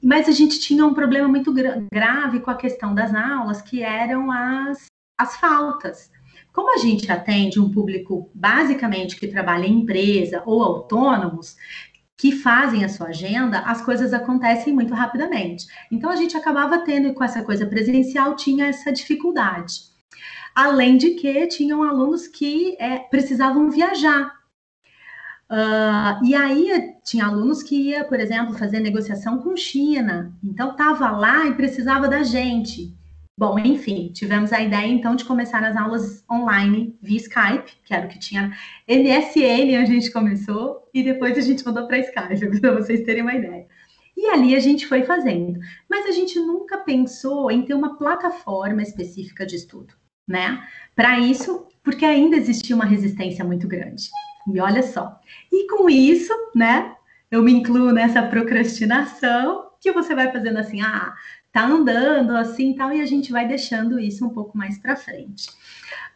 Mas 0.01 0.29
a 0.29 0.33
gente 0.33 0.61
tinha 0.61 0.87
um 0.87 0.95
problema 0.95 1.27
muito 1.27 1.53
gra 1.53 1.85
grave 1.93 2.39
com 2.39 2.53
a 2.53 2.57
questão 2.57 2.95
das 2.95 3.13
aulas, 3.13 3.61
que 3.61 3.83
eram 3.83 4.31
as, 4.31 4.87
as 5.19 5.37
faltas. 5.39 6.09
Como 6.57 6.73
a 6.73 6.79
gente 6.79 7.13
atende 7.13 7.61
um 7.61 7.71
público 7.71 8.31
basicamente 8.35 9.17
que 9.17 9.29
trabalha 9.29 9.67
em 9.67 9.81
empresa 9.81 10.43
ou 10.47 10.63
autônomos, 10.63 11.55
que 12.17 12.33
fazem 12.33 12.85
a 12.85 12.89
sua 12.89 13.09
agenda, 13.09 13.61
as 13.61 13.83
coisas 13.83 14.15
acontecem 14.15 14.73
muito 14.73 14.95
rapidamente. 14.95 15.67
Então 15.91 16.09
a 16.09 16.17
gente 16.17 16.37
acabava 16.37 16.79
tendo 16.79 17.13
com 17.13 17.23
essa 17.23 17.43
coisa 17.43 17.67
presencial 17.67 18.35
tinha 18.35 18.67
essa 18.67 18.91
dificuldade. 18.91 19.75
Além 20.55 20.97
de 20.97 21.11
que 21.11 21.47
tinham 21.49 21.83
alunos 21.83 22.27
que 22.27 22.75
é, 22.79 22.99
precisavam 22.99 23.71
viajar. 23.71 24.35
Uh, 25.49 26.25
e 26.25 26.35
aí 26.35 26.95
tinha 27.05 27.27
alunos 27.27 27.63
que 27.63 27.91
ia, 27.91 28.05
por 28.05 28.19
exemplo, 28.19 28.59
fazer 28.59 28.81
negociação 28.81 29.39
com 29.39 29.55
China. 29.55 30.33
Então 30.43 30.71
estava 30.71 31.11
lá 31.11 31.47
e 31.47 31.55
precisava 31.55 32.09
da 32.09 32.23
gente. 32.23 32.97
Bom, 33.39 33.59
enfim, 33.59 34.11
tivemos 34.15 34.51
a 34.51 34.63
ideia 34.63 34.87
então 34.87 35.15
de 35.15 35.25
começar 35.27 35.63
as 35.63 35.77
aulas 35.77 36.25
online 36.31 36.97
via 37.03 37.19
Skype, 37.19 37.71
que 37.85 37.93
era 37.93 38.07
o 38.07 38.09
que 38.09 38.19
tinha 38.19 38.57
MSN 38.89 39.77
a 39.77 39.85
gente 39.85 40.11
começou 40.11 40.89
e 40.95 41.03
depois 41.03 41.37
a 41.37 41.43
gente 41.43 41.65
mudou 41.67 41.87
para 41.87 41.99
Skype, 41.99 42.57
para 42.61 42.73
vocês 42.73 43.03
terem 43.03 43.23
uma 43.23 43.35
ideia. 43.35 43.67
E 44.17 44.27
ali 44.29 44.57
a 44.57 44.61
gente 44.61 44.87
foi 44.87 45.03
fazendo, 45.03 45.61
mas 45.91 46.07
a 46.07 46.13
gente 46.13 46.41
nunca 46.41 46.79
pensou 46.79 47.51
em 47.51 47.63
ter 47.67 47.75
uma 47.75 47.99
plataforma 47.99 48.83
específica 48.83 49.45
de 49.45 49.57
estudo, 49.57 49.93
né? 50.27 50.67
Para 50.95 51.19
isso, 51.19 51.69
porque 51.85 52.07
ainda 52.07 52.37
existia 52.37 52.75
uma 52.75 52.87
resistência 52.87 53.45
muito 53.45 53.69
grande. 53.69 54.09
E 54.51 54.59
olha 54.59 54.83
só. 54.83 55.21
E 55.53 55.67
com 55.67 55.91
isso, 55.91 56.33
né, 56.55 56.95
eu 57.31 57.43
me 57.43 57.53
incluo 57.53 57.93
nessa 57.93 58.23
procrastinação 58.23 59.67
que 59.79 59.93
você 59.93 60.15
vai 60.15 60.33
fazendo 60.33 60.59
assim, 60.59 60.81
ah, 60.81 61.15
tá 61.57 61.67
andando 61.67 62.37
assim 62.37 62.75
tal, 62.75 62.93
e 62.93 63.01
a 63.01 63.07
gente 63.07 63.33
vai 63.33 63.49
deixando 63.49 63.99
isso 63.99 64.27
um 64.27 64.29
pouco 64.29 64.59
mais 64.59 64.77
para 64.77 64.95
frente. 64.95 65.49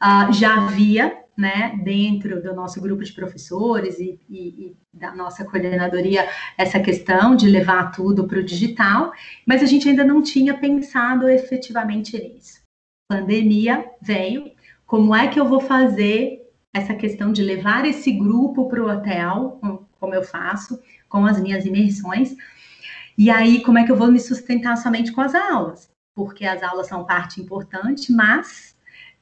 Uh, 0.03 0.31
já 0.35 0.55
havia, 0.55 1.17
né, 1.35 1.81
dentro 1.83 2.43
do 2.43 2.55
nosso 2.55 2.79
grupo 2.79 3.03
de 3.03 3.13
professores 3.15 3.99
e, 3.99 4.21
e, 4.29 4.39
e 4.39 4.77
da 4.93 5.15
nossa 5.15 5.43
coordenadoria, 5.43 6.29
essa 6.59 6.79
questão 6.79 7.35
de 7.35 7.49
levar 7.49 7.91
tudo 7.91 8.29
para 8.29 8.39
o 8.39 8.45
digital, 8.45 9.13
mas 9.47 9.63
a 9.63 9.67
gente 9.67 9.89
ainda 9.89 10.05
não 10.05 10.21
tinha 10.21 10.53
pensado 10.53 11.27
efetivamente 11.27 12.19
nisso. 12.19 12.61
Pandemia 13.09 13.87
veio, 14.03 14.53
como 14.85 15.15
é 15.15 15.27
que 15.29 15.41
eu 15.41 15.49
vou 15.49 15.61
fazer 15.61 16.53
essa 16.75 16.95
questão 16.95 17.33
de 17.33 17.43
levar 17.43 17.87
esse 17.87 18.13
grupo 18.13 18.69
para 18.69 18.83
o 18.83 18.91
hotel, 18.91 19.59
como 19.99 20.15
eu 20.15 20.23
faço, 20.23 20.79
com 21.09 21.25
as 21.25 21.41
minhas 21.41 21.65
imersões, 21.65 22.37
e 23.21 23.29
aí, 23.29 23.63
como 23.63 23.77
é 23.77 23.85
que 23.85 23.93
eu 23.93 23.97
vou 23.97 24.11
me 24.11 24.19
sustentar 24.19 24.79
somente 24.79 25.13
com 25.13 25.21
as 25.21 25.35
aulas? 25.35 25.91
Porque 26.15 26.47
as 26.47 26.63
aulas 26.63 26.87
são 26.87 27.05
parte 27.05 27.39
importante, 27.39 28.11
mas 28.11 28.75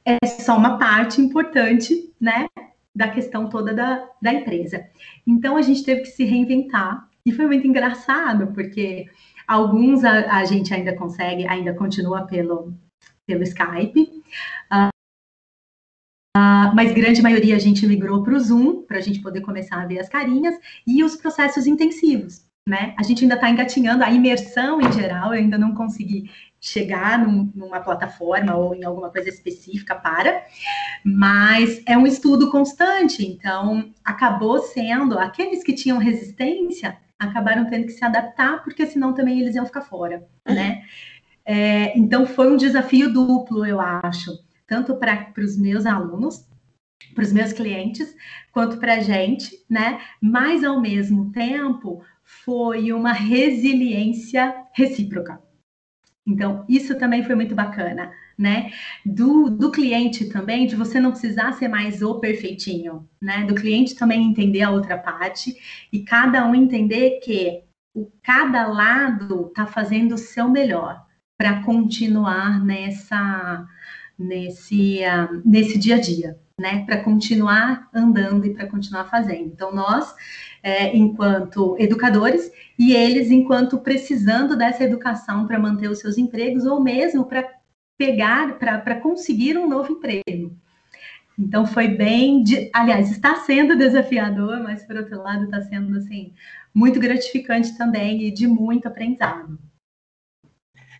é 0.05 0.25
só 0.25 0.55
uma 0.55 0.77
parte 0.77 1.19
importante, 1.19 2.09
né, 2.17 2.47
da 2.95 3.09
questão 3.09 3.49
toda 3.49 3.73
da, 3.73 4.09
da 4.21 4.33
empresa. 4.33 4.87
Então, 5.27 5.57
a 5.57 5.61
gente 5.61 5.83
teve 5.83 6.03
que 6.03 6.11
se 6.11 6.23
reinventar, 6.23 7.09
e 7.25 7.33
foi 7.33 7.45
muito 7.45 7.67
engraçado, 7.67 8.53
porque 8.53 9.09
alguns 9.45 10.05
a, 10.05 10.37
a 10.37 10.45
gente 10.45 10.73
ainda 10.73 10.95
consegue, 10.95 11.45
ainda 11.45 11.73
continua 11.73 12.25
pelo, 12.25 12.73
pelo 13.27 13.43
Skype, 13.43 14.23
uh, 14.71 14.87
Uh, 16.37 16.71
mas 16.75 16.93
grande 16.93 17.23
maioria 17.23 17.55
a 17.55 17.59
gente 17.59 17.85
migrou 17.87 18.23
para 18.23 18.35
o 18.35 18.39
Zoom, 18.39 18.83
para 18.83 18.99
a 18.99 19.01
gente 19.01 19.19
poder 19.19 19.41
começar 19.41 19.81
a 19.81 19.85
ver 19.87 19.99
as 19.99 20.07
carinhas, 20.07 20.55
e 20.85 21.03
os 21.03 21.15
processos 21.15 21.65
intensivos 21.65 22.47
né? 22.69 22.93
A 22.97 23.03
gente 23.03 23.23
ainda 23.23 23.35
está 23.35 23.49
engatinhando 23.49 24.03
a 24.03 24.11
imersão 24.11 24.79
em 24.79 24.91
geral, 24.91 25.33
eu 25.33 25.39
ainda 25.39 25.57
não 25.57 25.73
consegui 25.73 26.29
chegar 26.61 27.17
num, 27.17 27.51
numa 27.55 27.79
plataforma 27.79 28.55
ou 28.55 28.75
em 28.75 28.83
alguma 28.83 29.09
coisa 29.09 29.29
específica 29.29 29.95
para, 29.95 30.43
mas 31.03 31.81
é 31.85 31.97
um 31.97 32.05
estudo 32.05 32.51
constante, 32.51 33.25
então 33.25 33.91
acabou 34.03 34.59
sendo 34.59 35.17
aqueles 35.17 35.63
que 35.63 35.73
tinham 35.73 35.97
resistência 35.97 36.97
acabaram 37.19 37.69
tendo 37.69 37.85
que 37.85 37.91
se 37.91 38.05
adaptar, 38.05 38.63
porque 38.63 38.85
senão 38.85 39.13
também 39.13 39.41
eles 39.41 39.53
iam 39.53 39.65
ficar 39.65 39.81
fora, 39.81 40.25
uhum. 40.47 40.55
né? 40.55 40.83
É, 41.45 41.97
então 41.97 42.25
foi 42.25 42.49
um 42.51 42.55
desafio 42.55 43.11
duplo, 43.11 43.65
eu 43.65 43.81
acho, 43.81 44.31
tanto 44.65 44.95
para 44.95 45.33
os 45.37 45.57
meus 45.57 45.85
alunos, 45.85 46.47
para 47.13 47.23
os 47.23 47.33
meus 47.33 47.51
clientes, 47.51 48.15
quanto 48.53 48.77
para 48.77 48.95
a 48.95 48.99
gente, 48.99 49.57
né? 49.69 49.99
Mas 50.21 50.63
ao 50.63 50.79
mesmo 50.79 51.31
tempo 51.31 52.01
foi 52.29 52.93
uma 52.93 53.11
resiliência 53.11 54.53
recíproca. 54.71 55.41
Então, 56.27 56.63
isso 56.69 56.95
também 56.99 57.23
foi 57.23 57.33
muito 57.33 57.55
bacana, 57.55 58.11
né? 58.37 58.71
Do, 59.03 59.49
do 59.49 59.71
cliente 59.71 60.29
também, 60.29 60.67
de 60.67 60.75
você 60.75 60.99
não 60.99 61.09
precisar 61.09 61.53
ser 61.53 61.67
mais 61.67 62.03
o 62.03 62.19
perfeitinho, 62.19 63.09
né? 63.19 63.45
Do 63.45 63.55
cliente 63.55 63.95
também 63.95 64.23
entender 64.23 64.61
a 64.61 64.69
outra 64.69 64.95
parte 64.95 65.55
e 65.91 66.03
cada 66.03 66.45
um 66.45 66.53
entender 66.53 67.19
que 67.21 67.63
o 67.95 68.11
cada 68.21 68.67
lado 68.67 69.47
está 69.47 69.65
fazendo 69.65 70.13
o 70.13 70.17
seu 70.17 70.47
melhor 70.47 71.03
para 71.35 71.63
continuar 71.63 72.63
nessa 72.63 73.65
nesse 74.17 74.99
uh, 74.99 75.41
nesse 75.43 75.79
dia 75.79 75.95
a 75.95 75.99
dia, 75.99 76.37
né? 76.59 76.85
Para 76.85 77.03
continuar 77.03 77.89
andando 77.93 78.45
e 78.45 78.53
para 78.53 78.67
continuar 78.67 79.05
fazendo. 79.05 79.47
Então 79.47 79.73
nós, 79.73 80.13
é, 80.61 80.95
enquanto 80.95 81.75
educadores 81.79 82.51
e 82.77 82.93
eles 82.93 83.31
enquanto 83.31 83.79
precisando 83.79 84.55
dessa 84.55 84.83
educação 84.83 85.47
para 85.47 85.59
manter 85.59 85.89
os 85.89 85.99
seus 85.99 86.17
empregos 86.17 86.65
ou 86.65 86.81
mesmo 86.81 87.25
para 87.25 87.47
pegar 87.97 88.57
para 88.57 88.99
conseguir 89.01 89.57
um 89.57 89.67
novo 89.67 89.93
emprego. 89.93 90.55
Então 91.37 91.65
foi 91.65 91.87
bem, 91.87 92.43
de, 92.43 92.69
aliás, 92.73 93.09
está 93.09 93.37
sendo 93.37 93.77
desafiador, 93.77 94.61
mas 94.61 94.83
por 94.85 94.97
outro 94.97 95.21
lado 95.21 95.45
está 95.45 95.61
sendo 95.61 95.97
assim 95.97 96.33
muito 96.73 96.99
gratificante 96.99 97.77
também 97.77 98.23
e 98.23 98.31
de 98.31 98.45
muito 98.45 98.87
aprendizado. 98.87 99.57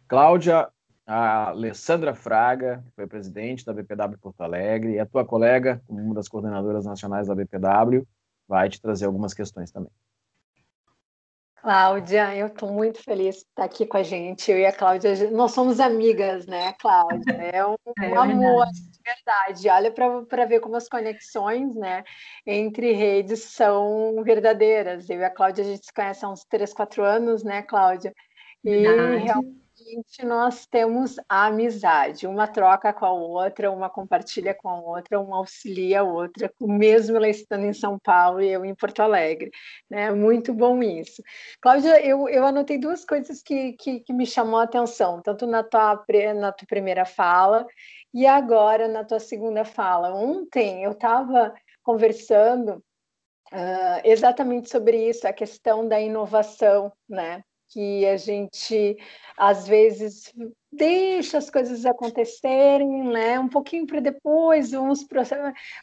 Cláudia, 0.07 0.69
a 1.09 1.49
Alessandra 1.49 2.13
Fraga, 2.13 2.83
que 2.85 2.91
foi 2.91 3.07
presidente 3.07 3.65
da 3.65 3.73
BPW 3.73 4.19
Porto 4.21 4.41
Alegre, 4.41 4.93
e 4.93 4.99
a 4.99 5.07
tua 5.07 5.25
colega, 5.25 5.81
como 5.87 5.99
uma 5.99 6.13
das 6.13 6.27
coordenadoras 6.27 6.85
nacionais 6.85 7.27
da 7.27 7.33
BPW, 7.33 8.05
vai 8.47 8.69
te 8.69 8.79
trazer 8.79 9.07
algumas 9.07 9.33
questões 9.33 9.71
também. 9.71 9.91
Cláudia, 11.55 12.35
eu 12.35 12.45
estou 12.45 12.71
muito 12.71 13.03
feliz 13.03 13.37
de 13.37 13.41
estar 13.41 13.63
aqui 13.63 13.87
com 13.87 13.97
a 13.97 14.03
gente. 14.03 14.51
Eu 14.51 14.59
e 14.59 14.67
a 14.67 14.71
Cláudia, 14.71 15.31
nós 15.31 15.51
somos 15.51 15.79
amigas, 15.79 16.45
né, 16.45 16.73
Cláudia? 16.73 17.33
É 17.33 17.65
um, 17.65 17.75
é 17.99 18.09
um 18.09 18.21
amor, 18.21 18.67
de 18.67 18.99
verdade. 19.03 19.67
Olha 19.67 19.91
para 19.91 20.45
ver 20.45 20.59
como 20.59 20.75
as 20.75 20.87
conexões 20.87 21.73
né, 21.75 22.03
entre 22.45 22.91
redes 22.91 23.41
são 23.45 24.23
verdadeiras. 24.23 25.09
Eu 25.09 25.19
e 25.19 25.25
a 25.25 25.29
Cláudia, 25.31 25.63
a 25.63 25.67
gente 25.67 25.87
se 25.87 25.93
conhece 25.93 26.23
há 26.23 26.29
uns 26.29 26.45
3, 26.45 26.71
4 26.71 27.03
anos, 27.03 27.43
né, 27.43 27.63
Cláudia? 27.63 28.13
E 28.63 28.69
verdade. 28.69 29.23
realmente 29.23 29.68
nós 30.23 30.65
temos 30.65 31.15
a 31.28 31.47
amizade, 31.47 32.28
uma 32.28 32.47
troca 32.47 32.93
com 32.93 33.06
a 33.06 33.12
outra, 33.12 33.71
uma 33.71 33.89
compartilha 33.89 34.54
com 34.54 34.69
a 34.69 34.80
outra, 34.80 35.19
uma 35.19 35.38
auxilia 35.38 36.02
a 36.02 36.04
outra, 36.04 36.52
mesmo 36.62 37.17
ela 37.17 37.28
estando 37.28 37.65
em 37.65 37.73
São 37.73 37.97
Paulo 37.99 38.41
e 38.41 38.49
eu 38.49 38.65
em 38.65 38.75
Porto 38.75 39.02
Alegre. 39.02 39.52
Né? 39.89 40.12
Muito 40.12 40.54
bom 40.54 40.82
isso. 40.84 41.23
Cláudia, 41.62 42.06
eu, 42.06 42.28
eu 42.30 42.45
anotei 42.45 42.78
duas 42.78 43.06
coisas 43.06 43.41
que, 43.41 43.73
que, 43.73 43.99
que 44.02 44.13
me 44.13 44.25
chamou 44.25 44.60
a 44.60 44.63
atenção, 44.63 45.21
tanto 45.21 45.47
na 45.47 45.63
tua, 45.63 46.04
na 46.36 46.52
tua 46.52 46.67
primeira 46.67 47.06
fala 47.06 47.65
e 48.13 48.25
agora 48.25 48.88
na 48.88 49.04
tua 49.04 49.19
segunda 49.19 49.63
fala. 49.65 50.13
Ontem 50.13 50.84
eu 50.84 50.91
estava 50.91 51.54
conversando 51.84 52.84
Uh, 53.52 53.97
exatamente 54.04 54.69
sobre 54.69 55.10
isso, 55.10 55.28
a 55.28 55.34
questão 55.34 55.88
da 55.88 55.99
inovação, 55.99 56.93
né? 57.10 57.43
Que 57.69 58.05
a 58.08 58.17
gente 58.17 58.97
às 59.38 59.67
vezes 59.67 60.34
deixa 60.71 61.38
as 61.38 61.49
coisas 61.49 61.86
acontecerem, 61.86 63.03
né? 63.03 63.39
Um 63.39 63.47
pouquinho 63.47 63.88
para 63.88 63.99
depois, 63.99 64.71
vamos 64.71 65.05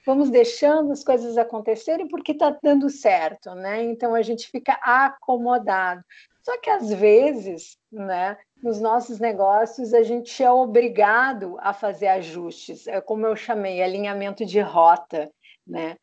vamos 0.05 0.31
deixando 0.31 0.93
as 0.93 1.03
coisas 1.03 1.39
acontecerem 1.39 2.07
porque 2.09 2.33
está 2.33 2.57
dando 2.63 2.89
certo, 2.91 3.55
né? 3.55 3.83
Então 3.85 4.15
a 4.15 4.23
gente 4.23 4.49
fica 4.49 4.73
acomodado. 4.83 6.03
Só 6.43 6.59
que 6.61 6.71
às 6.71 6.93
vezes, 6.93 7.77
né? 7.91 8.37
Nos 8.63 8.81
nossos 8.81 9.19
negócios 9.19 9.93
a 9.93 10.03
gente 10.03 10.43
é 10.43 10.51
obrigado 10.51 11.57
a 11.61 11.73
fazer 11.73 12.09
ajustes, 12.09 12.87
é 12.87 13.01
como 13.01 13.27
eu 13.27 13.37
chamei, 13.37 13.83
alinhamento 13.83 14.45
de 14.47 14.61
rota, 14.61 15.31
né? 15.67 15.97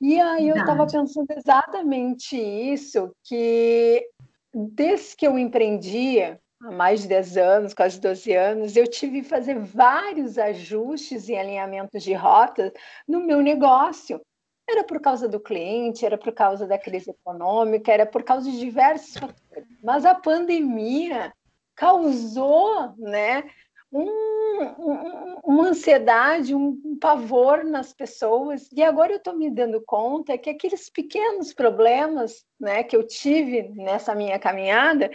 E 0.00 0.20
aí 0.20 0.48
eu 0.48 0.56
estava 0.56 0.86
pensando 0.86 1.26
exatamente 1.30 2.36
isso, 2.36 3.12
que 3.24 4.08
desde 4.54 5.16
que 5.16 5.26
eu 5.26 5.38
empreendia, 5.38 6.40
há 6.60 6.70
mais 6.70 7.02
de 7.02 7.08
10 7.08 7.36
anos, 7.36 7.74
quase 7.74 8.00
12 8.00 8.32
anos, 8.32 8.76
eu 8.76 8.86
tive 8.86 9.22
que 9.22 9.28
fazer 9.28 9.58
vários 9.58 10.38
ajustes 10.38 11.28
e 11.28 11.36
alinhamentos 11.36 12.02
de 12.02 12.12
rotas 12.14 12.72
no 13.06 13.20
meu 13.20 13.40
negócio. 13.40 14.20
Era 14.68 14.84
por 14.84 15.00
causa 15.00 15.28
do 15.28 15.40
cliente, 15.40 16.04
era 16.04 16.18
por 16.18 16.32
causa 16.32 16.66
da 16.66 16.78
crise 16.78 17.10
econômica, 17.10 17.90
era 17.90 18.04
por 18.04 18.22
causa 18.22 18.50
de 18.50 18.58
diversos 18.58 19.14
fatores. 19.14 19.68
Mas 19.82 20.04
a 20.04 20.14
pandemia 20.14 21.32
causou 21.74 22.94
né, 22.98 23.44
um, 23.92 24.02
um, 24.02 25.40
uma 25.44 25.68
ansiedade, 25.68 26.54
um 26.54 26.98
pavor 26.98 27.64
nas 27.64 27.92
pessoas. 27.92 28.68
E 28.72 28.82
agora 28.82 29.12
eu 29.12 29.18
estou 29.18 29.36
me 29.36 29.50
dando 29.50 29.80
conta 29.80 30.36
que 30.36 30.50
aqueles 30.50 30.90
pequenos 30.90 31.52
problemas 31.52 32.44
né, 32.58 32.82
que 32.82 32.96
eu 32.96 33.06
tive 33.06 33.68
nessa 33.74 34.14
minha 34.14 34.38
caminhada 34.38 35.10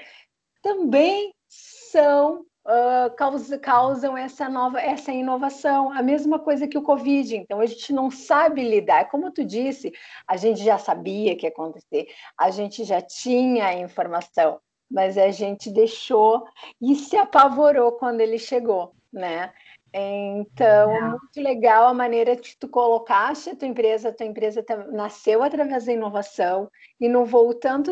também 0.61 1.33
são 1.47 2.45
Uh, 2.65 3.13
causa, 3.17 3.59
causam 3.59 4.17
essa 4.17 4.47
nova 4.47 4.79
essa 4.79 5.11
inovação. 5.11 5.91
A 5.91 6.01
mesma 6.01 6.39
coisa 6.39 6.65
que 6.65 6.77
o 6.77 6.81
covid. 6.81 7.35
Então 7.35 7.59
a 7.59 7.65
gente 7.65 7.91
não 7.91 8.09
sabe 8.09 8.63
lidar. 8.63 9.09
Como 9.09 9.29
tu 9.33 9.43
disse 9.43 9.91
a 10.25 10.37
gente 10.37 10.63
já 10.63 10.77
sabia 10.77 11.35
que 11.35 11.45
ia 11.45 11.49
acontecer. 11.49 12.07
A 12.37 12.49
gente 12.51 12.85
já 12.85 13.01
tinha 13.01 13.65
a 13.65 13.73
informação 13.73 14.61
mas 14.89 15.17
a 15.17 15.31
gente 15.31 15.71
deixou 15.71 16.45
e 16.81 16.95
se 16.95 17.17
apavorou 17.17 17.93
quando 17.93 18.21
ele 18.21 18.37
chegou, 18.37 18.93
né? 19.11 19.51
Então, 19.95 20.91
é 20.91 21.01
muito 21.01 21.39
legal 21.39 21.87
a 21.87 21.93
maneira 21.93 22.35
que 22.35 22.57
tu 22.57 22.67
colocaste 22.67 23.51
a 23.51 23.55
tua 23.55 23.67
empresa, 23.67 24.09
a 24.09 24.13
tua 24.13 24.25
empresa 24.25 24.65
nasceu 24.91 25.43
através 25.43 25.85
da 25.85 25.93
inovação, 25.93 26.67
inovou 26.99 27.53
tanto 27.53 27.91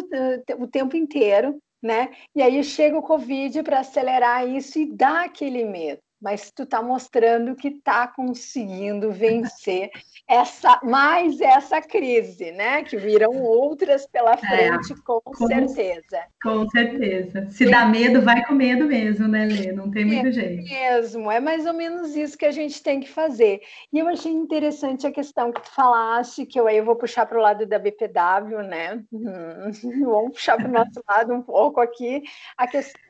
o 0.57 0.67
tempo 0.67 0.97
inteiro, 0.97 1.61
né? 1.81 2.11
E 2.35 2.41
aí 2.41 2.63
chega 2.63 2.97
o 2.97 3.03
Covid 3.03 3.61
para 3.61 3.79
acelerar 3.79 4.47
isso 4.47 4.79
e 4.79 4.91
dá 4.91 5.25
aquele 5.25 5.63
medo 5.63 6.01
mas 6.21 6.51
tu 6.51 6.63
está 6.63 6.81
mostrando 6.81 7.55
que 7.55 7.69
está 7.69 8.07
conseguindo 8.07 9.11
vencer 9.11 9.89
essa 10.27 10.79
mais 10.83 11.41
essa 11.41 11.81
crise, 11.81 12.51
né? 12.51 12.83
Que 12.83 12.95
virão 12.95 13.41
outras 13.41 14.05
pela 14.05 14.33
é, 14.33 14.37
frente, 14.37 14.93
é, 14.93 14.95
com, 15.03 15.19
com, 15.21 15.47
certeza. 15.47 16.23
Com 16.43 16.69
certeza. 16.69 17.47
Se 17.49 17.69
dá 17.69 17.85
medo, 17.85 18.21
vai 18.21 18.45
com 18.45 18.53
medo 18.53 18.85
mesmo, 18.85 19.27
né, 19.27 19.45
Lê? 19.45 19.71
Não 19.71 19.89
tem 19.89 20.05
muito 20.05 20.27
é 20.27 20.31
jeito. 20.31 20.63
Mesmo, 20.63 21.31
é 21.31 21.39
mais 21.39 21.65
ou 21.65 21.73
menos 21.73 22.15
isso 22.15 22.37
que 22.37 22.45
a 22.45 22.51
gente 22.51 22.83
tem 22.83 22.99
que 22.99 23.09
fazer. 23.09 23.61
E 23.91 23.99
eu 23.99 24.07
achei 24.07 24.31
interessante 24.31 25.07
a 25.07 25.11
questão 25.11 25.51
que 25.51 25.61
tu 25.61 25.71
falaste, 25.71 26.45
que 26.45 26.59
eu 26.59 26.67
aí 26.67 26.77
eu 26.77 26.85
vou 26.85 26.95
puxar 26.95 27.25
para 27.25 27.37
o 27.37 27.41
lado 27.41 27.65
da 27.65 27.79
BPW, 27.79 28.61
né? 28.67 29.03
Hum, 29.11 29.71
vamos 30.05 30.33
puxar 30.33 30.57
para 30.57 30.67
o 30.67 30.71
nosso 30.71 31.03
lado 31.07 31.33
um 31.33 31.41
pouco 31.41 31.79
aqui, 31.81 32.21
a 32.57 32.67
questão 32.67 33.01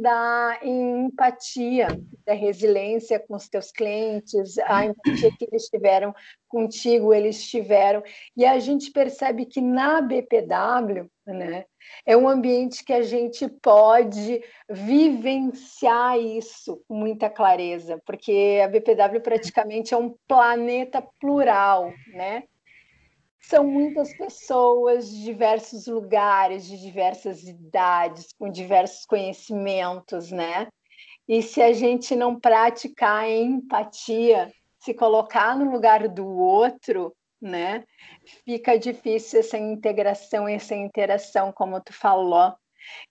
da 0.00 0.58
empatia, 0.62 1.88
da 2.24 2.32
resiliência 2.32 3.18
com 3.18 3.34
os 3.34 3.48
teus 3.48 3.70
clientes, 3.70 4.58
a 4.58 4.86
empatia 4.86 5.30
que 5.36 5.46
eles 5.50 5.68
tiveram 5.68 6.14
contigo, 6.48 7.12
eles 7.12 7.48
tiveram. 7.48 8.02
E 8.36 8.44
a 8.44 8.58
gente 8.58 8.90
percebe 8.90 9.46
que 9.46 9.60
na 9.60 10.00
BPW, 10.00 11.10
né, 11.26 11.64
é 12.04 12.16
um 12.16 12.28
ambiente 12.28 12.84
que 12.84 12.92
a 12.92 13.02
gente 13.02 13.48
pode 13.48 14.42
vivenciar 14.68 16.18
isso 16.18 16.82
com 16.88 16.94
muita 16.94 17.28
clareza, 17.28 18.00
porque 18.06 18.60
a 18.64 18.68
BPW 18.68 19.20
praticamente 19.22 19.94
é 19.94 19.96
um 19.96 20.14
planeta 20.26 21.06
plural, 21.20 21.92
né? 22.12 22.44
São 23.48 23.64
muitas 23.64 24.12
pessoas 24.16 25.08
de 25.08 25.22
diversos 25.22 25.86
lugares, 25.86 26.66
de 26.66 26.80
diversas 26.80 27.44
idades, 27.44 28.32
com 28.36 28.50
diversos 28.50 29.06
conhecimentos, 29.06 30.32
né? 30.32 30.66
E 31.28 31.42
se 31.42 31.62
a 31.62 31.72
gente 31.72 32.16
não 32.16 32.38
praticar 32.38 33.28
empatia, 33.28 34.52
se 34.80 34.92
colocar 34.92 35.56
no 35.56 35.70
lugar 35.70 36.08
do 36.08 36.26
outro, 36.26 37.14
né? 37.40 37.84
Fica 38.44 38.76
difícil 38.76 39.40
essa 39.40 39.56
integração, 39.56 40.48
essa 40.48 40.74
interação, 40.74 41.52
como 41.52 41.80
tu 41.80 41.92
falou. 41.92 42.52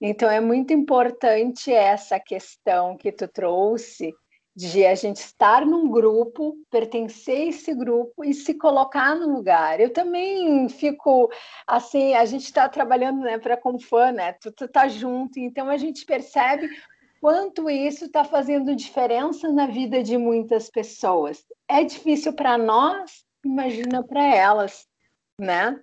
Então 0.02 0.30
é 0.30 0.42
muito 0.42 0.74
importante 0.74 1.72
essa 1.74 2.20
questão 2.20 2.98
que 2.98 3.12
tu 3.12 3.28
trouxe 3.28 4.14
de 4.56 4.86
a 4.86 4.96
gente 4.96 5.18
estar 5.18 5.66
num 5.66 5.90
grupo, 5.90 6.56
pertencer 6.72 7.36
a 7.36 7.50
esse 7.50 7.74
grupo 7.74 8.24
e 8.24 8.34
se 8.34 8.54
colocar 8.54 9.14
no 9.14 9.34
lugar. 9.34 9.82
Eu 9.82 9.92
também 9.92 10.70
fico 10.70 11.30
assim, 11.68 12.14
a 12.14 12.24
gente 12.24 12.46
está 12.46 12.70
trabalhando 12.70 13.20
né, 13.20 13.38
para 13.38 13.58
como 13.58 13.80
fã, 13.80 14.12
né? 14.14 14.32
Tu, 14.34 14.52
tu 14.54 14.68
tá 14.68 14.88
junto, 14.88 15.40
então 15.40 15.70
a 15.70 15.76
gente 15.76 16.06
percebe 16.06 16.70
quanto 17.20 17.70
isso 17.70 18.06
está 18.06 18.24
fazendo 18.24 18.76
diferença 18.76 19.52
na 19.52 19.68
vida 19.68 20.02
de 20.02 20.18
muitas 20.18 20.70
pessoas. 20.70 21.44
É 21.68 21.84
difícil 21.84 22.32
para 22.32 22.58
nós, 22.58 23.26
imagina 23.44 24.04
para 24.04 24.24
elas, 24.24 24.86
né? 25.38 25.78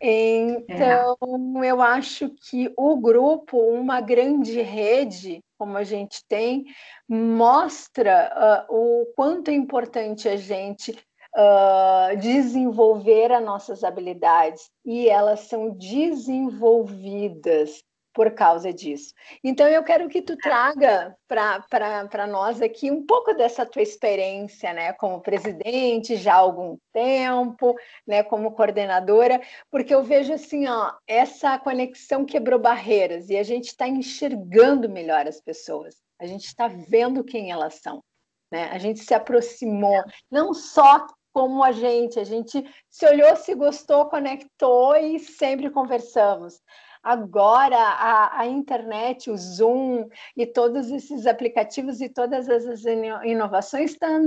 Então, 0.00 1.16
é. 1.62 1.70
eu 1.70 1.82
acho 1.82 2.30
que 2.48 2.72
o 2.76 2.96
grupo, 2.96 3.58
uma 3.58 4.00
grande 4.00 4.60
rede, 4.60 5.43
como 5.64 5.78
a 5.78 5.84
gente 5.84 6.22
tem, 6.28 6.66
mostra 7.08 8.66
uh, 8.68 8.74
o 8.74 9.06
quanto 9.16 9.50
é 9.50 9.54
importante 9.54 10.28
a 10.28 10.36
gente 10.36 10.90
uh, 10.90 12.14
desenvolver 12.18 13.32
as 13.32 13.42
nossas 13.42 13.82
habilidades. 13.82 14.68
E 14.84 15.08
elas 15.08 15.48
são 15.48 15.70
desenvolvidas 15.70 17.82
por 18.14 18.30
causa 18.30 18.72
disso. 18.72 19.12
Então, 19.42 19.66
eu 19.66 19.82
quero 19.82 20.08
que 20.08 20.22
tu 20.22 20.36
traga 20.36 21.16
para 21.28 22.26
nós 22.28 22.62
aqui 22.62 22.88
um 22.90 23.04
pouco 23.04 23.34
dessa 23.34 23.66
tua 23.66 23.82
experiência, 23.82 24.72
né, 24.72 24.92
como 24.92 25.20
presidente 25.20 26.16
já 26.16 26.34
há 26.34 26.36
algum 26.36 26.78
tempo, 26.92 27.74
né, 28.06 28.22
como 28.22 28.52
coordenadora, 28.52 29.40
porque 29.68 29.92
eu 29.92 30.04
vejo 30.04 30.32
assim, 30.32 30.68
ó, 30.68 30.92
essa 31.08 31.58
conexão 31.58 32.24
quebrou 32.24 32.60
barreiras 32.60 33.28
e 33.28 33.36
a 33.36 33.42
gente 33.42 33.66
está 33.66 33.88
enxergando 33.88 34.88
melhor 34.88 35.26
as 35.26 35.40
pessoas, 35.40 35.96
a 36.20 36.26
gente 36.26 36.46
está 36.46 36.68
vendo 36.68 37.24
quem 37.24 37.50
elas 37.50 37.80
são, 37.82 38.00
né, 38.48 38.70
a 38.70 38.78
gente 38.78 39.00
se 39.00 39.12
aproximou, 39.12 40.04
não 40.30 40.54
só 40.54 41.04
como 41.32 41.64
a 41.64 41.72
gente, 41.72 42.20
a 42.20 42.24
gente 42.24 42.64
se 42.88 43.04
olhou, 43.06 43.34
se 43.34 43.56
gostou, 43.56 44.06
conectou 44.06 44.94
e 44.94 45.18
sempre 45.18 45.68
conversamos. 45.68 46.60
Agora, 47.04 47.76
a, 47.76 48.40
a, 48.40 48.46
internet, 48.46 49.30
o 49.30 49.36
Zoom 49.36 50.08
e 50.34 50.46
todos 50.46 50.90
esses 50.90 51.26
aplicativos 51.26 52.00
e 52.00 52.08
todas 52.08 52.48
essas 52.48 52.82
inovações 53.24 53.90
estão 53.90 54.18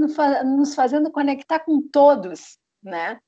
nos 0.46 0.76
fazendo 0.76 1.10
conectar 1.10 1.60
com 1.60 1.82
todos, 1.82 2.60
né? 2.84 3.20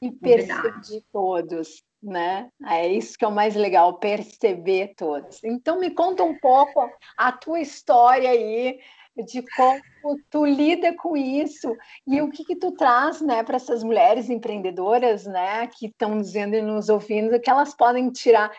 E 0.00 0.12
perceber 0.12 1.02
todos, 1.12 1.82
né? 2.00 2.48
É 2.64 2.86
isso 2.86 3.18
que 3.18 3.24
é 3.24 3.28
o 3.28 3.32
mais 3.32 3.56
legal, 3.56 3.98
perceber 3.98 4.94
todos. 4.96 5.42
Então, 5.42 5.80
me 5.80 5.90
conta 5.90 6.22
um 6.22 6.38
pouco 6.38 6.88
a 7.16 7.32
tua 7.32 7.58
história 7.58 8.30
aí, 8.30 8.78
de 9.16 9.44
como 9.56 9.82
tu 10.30 10.46
lida 10.46 10.94
com 10.96 11.16
isso 11.16 11.76
e 12.06 12.22
o 12.22 12.30
que, 12.30 12.44
que 12.44 12.56
tu 12.56 12.72
traz 12.72 13.20
né, 13.20 13.42
para 13.42 13.56
essas 13.56 13.82
mulheres 13.82 14.30
empreendedoras 14.30 15.26
né, 15.26 15.66
que 15.66 15.86
estão 15.86 16.18
dizendo 16.18 16.54
e 16.54 16.62
nos 16.62 16.88
ouvindo 16.88 17.38
que 17.38 17.50
elas 17.50 17.74
podem 17.74 18.10
tirar 18.10 18.50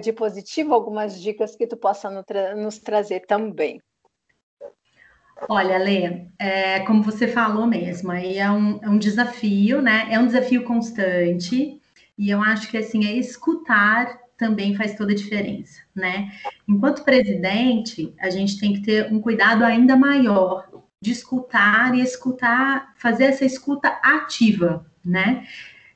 de 0.00 0.12
positivo, 0.12 0.74
algumas 0.74 1.20
dicas 1.20 1.56
que 1.56 1.66
tu 1.66 1.76
possa 1.76 2.10
nos 2.54 2.78
trazer 2.78 3.20
também. 3.26 3.80
Olha, 5.48 5.78
Lê, 5.78 6.26
é, 6.38 6.80
como 6.80 7.02
você 7.02 7.26
falou 7.26 7.66
mesmo, 7.66 8.10
aí 8.10 8.38
é 8.38 8.50
um, 8.50 8.78
é 8.82 8.88
um 8.88 8.98
desafio, 8.98 9.80
né? 9.80 10.06
É 10.10 10.18
um 10.18 10.26
desafio 10.26 10.64
constante, 10.64 11.80
e 12.18 12.30
eu 12.30 12.42
acho 12.42 12.70
que 12.70 12.76
assim, 12.76 13.06
é 13.06 13.12
escutar 13.12 14.20
também 14.36 14.74
faz 14.74 14.96
toda 14.96 15.12
a 15.12 15.16
diferença, 15.16 15.80
né? 15.94 16.30
Enquanto 16.68 17.04
presidente, 17.04 18.14
a 18.20 18.30
gente 18.30 18.58
tem 18.58 18.74
que 18.74 18.82
ter 18.82 19.12
um 19.12 19.20
cuidado 19.20 19.64
ainda 19.64 19.96
maior 19.96 20.66
de 21.00 21.12
escutar 21.12 21.94
e 21.94 22.02
escutar, 22.02 22.92
fazer 22.96 23.24
essa 23.24 23.44
escuta 23.44 23.88
ativa, 24.02 24.86
né? 25.04 25.46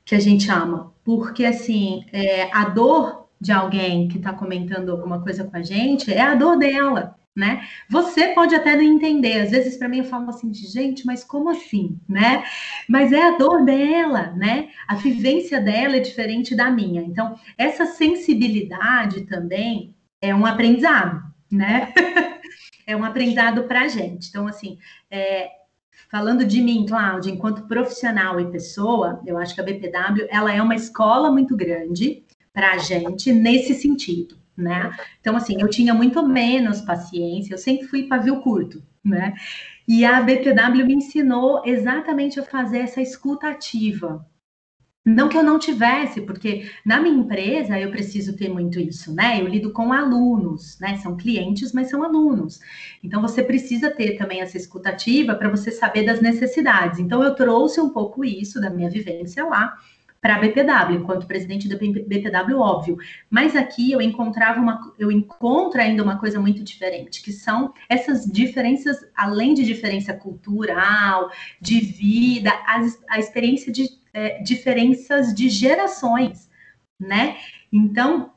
Que 0.05 0.15
a 0.15 0.21
gente 0.21 0.51
ama, 0.51 0.95
porque 1.05 1.45
assim, 1.45 2.07
é, 2.13 2.51
a 2.53 2.65
dor 2.69 3.24
de 3.41 3.53
alguém 3.53 4.09
que 4.09 4.19
está 4.19 4.33
comentando 4.33 4.91
alguma 4.91 5.23
coisa 5.23 5.45
com 5.45 5.57
a 5.57 5.63
gente 5.63 6.13
é 6.13 6.21
a 6.21 6.35
dor 6.35 6.59
dela, 6.59 7.17
né? 7.37 7.67
Você 7.91 8.29
pode 8.29 8.55
até 8.55 8.77
não 8.77 8.83
entender. 8.83 9.41
Às 9.41 9.51
vezes 9.51 9.77
para 9.77 9.89
mim 9.89 9.99
eu 9.99 10.05
falo 10.05 10.31
assim, 10.31 10.53
gente, 10.55 11.05
mas 11.05 11.25
como 11.25 11.51
assim, 11.51 11.99
né? 12.09 12.45
Mas 12.89 13.13
é 13.13 13.23
a 13.23 13.37
dor 13.37 13.65
dela, 13.65 14.33
né? 14.37 14.69
A 14.87 14.95
vivência 14.95 15.61
dela 15.61 15.97
é 15.97 16.01
diferente 16.01 16.55
da 16.55 16.71
minha. 16.71 17.03
Então, 17.03 17.39
essa 17.59 17.87
sensibilidade 17.87 19.23
também 19.23 19.95
é 20.21 20.35
um 20.35 20.47
aprendizado, 20.47 21.23
né? 21.51 21.93
é 22.87 22.97
um 22.97 23.05
aprendizado 23.05 23.65
para 23.65 23.83
a 23.83 23.89
gente. 23.89 24.29
Então, 24.29 24.47
assim, 24.47 24.79
é, 25.11 25.51
falando 26.11 26.45
de 26.45 26.63
mim, 26.63 26.87
Cláudia, 26.87 27.33
enquanto 27.33 27.67
profissional 27.67 28.39
e 28.41 28.51
pessoa, 28.51 29.21
eu 29.27 29.37
acho 29.37 29.55
que 29.55 29.61
a 29.61 29.65
BPW 29.65 30.29
ela 30.31 30.53
é 30.53 30.63
uma 30.63 30.75
escola 30.75 31.31
muito 31.31 31.57
grande 31.57 32.24
para 32.55 32.75
a 32.75 32.79
gente 32.79 33.33
nesse 33.33 33.75
sentido, 33.75 34.39
né? 34.57 34.97
Então, 35.21 35.37
assim, 35.37 35.61
eu 35.61 35.69
tinha 35.69 35.93
muito 35.93 36.27
menos 36.27 36.81
paciência, 36.81 37.53
eu 37.53 37.59
sempre 37.59 37.89
fui 37.89 38.05
pavio 38.05 38.41
curto, 38.41 38.81
né? 39.05 39.35
E 39.87 40.05
a 40.05 40.23
BPW 40.23 40.87
me 40.87 40.95
ensinou 40.95 41.63
exatamente 41.67 42.39
a 42.39 42.45
fazer 42.45 42.79
essa 42.79 43.03
escuta 43.03 43.49
ativa. 43.49 44.25
Não 45.05 45.29
que 45.29 45.37
eu 45.37 45.43
não 45.43 45.59
tivesse, 45.59 46.23
porque 46.23 46.71
na 46.83 46.99
minha 46.99 47.15
empresa 47.15 47.79
eu 47.79 47.91
preciso 47.91 48.35
ter 48.37 48.49
muito 48.49 48.81
isso, 48.81 49.15
né? 49.15 49.39
Eu 49.39 49.47
lido 49.47 49.71
com 49.71 49.93
alunos, 49.93 50.79
né? 50.81 50.97
São 50.97 51.15
clientes, 51.15 51.73
mas 51.73 51.91
são 51.91 52.03
alunos. 52.03 52.59
Então 53.03 53.21
você 53.21 53.43
precisa 53.43 53.91
ter 53.91 54.17
também 54.17 54.41
essa 54.41 54.57
escutativa 54.57 55.35
para 55.35 55.51
você 55.51 55.71
saber 55.71 56.05
das 56.05 56.23
necessidades. 56.23 57.01
Então 57.01 57.23
eu 57.23 57.35
trouxe 57.35 57.81
um 57.83 57.91
pouco 57.91 58.25
isso 58.25 58.59
da 58.59 58.71
minha 58.71 58.89
vivência 58.89 59.45
lá 59.45 59.77
para 60.25 60.37
a 60.37 60.39
BPW, 60.39 60.95
enquanto 60.95 61.27
presidente 61.27 61.69
da 61.69 61.77
BPW, 61.77 62.57
óbvio. 62.57 62.97
Mas 63.29 63.55
aqui 63.55 63.93
eu 63.93 64.01
encontrava 64.01 64.59
uma, 64.59 64.81
eu 64.99 65.13
encontro 65.13 65.79
ainda 65.79 66.03
uma 66.03 66.19
coisa 66.19 66.41
muito 66.41 66.65
diferente, 66.65 67.21
que 67.21 67.31
são 67.31 67.75
essas 67.91 68.25
diferenças, 68.25 69.07
além 69.15 69.53
de 69.53 69.67
diferença 69.67 70.15
cultural, 70.15 71.31
de 71.61 71.79
vida, 71.79 72.51
a, 72.51 72.81
a 73.11 73.19
experiência 73.19 73.71
de 73.71 73.87
é, 74.15 74.43
diferenças 74.43 75.35
de 75.35 75.51
gerações, 75.51 76.49
né? 76.99 77.37
Então, 77.71 78.33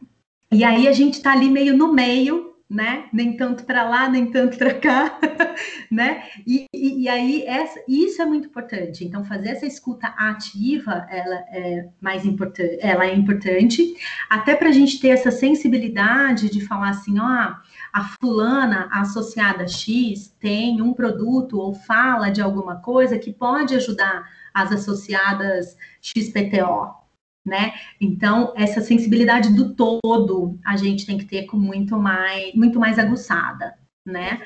e 0.52 0.66
aí 0.66 0.90
a 0.90 0.92
gente 0.92 1.14
está 1.14 1.32
ali 1.32 1.50
meio 1.50 1.78
no 1.78 1.94
meio 1.94 2.47
né? 2.70 3.08
Nem 3.14 3.38
tanto 3.38 3.64
para 3.64 3.84
lá, 3.84 4.10
nem 4.10 4.30
tanto 4.30 4.58
para 4.58 4.74
cá, 4.74 5.18
né? 5.90 6.24
E, 6.46 6.66
e, 6.74 7.04
e, 7.04 7.10
aí 7.10 7.44
essa, 7.46 7.82
isso 7.88 8.22
é 8.22 8.26
muito 8.26 8.48
importante. 8.48 9.06
Então 9.06 9.24
fazer 9.24 9.50
essa 9.50 9.66
escuta 9.66 10.08
ativa, 10.08 11.08
ela 11.10 11.36
é 11.50 11.88
mais 12.02 12.26
importante, 12.26 12.78
ela 12.82 13.06
é 13.06 13.16
importante, 13.16 13.96
até 14.30 14.54
para 14.54 14.68
a 14.70 14.74
gente 14.74 15.00
ter 15.00 15.10
essa 15.10 15.32
sensibilidade 15.32 16.50
de 16.50 16.66
falar 16.66 16.90
assim, 16.90 17.18
ó, 17.20 17.56
a 17.94 18.04
fulana 18.22 18.90
associada 18.92 19.68
X 19.68 20.36
tem 20.40 20.82
um 20.82 20.94
produto 20.94 21.58
ou 21.58 21.74
fala 21.74 22.30
de 22.30 22.42
alguma 22.42 22.82
coisa 22.82 23.18
que 23.18 23.32
pode 23.32 23.76
ajudar 23.76 24.28
as 24.54 24.72
associadas 24.74 25.78
XPTO, 26.02 27.07
né? 27.48 27.74
Então, 28.00 28.54
essa 28.58 28.82
sensibilidade 28.82 29.56
do 29.56 29.74
todo 29.74 30.60
a 30.66 30.76
gente 30.76 31.06
tem 31.06 31.18
que 31.18 31.26
ter 31.26 31.46
com 31.46 31.56
muito 31.56 31.98
mais, 31.98 32.54
muito 32.54 32.78
mais 32.78 33.00
aguçada, 33.00 33.74
né? 34.06 34.42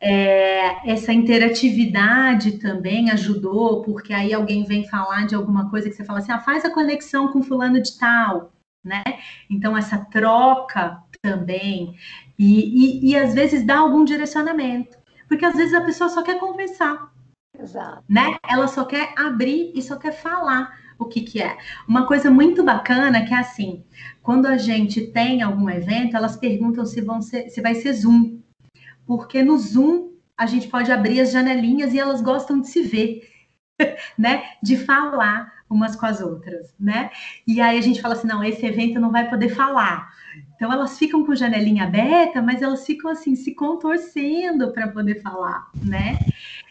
É, 0.00 0.88
essa 0.88 1.12
interatividade 1.12 2.58
também 2.58 3.10
ajudou, 3.10 3.82
porque 3.82 4.12
aí 4.12 4.32
alguém 4.32 4.62
vem 4.62 4.86
falar 4.86 5.26
de 5.26 5.34
alguma 5.34 5.68
coisa 5.68 5.90
que 5.90 5.96
você 5.96 6.04
fala 6.04 6.20
assim, 6.20 6.30
ah, 6.30 6.38
faz 6.38 6.64
a 6.64 6.72
conexão 6.72 7.32
com 7.32 7.42
fulano 7.42 7.82
de 7.82 7.98
tal, 7.98 8.52
né? 8.84 9.02
Então, 9.50 9.76
essa 9.76 9.98
troca 9.98 11.02
também, 11.20 11.96
e, 12.38 13.08
e, 13.08 13.10
e 13.10 13.16
às 13.16 13.34
vezes 13.34 13.66
dá 13.66 13.78
algum 13.78 14.04
direcionamento, 14.04 14.96
porque 15.26 15.44
às 15.44 15.56
vezes 15.56 15.74
a 15.74 15.80
pessoa 15.80 16.08
só 16.08 16.22
quer 16.22 16.38
conversar, 16.38 17.12
Exato. 17.58 18.04
né? 18.08 18.36
Ela 18.48 18.68
só 18.68 18.84
quer 18.84 19.12
abrir 19.16 19.72
e 19.74 19.82
só 19.82 19.96
quer 19.96 20.12
falar 20.12 20.72
o 20.98 21.06
que, 21.06 21.20
que 21.20 21.40
é. 21.40 21.56
Uma 21.86 22.06
coisa 22.06 22.30
muito 22.30 22.64
bacana 22.64 23.24
que 23.24 23.32
é 23.32 23.38
assim, 23.38 23.84
quando 24.22 24.46
a 24.46 24.56
gente 24.56 25.06
tem 25.08 25.42
algum 25.42 25.70
evento, 25.70 26.16
elas 26.16 26.36
perguntam 26.36 26.84
se, 26.84 27.00
vão 27.00 27.22
ser, 27.22 27.48
se 27.50 27.60
vai 27.60 27.74
ser 27.74 27.92
Zoom. 27.92 28.40
Porque 29.06 29.42
no 29.42 29.56
Zoom 29.56 30.10
a 30.36 30.46
gente 30.46 30.68
pode 30.68 30.90
abrir 30.90 31.20
as 31.20 31.32
janelinhas 31.32 31.94
e 31.94 31.98
elas 31.98 32.20
gostam 32.20 32.60
de 32.60 32.68
se 32.68 32.82
ver, 32.82 33.22
né? 34.18 34.44
De 34.62 34.76
falar 34.76 35.52
umas 35.70 35.94
com 35.94 36.06
as 36.06 36.20
outras, 36.20 36.74
né? 36.80 37.10
E 37.46 37.60
aí 37.60 37.78
a 37.78 37.82
gente 37.82 38.00
fala 38.00 38.14
assim, 38.14 38.26
não, 38.26 38.42
esse 38.42 38.64
evento 38.64 38.98
não 38.98 39.10
vai 39.10 39.28
poder 39.28 39.50
falar. 39.50 40.08
Então 40.54 40.72
elas 40.72 40.98
ficam 40.98 41.24
com 41.24 41.34
janelinha 41.34 41.84
aberta, 41.84 42.40
mas 42.40 42.62
elas 42.62 42.84
ficam 42.84 43.10
assim 43.10 43.36
se 43.36 43.54
contorcendo 43.54 44.72
para 44.72 44.88
poder 44.88 45.20
falar, 45.22 45.68
né? 45.74 46.18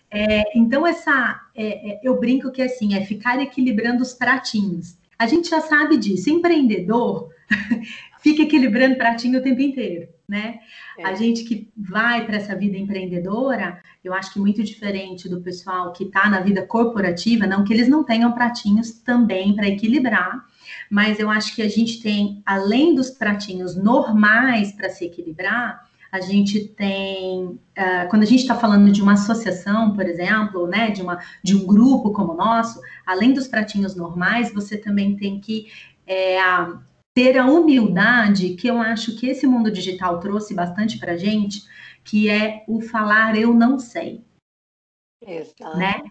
É, 0.10 0.58
então, 0.58 0.86
essa 0.86 1.42
é, 1.56 1.92
é, 1.92 2.00
eu 2.04 2.20
brinco 2.20 2.52
que 2.52 2.62
assim, 2.62 2.96
é 2.96 3.06
ficar 3.06 3.40
equilibrando 3.42 4.02
os 4.02 4.14
pratinhos. 4.14 4.98
A 5.20 5.28
gente 5.28 5.50
já 5.50 5.62
sabe 5.62 5.98
disso. 5.98 6.30
Empreendedor 6.30 7.30
fica 8.22 8.44
equilibrando 8.44 8.96
pratinho 8.96 9.40
o 9.40 9.44
tempo 9.44 9.62
inteiro, 9.62 10.08
né? 10.28 10.60
É. 10.98 11.06
A 11.06 11.14
gente 11.14 11.44
que 11.44 11.70
vai 11.76 12.26
para 12.26 12.38
essa 12.38 12.56
vida 12.56 12.78
empreendedora, 12.78 13.82
eu 14.04 14.14
acho 14.14 14.34
que 14.34 14.40
muito 14.40 14.64
diferente 14.64 15.28
do 15.30 15.42
pessoal 15.42 15.92
que 15.92 16.06
está 16.06 16.30
na 16.30 16.40
vida 16.40 16.66
corporativa, 16.66 17.46
não 17.46 17.64
que 17.64 17.74
eles 17.74 17.88
não 17.88 18.04
tenham 18.04 18.32
pratinhos 18.32 18.92
também 18.92 19.56
para 19.56 19.68
equilibrar, 19.68 20.46
mas 20.90 21.20
eu 21.20 21.30
acho 21.30 21.56
que 21.56 21.62
a 21.62 21.70
gente 21.70 22.02
tem, 22.02 22.42
além 22.46 22.96
dos 22.96 23.10
pratinhos 23.10 23.76
normais 23.76 24.72
para 24.72 24.90
se 24.90 25.06
equilibrar, 25.06 25.87
a 26.12 26.20
gente 26.22 26.68
tem, 26.70 27.46
uh, 27.46 28.10
quando 28.10 28.24
a 28.24 28.26
gente 28.26 28.42
está 28.42 28.56
falando 28.56 28.92
de 28.92 29.02
uma 29.02 29.14
associação, 29.14 29.94
por 29.94 30.06
exemplo, 30.06 30.68
né, 30.68 30.92
de, 30.92 31.02
uma, 31.02 31.20
de 31.44 31.56
um 31.56 31.66
grupo 31.66 32.12
como 32.12 32.34
o 32.34 32.38
nosso, 32.38 32.80
além 33.06 33.34
dos 33.34 33.48
pratinhos 33.48 33.96
normais, 33.96 34.54
você 34.54 34.78
também 34.78 35.16
tem 35.16 35.40
que 35.40 35.72
é, 36.06 36.38
ter 37.14 37.38
a 37.38 37.46
humildade 37.46 38.56
que 38.56 38.68
eu 38.68 38.80
acho 38.80 39.16
que 39.18 39.28
esse 39.28 39.46
mundo 39.46 39.72
digital 39.72 40.20
trouxe 40.20 40.54
bastante 40.54 40.98
para 40.98 41.18
gente, 41.18 41.64
que 42.04 42.30
é 42.30 42.64
o 42.68 42.80
falar 42.80 43.38
eu 43.38 43.54
não 43.54 43.78
sei. 43.78 44.24
Exato. 45.26 45.78
Né? 45.78 46.02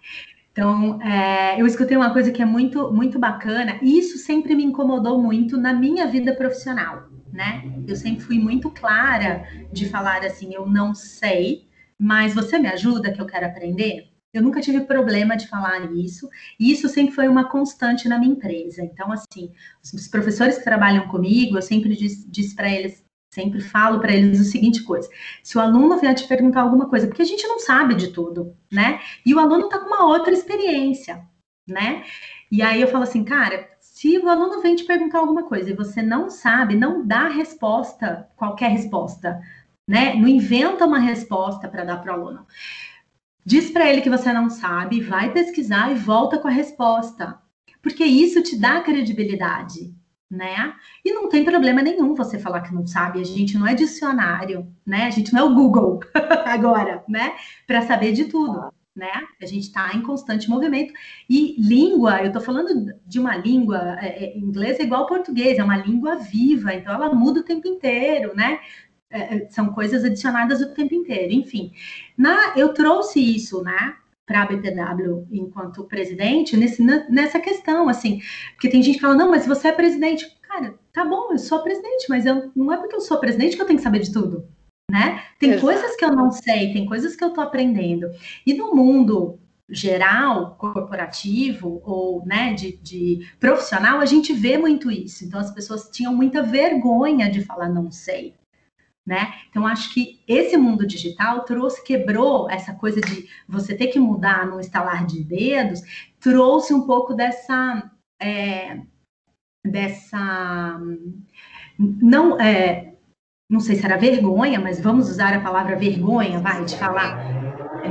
Então, 0.52 1.00
é, 1.02 1.60
eu 1.60 1.66
escutei 1.66 1.96
uma 1.96 2.12
coisa 2.12 2.32
que 2.32 2.42
é 2.42 2.44
muito, 2.44 2.92
muito 2.92 3.18
bacana, 3.18 3.78
e 3.82 3.98
isso 3.98 4.18
sempre 4.18 4.54
me 4.54 4.64
incomodou 4.64 5.20
muito 5.20 5.58
na 5.58 5.72
minha 5.72 6.06
vida 6.06 6.34
profissional, 6.34 7.08
né? 7.36 7.62
Eu 7.86 7.94
sempre 7.94 8.24
fui 8.24 8.38
muito 8.38 8.70
clara 8.70 9.46
de 9.70 9.88
falar 9.88 10.24
assim, 10.24 10.54
eu 10.54 10.66
não 10.66 10.94
sei, 10.94 11.68
mas 11.98 12.34
você 12.34 12.58
me 12.58 12.66
ajuda 12.66 13.12
que 13.12 13.20
eu 13.20 13.26
quero 13.26 13.46
aprender? 13.46 14.08
Eu 14.32 14.42
nunca 14.42 14.60
tive 14.60 14.80
problema 14.80 15.36
de 15.36 15.46
falar 15.46 15.90
isso, 15.94 16.28
e 16.58 16.70
isso 16.72 16.88
sempre 16.88 17.14
foi 17.14 17.28
uma 17.28 17.48
constante 17.48 18.08
na 18.08 18.18
minha 18.18 18.32
empresa. 18.32 18.82
Então, 18.82 19.10
assim, 19.12 19.52
os 19.82 20.08
professores 20.08 20.58
que 20.58 20.64
trabalham 20.64 21.08
comigo, 21.08 21.56
eu 21.56 21.62
sempre 21.62 21.94
disse, 21.94 22.28
disse 22.30 22.54
para 22.54 22.70
eles, 22.70 23.02
sempre 23.32 23.60
falo 23.60 24.00
para 24.00 24.12
eles 24.14 24.40
o 24.40 24.44
seguinte 24.44 24.82
coisa: 24.82 25.08
se 25.42 25.56
o 25.56 25.60
aluno 25.60 25.98
vier 25.98 26.14
te 26.14 26.26
perguntar 26.26 26.62
alguma 26.62 26.88
coisa, 26.88 27.06
porque 27.06 27.22
a 27.22 27.26
gente 27.26 27.46
não 27.46 27.58
sabe 27.58 27.94
de 27.94 28.08
tudo, 28.08 28.54
né? 28.70 29.00
E 29.24 29.34
o 29.34 29.38
aluno 29.38 29.66
está 29.66 29.78
com 29.78 29.86
uma 29.86 30.06
outra 30.06 30.32
experiência, 30.32 31.22
né? 31.66 32.04
E 32.50 32.62
aí 32.62 32.80
eu 32.80 32.88
falo 32.88 33.04
assim, 33.04 33.24
cara, 33.24 33.68
se 33.96 34.18
o 34.18 34.28
aluno 34.28 34.60
vem 34.60 34.76
te 34.76 34.84
perguntar 34.84 35.20
alguma 35.20 35.44
coisa 35.44 35.70
e 35.70 35.74
você 35.74 36.02
não 36.02 36.28
sabe, 36.28 36.76
não 36.76 37.06
dá 37.06 37.28
resposta, 37.28 38.28
qualquer 38.36 38.70
resposta, 38.70 39.40
né? 39.88 40.12
Não 40.14 40.28
inventa 40.28 40.84
uma 40.84 40.98
resposta 40.98 41.66
para 41.66 41.82
dar 41.82 42.02
para 42.02 42.12
o 42.12 42.20
aluno. 42.20 42.46
Diz 43.42 43.70
para 43.70 43.90
ele 43.90 44.02
que 44.02 44.10
você 44.10 44.34
não 44.34 44.50
sabe, 44.50 45.00
vai 45.00 45.32
pesquisar 45.32 45.90
e 45.90 45.94
volta 45.94 46.38
com 46.38 46.46
a 46.46 46.50
resposta. 46.50 47.38
Porque 47.80 48.04
isso 48.04 48.42
te 48.42 48.60
dá 48.60 48.82
credibilidade, 48.82 49.94
né? 50.30 50.74
E 51.02 51.14
não 51.14 51.30
tem 51.30 51.42
problema 51.42 51.80
nenhum 51.80 52.14
você 52.14 52.38
falar 52.38 52.60
que 52.60 52.74
não 52.74 52.86
sabe, 52.86 53.22
a 53.22 53.24
gente 53.24 53.56
não 53.56 53.66
é 53.66 53.74
dicionário, 53.74 54.70
né? 54.84 55.06
A 55.06 55.10
gente 55.10 55.32
não 55.32 55.40
é 55.40 55.44
o 55.44 55.54
Google 55.54 56.00
agora, 56.44 57.02
né? 57.08 57.34
Para 57.66 57.80
saber 57.80 58.12
de 58.12 58.26
tudo, 58.26 58.70
né? 58.96 59.12
A 59.40 59.46
gente 59.46 59.64
está 59.64 59.92
em 59.94 60.02
constante 60.02 60.48
movimento. 60.48 60.92
E 61.28 61.54
língua, 61.58 62.22
eu 62.22 62.28
estou 62.28 62.40
falando 62.42 62.94
de 63.06 63.20
uma 63.20 63.36
língua, 63.36 63.96
é, 64.00 64.24
é, 64.24 64.38
inglês 64.38 64.80
é 64.80 64.84
igual 64.84 65.02
ao 65.02 65.06
português, 65.06 65.58
é 65.58 65.64
uma 65.64 65.76
língua 65.76 66.16
viva, 66.16 66.72
então 66.74 66.94
ela 66.94 67.14
muda 67.14 67.40
o 67.40 67.44
tempo 67.44 67.68
inteiro, 67.68 68.34
né? 68.34 68.58
É, 69.10 69.36
é, 69.36 69.48
são 69.50 69.72
coisas 69.72 70.04
adicionadas 70.04 70.60
o 70.60 70.74
tempo 70.74 70.94
inteiro. 70.94 71.32
Enfim, 71.32 71.72
na, 72.16 72.54
eu 72.56 72.72
trouxe 72.72 73.20
isso, 73.20 73.62
né? 73.62 73.96
Para 74.24 74.42
a 74.42 74.46
BPW 74.46 75.26
enquanto 75.30 75.84
presidente 75.84 76.56
nesse, 76.56 76.82
nessa 76.82 77.38
questão, 77.38 77.88
assim, 77.88 78.20
porque 78.54 78.68
tem 78.68 78.82
gente 78.82 78.96
que 78.96 79.00
fala, 79.00 79.14
não, 79.14 79.30
mas 79.30 79.46
você 79.46 79.68
é 79.68 79.72
presidente. 79.72 80.26
Cara, 80.42 80.74
tá 80.92 81.04
bom, 81.04 81.30
eu 81.30 81.38
sou 81.38 81.62
presidente, 81.62 82.06
mas 82.08 82.26
eu, 82.26 82.50
não 82.56 82.72
é 82.72 82.76
porque 82.76 82.96
eu 82.96 83.00
sou 83.00 83.18
presidente 83.18 83.54
que 83.54 83.62
eu 83.62 83.66
tenho 83.66 83.78
que 83.78 83.84
saber 83.84 84.00
de 84.00 84.12
tudo, 84.12 84.48
né? 84.90 85.24
Tem 85.38 85.50
Exato. 85.50 85.66
coisas 85.66 85.96
que 85.96 86.04
eu 86.04 86.12
não 86.12 86.30
sei, 86.30 86.72
tem 86.72 86.86
coisas 86.86 87.16
que 87.16 87.24
eu 87.24 87.30
tô 87.30 87.40
aprendendo. 87.40 88.08
E 88.46 88.54
no 88.54 88.74
mundo 88.74 89.38
geral, 89.68 90.54
corporativo 90.56 91.82
ou 91.84 92.24
né, 92.24 92.54
de, 92.54 92.76
de, 92.76 93.28
profissional, 93.40 93.98
a 93.98 94.06
gente 94.06 94.32
vê 94.32 94.56
muito 94.56 94.90
isso. 94.90 95.24
Então 95.24 95.40
as 95.40 95.50
pessoas 95.50 95.88
tinham 95.90 96.14
muita 96.14 96.42
vergonha 96.42 97.30
de 97.30 97.42
falar 97.42 97.68
não 97.68 97.90
sei 97.90 98.34
né? 99.06 99.32
Então 99.48 99.64
acho 99.64 99.94
que 99.94 100.20
esse 100.26 100.56
mundo 100.56 100.84
digital 100.84 101.44
trouxe, 101.44 101.84
quebrou 101.84 102.50
essa 102.50 102.74
coisa 102.74 103.00
de 103.00 103.28
você 103.48 103.74
ter 103.74 103.86
que 103.86 104.00
mudar 104.00 104.44
no 104.46 104.58
estalar 104.58 105.06
de 105.06 105.22
dedos, 105.22 105.80
trouxe 106.18 106.74
um 106.74 106.84
pouco 106.84 107.14
dessa 107.14 107.88
é, 108.20 108.80
dessa 109.64 110.80
não 111.78 112.40
é, 112.40 112.95
não 113.48 113.60
sei 113.60 113.76
se 113.76 113.84
era 113.84 113.96
vergonha, 113.96 114.60
mas 114.60 114.80
vamos 114.80 115.08
usar 115.08 115.34
a 115.34 115.40
palavra 115.40 115.76
vergonha, 115.76 116.40
vai, 116.40 116.64
de 116.64 116.76
falar, 116.78 117.16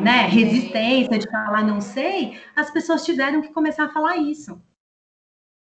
né, 0.04 0.28
resistência, 0.28 1.18
de 1.18 1.30
falar 1.30 1.64
não 1.64 1.82
sei, 1.82 2.40
as 2.56 2.72
pessoas 2.72 3.06
tiveram 3.06 3.42
que 3.42 3.54
começar 3.54 3.86
a 3.86 3.90
falar 3.90 4.18
isso, 4.18 4.62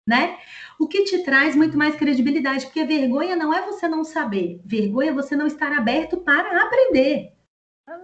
né? 0.08 0.38
o 0.80 0.88
que 0.88 1.04
te 1.04 1.24
traz 1.24 1.56
muito 1.56 1.78
mais 1.78 1.96
credibilidade, 1.96 2.66
porque 2.66 2.86
vergonha 2.86 3.36
não 3.36 3.54
é 3.54 3.66
você 3.66 3.88
não 3.88 4.04
saber, 4.04 4.62
vergonha 4.66 5.12
é 5.12 5.14
você 5.14 5.36
não 5.36 5.46
estar 5.46 5.74
aberto 5.74 6.18
para 6.18 6.64
aprender 6.64 7.34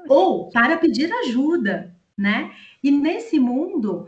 ou 0.09 0.49
para 0.51 0.77
pedir 0.77 1.11
ajuda, 1.13 1.95
né? 2.17 2.51
E 2.83 2.91
nesse 2.91 3.39
mundo, 3.39 4.07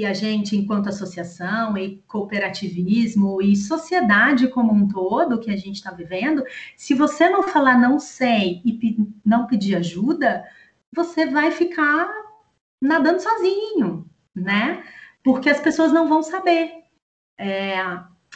e 0.00 0.04
a 0.04 0.12
gente, 0.12 0.56
enquanto 0.56 0.88
associação, 0.88 1.78
e 1.78 2.02
cooperativismo, 2.08 3.40
e 3.40 3.54
sociedade 3.54 4.48
como 4.48 4.72
um 4.72 4.88
todo 4.88 5.38
que 5.38 5.50
a 5.50 5.56
gente 5.56 5.76
está 5.76 5.92
vivendo, 5.92 6.44
se 6.76 6.92
você 6.92 7.28
não 7.28 7.44
falar 7.44 7.78
não 7.78 8.00
sei 8.00 8.60
e 8.64 8.96
não 9.24 9.46
pedir 9.46 9.76
ajuda, 9.76 10.44
você 10.92 11.26
vai 11.26 11.52
ficar 11.52 12.10
nadando 12.80 13.20
sozinho, 13.20 14.10
né? 14.34 14.82
Porque 15.22 15.48
as 15.48 15.60
pessoas 15.60 15.92
não 15.92 16.08
vão 16.08 16.22
saber 16.22 16.84
é, 17.38 17.78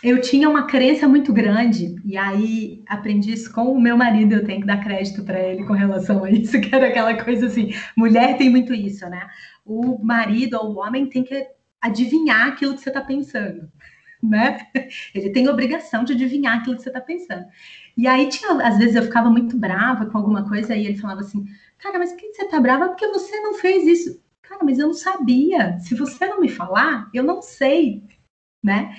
eu 0.03 0.21
tinha 0.21 0.49
uma 0.49 0.67
crença 0.67 1.09
muito 1.09 1.33
grande, 1.33 1.97
e 2.05 2.17
aí 2.17 2.83
aprendi 2.87 3.33
isso 3.33 3.53
com 3.53 3.73
o 3.73 3.81
meu 3.81 3.97
marido, 3.97 4.35
eu 4.35 4.45
tenho 4.45 4.61
que 4.61 4.67
dar 4.67 4.83
crédito 4.83 5.25
para 5.25 5.41
ele 5.41 5.65
com 5.65 5.73
relação 5.73 6.25
a 6.25 6.31
isso, 6.31 6.59
que 6.61 6.75
era 6.75 6.89
aquela 6.89 7.23
coisa 7.23 7.47
assim, 7.47 7.73
mulher 7.97 8.37
tem 8.37 8.51
muito 8.51 8.73
isso, 8.73 9.09
né? 9.09 9.29
O 9.65 9.99
marido 10.03 10.55
ou 10.55 10.75
o 10.75 10.79
homem 10.79 11.09
tem 11.09 11.25
que 11.25 11.47
adivinhar 11.81 12.49
aquilo 12.49 12.75
que 12.75 12.81
você 12.81 12.91
está 12.91 13.01
pensando, 13.01 13.71
né? 14.23 14.59
Ele 15.15 15.31
tem 15.31 15.49
obrigação 15.49 16.05
de 16.05 16.13
adivinhar 16.13 16.59
aquilo 16.59 16.77
que 16.77 16.83
você 16.83 16.91
está 16.91 17.01
pensando. 17.01 17.47
E 17.97 18.07
aí 18.07 18.29
tinha, 18.29 18.53
às 18.67 18.79
vezes 18.79 18.95
eu 18.95 19.03
ficava 19.03 19.31
muito 19.31 19.57
brava 19.57 20.07
com 20.07 20.19
alguma 20.19 20.49
coisa, 20.49 20.77
e 20.77 20.87
ele 20.87 20.99
falava 20.99 21.21
assim, 21.21 21.45
cara, 21.79 21.99
mas 21.99 22.13
por 22.13 22.19
que 22.19 22.33
você 22.33 22.43
está 22.45 22.61
brava? 22.61 22.89
Porque 22.89 23.07
você 23.09 23.41
não 23.41 23.55
fez 23.55 23.87
isso. 23.87 24.23
Cara, 24.43 24.65
mas 24.65 24.79
eu 24.79 24.87
não 24.87 24.95
sabia. 24.95 25.79
Se 25.81 25.95
você 25.95 26.27
não 26.27 26.41
me 26.41 26.49
falar, 26.49 27.11
eu 27.13 27.23
não 27.23 27.43
sei 27.43 28.03
né? 28.63 28.95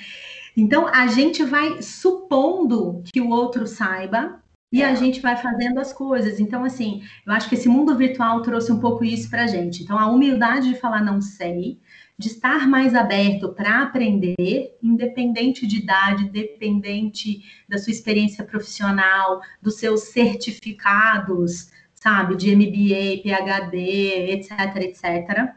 Então 0.56 0.88
a 0.88 1.08
gente 1.08 1.44
vai 1.44 1.82
supondo 1.82 3.04
que 3.12 3.22
o 3.22 3.30
outro 3.30 3.68
saiba 3.68 4.42
e 4.72 4.84
a 4.84 4.92
é. 4.92 4.96
gente 4.96 5.20
vai 5.20 5.36
fazendo 5.36 5.80
as 5.80 5.92
coisas. 5.92 6.40
Então, 6.40 6.64
assim, 6.64 7.02
eu 7.26 7.34
acho 7.34 7.50
que 7.50 7.56
esse 7.56 7.68
mundo 7.68 7.96
virtual 7.96 8.42
trouxe 8.42 8.72
um 8.72 8.80
pouco 8.80 9.04
isso 9.04 9.30
para 9.30 9.44
a 9.44 9.48
gente. 9.48 9.84
Então, 9.84 9.98
a 9.98 10.08
humildade 10.08 10.70
de 10.70 10.80
falar 10.80 11.04
não 11.04 11.22
sei, 11.22 11.80
de 12.18 12.28
estar 12.28 12.68
mais 12.68 12.94
aberto 12.94 13.50
para 13.50 13.82
aprender, 13.82 14.78
independente 14.84 15.66
de 15.66 15.78
idade, 15.78 16.26
independente 16.26 17.42
da 17.68 17.78
sua 17.78 17.92
experiência 17.92 18.44
profissional, 18.44 19.42
dos 19.62 19.76
seus 19.76 20.02
certificados, 20.10 21.72
sabe, 21.96 22.36
de 22.36 22.56
MBA, 22.56 23.24
PhD, 23.24 24.32
etc, 24.32 24.76
etc. 24.78 25.56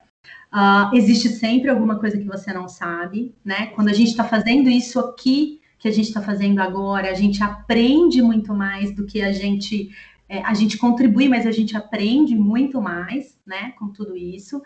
Uh, 0.53 0.95
existe 0.95 1.31
sempre 1.31 1.71
alguma 1.71 1.99
coisa 1.99 2.19
que 2.19 2.27
você 2.27 2.53
não 2.53 2.69
sabe, 2.69 3.35
né? 3.43 3.69
Quando 3.69 3.89
a 3.89 3.93
gente 3.95 4.11
está 4.11 4.25
fazendo 4.25 4.69
isso 4.69 5.01
aqui 5.01 5.61
que 5.79 5.89
a 5.89 5.91
gente 5.91 6.09
está 6.09 6.21
fazendo 6.21 6.61
agora, 6.61 7.11
a 7.11 7.15
gente 7.15 7.43
aprende 7.43 8.23
muito 8.23 8.55
mais 8.55 8.95
do 8.95 9.07
que 9.07 9.23
a 9.23 9.33
gente 9.33 9.91
é, 10.29 10.43
a 10.43 10.55
gente 10.55 10.79
contribui, 10.79 11.29
mas 11.29 11.47
a 11.47 11.51
gente 11.51 11.77
aprende 11.77 12.35
muito 12.35 12.81
mais, 12.81 13.39
né? 13.47 13.73
Com 13.73 13.89
tudo 13.89 14.17
isso. 14.17 14.63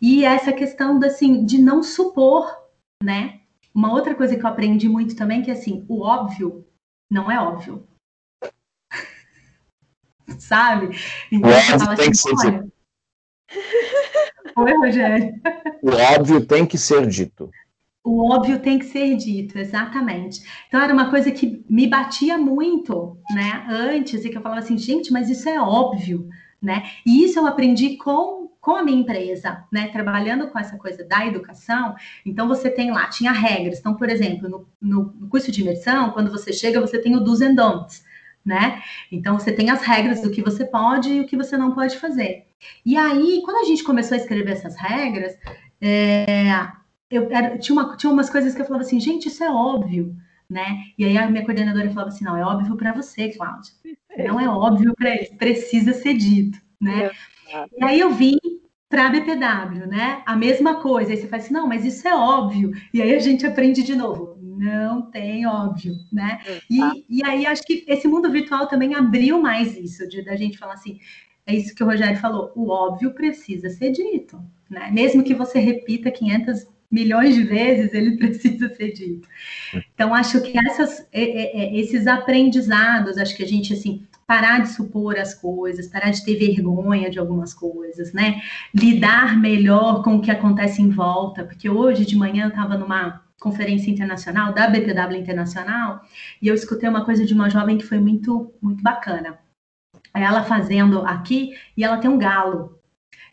E 0.00 0.24
essa 0.24 0.52
questão 0.52 0.98
da, 0.98 1.08
assim, 1.08 1.44
de 1.44 1.58
não 1.58 1.82
supor, 1.82 2.54
né? 3.02 3.40
Uma 3.74 3.92
outra 3.92 4.14
coisa 4.14 4.36
que 4.36 4.42
eu 4.42 4.48
aprendi 4.48 4.88
muito 4.88 5.16
também 5.16 5.42
que 5.42 5.50
é 5.50 5.54
assim, 5.54 5.84
o 5.88 6.00
óbvio 6.02 6.66
não 7.10 7.30
é 7.30 7.38
óbvio. 7.40 7.86
Sabe? 10.38 10.96
Então, 11.30 11.50
você 11.50 11.78
fala 11.78 11.92
assim, 11.92 12.30
olha, 12.38 12.66
Oi, 14.56 14.72
Rogério. 14.76 15.34
O 15.82 15.90
óbvio 15.90 16.44
tem 16.46 16.64
que 16.64 16.78
ser 16.78 17.06
dito. 17.06 17.50
O 18.04 18.30
óbvio 18.30 18.58
tem 18.60 18.78
que 18.78 18.84
ser 18.84 19.16
dito, 19.16 19.58
exatamente. 19.58 20.42
Então 20.68 20.80
era 20.80 20.92
uma 20.92 21.10
coisa 21.10 21.30
que 21.30 21.64
me 21.68 21.86
batia 21.86 22.36
muito, 22.36 23.18
né? 23.30 23.66
Antes, 23.68 24.24
e 24.24 24.28
que 24.28 24.36
eu 24.36 24.42
falava 24.42 24.60
assim, 24.60 24.76
gente, 24.76 25.12
mas 25.12 25.30
isso 25.30 25.48
é 25.48 25.58
óbvio, 25.58 26.28
né? 26.60 26.84
E 27.04 27.24
isso 27.24 27.38
eu 27.38 27.46
aprendi 27.46 27.96
com, 27.96 28.50
com 28.60 28.76
a 28.76 28.82
minha 28.82 29.00
empresa, 29.00 29.64
né? 29.72 29.88
Trabalhando 29.88 30.48
com 30.48 30.58
essa 30.58 30.76
coisa 30.76 31.02
da 31.02 31.26
educação. 31.26 31.94
Então 32.24 32.46
você 32.46 32.70
tem 32.70 32.90
lá, 32.90 33.08
tinha 33.08 33.32
regras. 33.32 33.78
Então, 33.78 33.94
por 33.94 34.08
exemplo, 34.08 34.48
no, 34.48 34.68
no, 34.80 35.14
no 35.18 35.28
curso 35.28 35.50
de 35.50 35.62
imersão, 35.62 36.10
quando 36.10 36.30
você 36.30 36.52
chega, 36.52 36.80
você 36.80 36.98
tem 36.98 37.16
o 37.16 37.20
do's 37.20 37.40
and 37.40 37.54
don'ts 37.54 38.04
né? 38.44 38.82
Então 39.10 39.38
você 39.38 39.50
tem 39.50 39.70
as 39.70 39.82
regras 39.82 40.20
do 40.20 40.30
que 40.30 40.42
você 40.42 40.64
pode 40.64 41.10
e 41.10 41.20
o 41.20 41.26
que 41.26 41.36
você 41.36 41.56
não 41.56 41.74
pode 41.74 41.96
fazer. 41.96 42.46
E 42.84 42.96
aí, 42.96 43.42
quando 43.44 43.58
a 43.58 43.64
gente 43.64 43.84
começou 43.84 44.16
a 44.16 44.20
escrever 44.20 44.52
essas 44.52 44.76
regras, 44.76 45.36
é, 45.80 46.50
eu 47.10 47.30
era, 47.30 47.58
tinha, 47.58 47.78
uma, 47.78 47.96
tinha 47.96 48.12
umas 48.12 48.30
coisas 48.30 48.54
que 48.54 48.60
eu 48.60 48.66
falava 48.66 48.84
assim, 48.84 49.00
gente, 49.00 49.28
isso 49.28 49.42
é 49.44 49.50
óbvio, 49.50 50.16
né? 50.48 50.84
E 50.98 51.04
aí 51.04 51.16
a 51.16 51.30
minha 51.30 51.44
coordenadora 51.44 51.88
falava 51.90 52.08
assim, 52.08 52.24
não, 52.24 52.36
é 52.36 52.44
óbvio 52.44 52.76
para 52.76 52.92
você, 52.92 53.28
Cláudia. 53.30 53.72
Não 54.18 54.40
é 54.40 54.48
óbvio 54.48 54.94
para 54.96 55.10
eles, 55.10 55.28
precisa 55.30 55.92
ser 55.92 56.14
dito, 56.14 56.58
né? 56.80 57.10
E 57.78 57.84
aí 57.84 58.00
eu 58.00 58.10
vim 58.10 58.38
para 58.88 59.06
a 59.06 59.10
BPW, 59.10 59.86
né? 59.86 60.22
A 60.24 60.36
mesma 60.36 60.76
coisa. 60.80 61.10
Aí 61.12 61.16
você 61.16 61.26
faz 61.28 61.44
assim, 61.44 61.54
não, 61.54 61.66
mas 61.66 61.84
isso 61.84 62.06
é 62.06 62.14
óbvio. 62.14 62.72
E 62.92 63.02
aí 63.02 63.14
a 63.14 63.18
gente 63.18 63.46
aprende 63.46 63.82
de 63.82 63.94
novo 63.96 64.36
Não 64.40 65.10
tem, 65.10 65.46
óbvio, 65.46 65.94
né? 66.12 66.40
E, 66.70 66.80
e 67.08 67.24
aí 67.24 67.44
acho 67.46 67.62
que 67.62 67.84
esse 67.88 68.06
mundo 68.08 68.30
virtual 68.30 68.66
também 68.68 68.94
abriu 68.94 69.40
mais 69.40 69.76
isso, 69.76 70.08
de 70.08 70.24
da 70.24 70.36
gente 70.36 70.58
falar 70.58 70.74
assim, 70.74 70.98
é 71.46 71.54
isso 71.54 71.74
que 71.74 71.82
o 71.82 71.86
Rogério 71.86 72.18
falou, 72.18 72.52
o 72.54 72.70
óbvio 72.70 73.12
precisa 73.12 73.68
ser 73.68 73.92
dito, 73.92 74.42
né? 74.68 74.90
Mesmo 74.90 75.22
que 75.22 75.34
você 75.34 75.58
repita 75.58 76.10
500 76.10 76.66
milhões 76.90 77.34
de 77.34 77.42
vezes, 77.42 77.92
ele 77.92 78.16
precisa 78.18 78.72
ser 78.74 78.92
dito. 78.92 79.28
Então, 79.94 80.14
acho 80.14 80.40
que 80.40 80.56
essas, 80.58 81.06
esses 81.12 82.06
aprendizados, 82.06 83.18
acho 83.18 83.36
que 83.36 83.42
a 83.42 83.46
gente, 83.46 83.72
assim, 83.72 84.06
parar 84.26 84.60
de 84.60 84.70
supor 84.70 85.18
as 85.18 85.34
coisas, 85.34 85.88
parar 85.88 86.10
de 86.10 86.24
ter 86.24 86.36
vergonha 86.36 87.10
de 87.10 87.18
algumas 87.18 87.52
coisas, 87.52 88.12
né? 88.12 88.40
Lidar 88.74 89.38
melhor 89.38 90.02
com 90.02 90.16
o 90.16 90.20
que 90.20 90.30
acontece 90.30 90.80
em 90.80 90.88
volta, 90.88 91.44
porque 91.44 91.68
hoje 91.68 92.06
de 92.06 92.16
manhã 92.16 92.44
eu 92.44 92.48
estava 92.48 92.78
numa 92.78 93.22
conferência 93.38 93.90
internacional, 93.90 94.54
da 94.54 94.66
BPW 94.68 95.18
Internacional, 95.18 96.00
e 96.40 96.48
eu 96.48 96.54
escutei 96.54 96.88
uma 96.88 97.04
coisa 97.04 97.26
de 97.26 97.34
uma 97.34 97.50
jovem 97.50 97.76
que 97.76 97.84
foi 97.84 97.98
muito, 97.98 98.50
muito 98.62 98.82
bacana. 98.82 99.38
Ela 100.14 100.44
fazendo 100.44 101.00
aqui, 101.06 101.54
e 101.76 101.84
ela 101.84 101.98
tem 101.98 102.10
um 102.10 102.18
galo. 102.18 102.78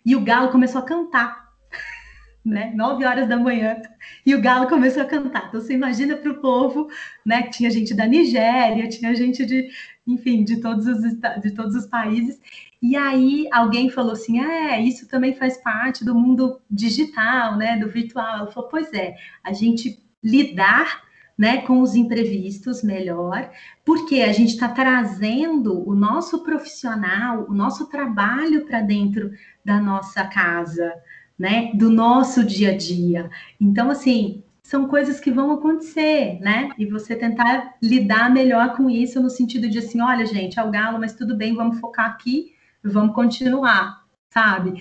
E 0.06 0.16
o 0.16 0.22
galo 0.22 0.50
começou 0.52 0.82
a 0.82 0.86
cantar 0.86 1.42
né? 2.44 2.72
Nove 2.76 3.06
horas 3.06 3.30
da 3.30 3.38
manhã, 3.38 3.78
e 4.26 4.34
o 4.34 4.42
galo 4.42 4.68
começou 4.68 5.04
a 5.04 5.06
cantar. 5.06 5.48
Então, 5.48 5.62
você 5.62 5.74
imagina 5.74 6.16
para 6.16 6.32
o 6.32 6.42
povo, 6.42 6.88
né? 7.26 7.44
Tinha 7.44 7.70
gente 7.70 7.94
da 7.94 8.06
Nigéria, 8.08 8.90
tinha 8.90 9.16
gente 9.16 9.46
de, 9.46 9.70
enfim, 10.08 10.44
de 10.44 10.60
todos 10.60 10.88
os, 10.88 11.02
de 11.42 11.52
todos 11.52 11.76
os 11.76 11.86
países. 11.86 12.40
E 12.82 12.96
aí 12.96 13.48
alguém 13.52 13.90
falou 13.90 14.14
assim: 14.14 14.44
é, 14.44 14.82
isso 14.82 15.08
também 15.08 15.36
faz 15.36 15.58
parte 15.58 16.04
do 16.04 16.16
mundo 16.16 16.60
digital, 16.70 17.58
né? 17.58 17.78
Do 17.78 17.90
virtual. 17.90 18.40
Ela 18.40 18.52
falou: 18.52 18.70
pois 18.70 18.92
é, 18.94 19.16
a 19.44 19.54
gente 19.54 20.00
lidar 20.24 21.04
né, 21.42 21.58
com 21.64 21.82
os 21.82 21.96
imprevistos 21.96 22.84
melhor, 22.84 23.50
porque 23.84 24.22
a 24.22 24.32
gente 24.32 24.50
está 24.50 24.70
trazendo 24.70 25.90
o 25.90 25.96
nosso 25.96 26.44
profissional, 26.44 27.48
o 27.50 27.54
nosso 27.56 27.90
trabalho 27.90 28.64
para 28.68 28.80
dentro 28.80 29.32
da 29.66 29.82
nossa 29.82 30.24
casa, 30.26 30.94
né, 31.40 31.72
do 31.74 31.90
nosso 31.90 32.44
dia 32.44 32.70
a 32.70 32.78
dia. 32.78 33.28
Então, 33.60 33.90
assim, 33.90 34.44
são 34.62 34.88
coisas 34.88 35.20
que 35.20 35.32
vão 35.32 35.52
acontecer, 35.52 36.40
né? 36.40 36.70
E 36.78 36.86
você 36.86 37.16
tentar 37.16 37.74
lidar 37.82 38.30
melhor 38.30 38.78
com 38.78 38.88
isso 38.88 39.20
no 39.20 39.32
sentido 39.32 39.68
de 39.68 39.80
assim, 39.80 40.00
olha, 40.00 40.28
gente, 40.28 40.60
é 40.60 40.64
o 40.64 40.70
galo, 40.70 41.00
mas 41.00 41.16
tudo 41.16 41.36
bem, 41.36 41.56
vamos 41.56 41.80
focar 41.80 42.06
aqui, 42.06 42.54
vamos 42.84 43.16
continuar, 43.16 44.04
sabe? 44.30 44.80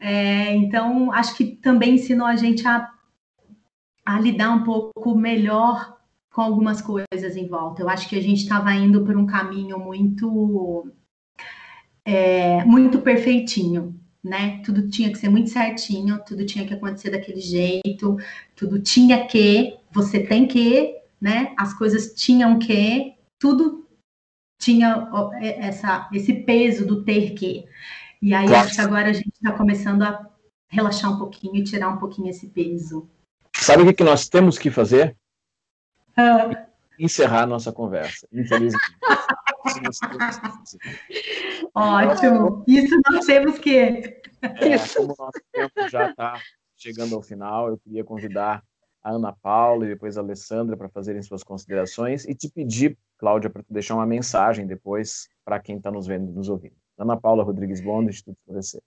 É, 0.00 0.54
então, 0.56 1.12
acho 1.12 1.36
que 1.36 1.44
também 1.44 1.96
ensinou 1.96 2.26
a 2.26 2.34
gente 2.34 2.66
a, 2.66 2.88
a 4.04 4.20
lidar 4.20 4.50
um 4.50 4.64
pouco 4.64 5.14
melhor 5.14 5.96
com 6.32 6.40
algumas 6.40 6.80
coisas 6.80 7.36
em 7.36 7.46
volta. 7.46 7.82
Eu 7.82 7.88
acho 7.88 8.08
que 8.08 8.16
a 8.16 8.22
gente 8.22 8.42
estava 8.42 8.72
indo 8.74 9.04
por 9.04 9.16
um 9.16 9.26
caminho 9.26 9.78
muito 9.78 10.90
é, 12.04 12.64
muito 12.64 13.00
perfeitinho, 13.00 13.98
né? 14.22 14.60
Tudo 14.64 14.88
tinha 14.88 15.10
que 15.10 15.18
ser 15.18 15.28
muito 15.28 15.50
certinho, 15.50 16.20
tudo 16.26 16.44
tinha 16.46 16.66
que 16.66 16.74
acontecer 16.74 17.10
daquele 17.10 17.40
jeito, 17.40 18.16
tudo 18.56 18.80
tinha 18.80 19.26
que, 19.26 19.76
você 19.92 20.20
tem 20.20 20.46
que, 20.46 20.96
né? 21.20 21.54
As 21.56 21.74
coisas 21.74 22.14
tinham 22.14 22.58
que, 22.58 23.14
tudo 23.38 23.86
tinha 24.60 25.08
essa, 25.40 26.08
esse 26.12 26.32
peso 26.32 26.86
do 26.86 27.04
ter 27.04 27.34
que. 27.34 27.64
E 28.20 28.32
aí 28.32 28.46
claro. 28.46 28.66
acho 28.66 28.76
que 28.76 28.80
agora 28.80 29.10
a 29.10 29.12
gente 29.12 29.32
está 29.32 29.52
começando 29.52 30.02
a 30.02 30.28
relaxar 30.68 31.12
um 31.12 31.18
pouquinho 31.18 31.56
e 31.56 31.64
tirar 31.64 31.88
um 31.88 31.98
pouquinho 31.98 32.30
esse 32.30 32.48
peso. 32.48 33.08
Sabe 33.62 33.82
o 33.82 33.94
que 33.94 34.02
nós 34.02 34.28
temos 34.28 34.58
que 34.58 34.72
fazer? 34.72 35.16
Ah. 36.16 36.66
Encerrar 36.98 37.46
nossa 37.46 37.72
conversa, 37.72 38.26
infelizmente. 38.32 38.82
Ótimo. 41.74 42.64
Isso 42.66 43.00
nós 43.08 43.24
temos 43.24 43.60
que. 43.60 43.78
É, 43.78 44.20
como 44.96 45.12
o 45.12 45.16
nosso 45.16 45.40
tempo 45.52 45.88
já 45.88 46.10
está 46.10 46.40
chegando 46.76 47.14
ao 47.14 47.22
final, 47.22 47.68
eu 47.68 47.78
queria 47.78 48.02
convidar 48.02 48.64
a 49.00 49.12
Ana 49.12 49.32
Paula 49.32 49.84
e 49.84 49.90
depois 49.90 50.18
a 50.18 50.20
Alessandra 50.20 50.76
para 50.76 50.88
fazerem 50.88 51.22
suas 51.22 51.44
considerações 51.44 52.24
e 52.24 52.34
te 52.34 52.50
pedir, 52.50 52.98
Cláudia, 53.16 53.48
para 53.48 53.62
tu 53.62 53.72
deixar 53.72 53.94
uma 53.94 54.06
mensagem 54.06 54.66
depois 54.66 55.28
para 55.44 55.60
quem 55.60 55.76
está 55.76 55.88
nos 55.90 56.08
vendo 56.08 56.30
e 56.30 56.34
nos 56.34 56.48
ouvindo. 56.48 56.74
Ana 56.98 57.16
Paula 57.16 57.44
Rodrigues 57.44 57.80
Bond, 57.80 58.10
Instituto 58.10 58.38
Florescer. 58.44 58.82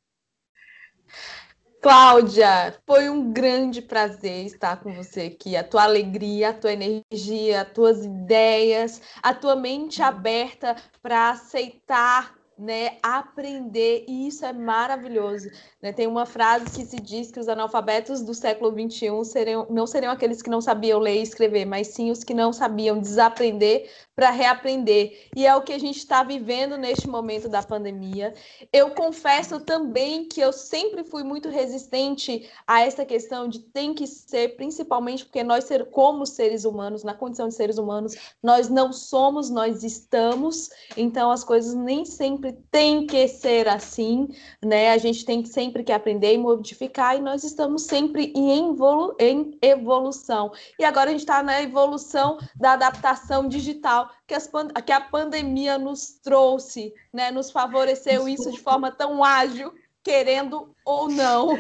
Cláudia, 1.86 2.76
foi 2.84 3.12
um 3.12 3.32
grande 3.32 3.80
prazer 3.80 4.48
estar 4.48 4.78
com 4.78 4.92
você 4.92 5.32
aqui. 5.32 5.56
A 5.56 5.64
tua 5.64 5.84
alegria, 5.84 6.50
a 6.50 6.54
tua 6.54 6.74
energia, 6.74 7.62
as 7.62 7.72
tuas 7.74 8.04
ideias, 8.04 9.04
a 9.22 9.36
tua 9.36 9.56
mente 9.56 10.02
aberta 10.02 10.76
para 11.00 11.30
aceitar 11.30 12.34
né, 12.58 12.98
aprender, 13.04 14.06
e 14.08 14.28
isso 14.28 14.46
é 14.46 14.54
maravilhoso. 14.54 15.50
Né? 15.82 15.92
Tem 15.92 16.08
uma 16.08 16.26
frase 16.26 16.66
que 16.66 16.86
se 16.86 16.98
diz 16.98 17.32
que 17.32 17.40
os 17.40 17.50
analfabetos 17.50 18.22
do 18.22 18.34
século 18.34 18.72
XXI 18.72 19.26
seriam, 19.26 19.68
não 19.70 19.86
seriam 19.86 20.12
aqueles 20.12 20.42
que 20.42 20.50
não 20.50 20.62
sabiam 20.62 21.00
ler 21.00 21.18
e 21.18 21.22
escrever, 21.22 21.66
mas 21.66 21.88
sim 21.88 22.12
os 22.12 22.24
que 22.24 22.34
não 22.34 22.54
sabiam 22.54 23.00
desaprender 23.00 23.90
para 24.16 24.32
reaprender. 24.32 25.28
E 25.36 25.46
é 25.46 25.54
o 25.56 25.62
que 25.62 25.74
a 25.74 25.80
gente 25.80 25.98
está 25.98 26.24
vivendo 26.24 26.78
neste 26.78 27.08
momento 27.08 27.50
da 27.50 27.62
pandemia. 27.62 28.34
Eu 28.72 28.92
confesso 28.92 29.60
também 29.60 30.26
que 30.26 30.40
eu 30.40 30.54
sempre 30.54 31.04
fui 31.04 31.24
muito 31.24 31.50
resistente 31.50 32.50
a 32.66 32.82
essa 32.82 33.04
questão 33.06 33.48
de 33.50 33.60
tem 33.60 33.94
que 33.94 34.08
ser, 34.08 34.56
principalmente 34.56 35.26
porque 35.26 35.44
nós, 35.44 35.68
como 35.92 36.26
seres 36.26 36.64
humanos, 36.64 37.04
na 37.04 37.14
condição 37.14 37.50
de 37.50 37.56
seres 37.56 37.78
humanos, 37.78 38.16
nós 38.42 38.70
não 38.70 38.94
somos, 38.94 39.50
nós 39.50 39.84
estamos, 39.84 40.70
então 40.96 41.30
as 41.30 41.44
coisas 41.44 41.74
nem 41.74 42.06
sempre 42.06 42.45
têm 42.54 43.06
que 43.06 43.28
ser 43.28 43.68
assim, 43.68 44.28
né? 44.64 44.92
A 44.92 44.98
gente 44.98 45.26
tem 45.26 45.44
sempre 45.46 45.84
que 45.84 45.92
aprender 45.92 46.34
e 46.34 46.38
modificar, 46.38 47.16
e 47.16 47.22
nós 47.22 47.44
estamos 47.44 47.84
sempre 47.84 48.32
em, 48.36 48.70
evolu 48.70 49.16
em 49.20 49.58
evolução. 49.62 50.52
E 50.80 50.84
agora 50.84 51.10
a 51.10 51.12
gente 51.12 51.22
está 51.22 51.42
na 51.44 51.62
evolução 51.62 52.38
da 52.56 52.74
adaptação 52.74 53.48
digital 53.48 54.10
que, 54.28 54.34
as, 54.34 54.50
que 54.86 54.92
a 54.92 55.02
pandemia 55.02 55.78
nos 55.78 56.20
trouxe, 56.24 56.94
né? 57.14 57.32
Nos 57.32 57.52
favoreceu 57.52 58.28
isso 58.28 58.52
de 58.52 58.60
forma 58.60 58.92
tão 58.92 59.24
ágil, 59.24 59.74
querendo 60.04 60.74
ou 60.86 61.10
não. 61.10 61.58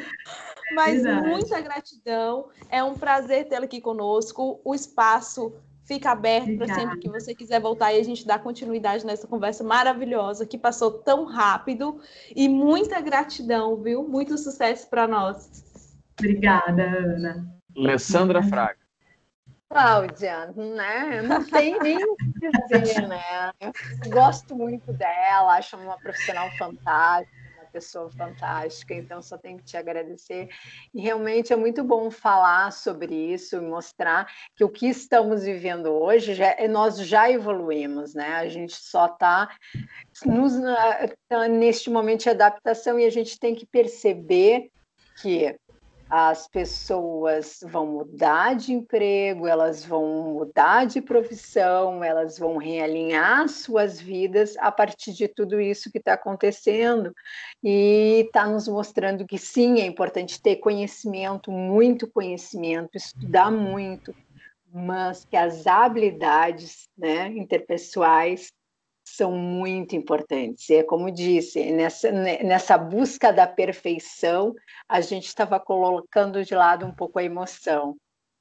Mas 0.73 0.99
Exato. 0.99 1.27
muita 1.27 1.61
gratidão. 1.61 2.49
É 2.69 2.83
um 2.83 2.95
prazer 2.95 3.47
tê-la 3.47 3.65
aqui 3.65 3.79
conosco. 3.79 4.59
O 4.63 4.73
espaço 4.73 5.53
fica 5.85 6.11
aberto 6.11 6.57
para 6.57 6.73
sempre 6.73 6.99
que 6.99 7.09
você 7.09 7.33
quiser 7.33 7.61
voltar 7.61 7.93
e 7.93 7.99
a 7.99 8.03
gente 8.03 8.25
dá 8.25 8.37
continuidade 8.37 9.05
nessa 9.05 9.27
conversa 9.27 9.63
maravilhosa 9.63 10.45
que 10.45 10.57
passou 10.57 10.91
tão 10.91 11.25
rápido. 11.25 11.99
E 12.35 12.49
muita 12.49 12.99
gratidão, 12.99 13.77
viu? 13.77 14.07
Muito 14.07 14.37
sucesso 14.37 14.89
para 14.89 15.07
nós. 15.07 15.63
Obrigada, 16.19 16.83
Ana. 16.83 17.47
Alessandra 17.77 18.41
Fraga. 18.41 18.85
Cláudia, 19.69 20.53
né? 20.55 21.21
Não 21.23 21.43
tem 21.43 21.77
nem 21.81 21.97
o 21.97 22.15
que 22.15 22.49
dizer, 22.49 23.07
né? 23.07 23.51
Eu 23.59 24.09
gosto 24.09 24.55
muito 24.55 24.93
dela, 24.93 25.57
acho 25.57 25.75
uma 25.75 25.97
profissional 25.97 26.49
fantástica, 26.57 27.34
pessoa 27.75 28.09
fantástica, 28.09 28.93
então 28.93 29.21
só 29.21 29.37
tenho 29.37 29.57
que 29.57 29.65
te 29.65 29.75
agradecer. 29.75 30.47
E 30.93 31.01
realmente 31.01 31.51
é 31.51 31.55
muito 31.57 31.83
bom 31.83 32.09
falar 32.09 32.71
sobre 32.71 33.13
isso 33.13 33.57
e 33.57 33.59
mostrar 33.59 34.31
que 34.55 34.63
o 34.63 34.69
que 34.69 34.87
estamos 34.87 35.43
vivendo 35.43 35.87
hoje, 35.87 36.33
já, 36.33 36.51
é, 36.57 36.69
nós 36.69 36.97
já 36.97 37.29
evoluímos, 37.29 38.13
né? 38.13 38.35
A 38.35 38.47
gente 38.47 38.73
só 38.73 39.07
está 39.07 39.49
tá 41.27 41.47
neste 41.49 41.89
momento 41.89 42.23
de 42.23 42.29
adaptação 42.29 42.97
e 42.97 43.05
a 43.05 43.09
gente 43.09 43.37
tem 43.37 43.53
que 43.53 43.65
perceber 43.65 44.71
que 45.21 45.57
as 46.09 46.47
pessoas 46.47 47.59
vão 47.63 47.87
mudar 47.87 48.55
de 48.55 48.73
emprego, 48.73 49.47
elas 49.47 49.83
vão 49.83 50.33
mudar 50.33 50.85
de 50.85 51.01
profissão, 51.01 52.03
elas 52.03 52.37
vão 52.37 52.57
realinhar 52.57 53.49
suas 53.49 53.99
vidas 53.99 54.55
a 54.57 54.71
partir 54.71 55.13
de 55.13 55.27
tudo 55.27 55.59
isso 55.59 55.91
que 55.91 55.97
está 55.97 56.13
acontecendo. 56.13 57.13
E 57.63 58.25
está 58.27 58.45
nos 58.47 58.67
mostrando 58.67 59.25
que 59.25 59.37
sim, 59.37 59.79
é 59.81 59.85
importante 59.85 60.41
ter 60.41 60.57
conhecimento, 60.57 61.51
muito 61.51 62.07
conhecimento, 62.07 62.95
estudar 62.95 63.49
muito, 63.51 64.13
mas 64.71 65.25
que 65.25 65.35
as 65.35 65.65
habilidades 65.65 66.87
né, 66.97 67.29
interpessoais 67.29 68.51
são 69.05 69.31
muito 69.31 69.95
importantes. 69.95 70.69
É 70.69 70.83
como 70.83 71.11
disse, 71.11 71.71
nessa, 71.71 72.11
nessa 72.11 72.77
busca 72.77 73.31
da 73.31 73.47
perfeição, 73.47 74.53
a 74.89 74.99
gente 75.01 75.27
estava 75.27 75.59
colocando 75.59 76.43
de 76.43 76.55
lado 76.55 76.85
um 76.85 76.91
pouco 76.91 77.19
a 77.19 77.23
emoção. 77.23 77.95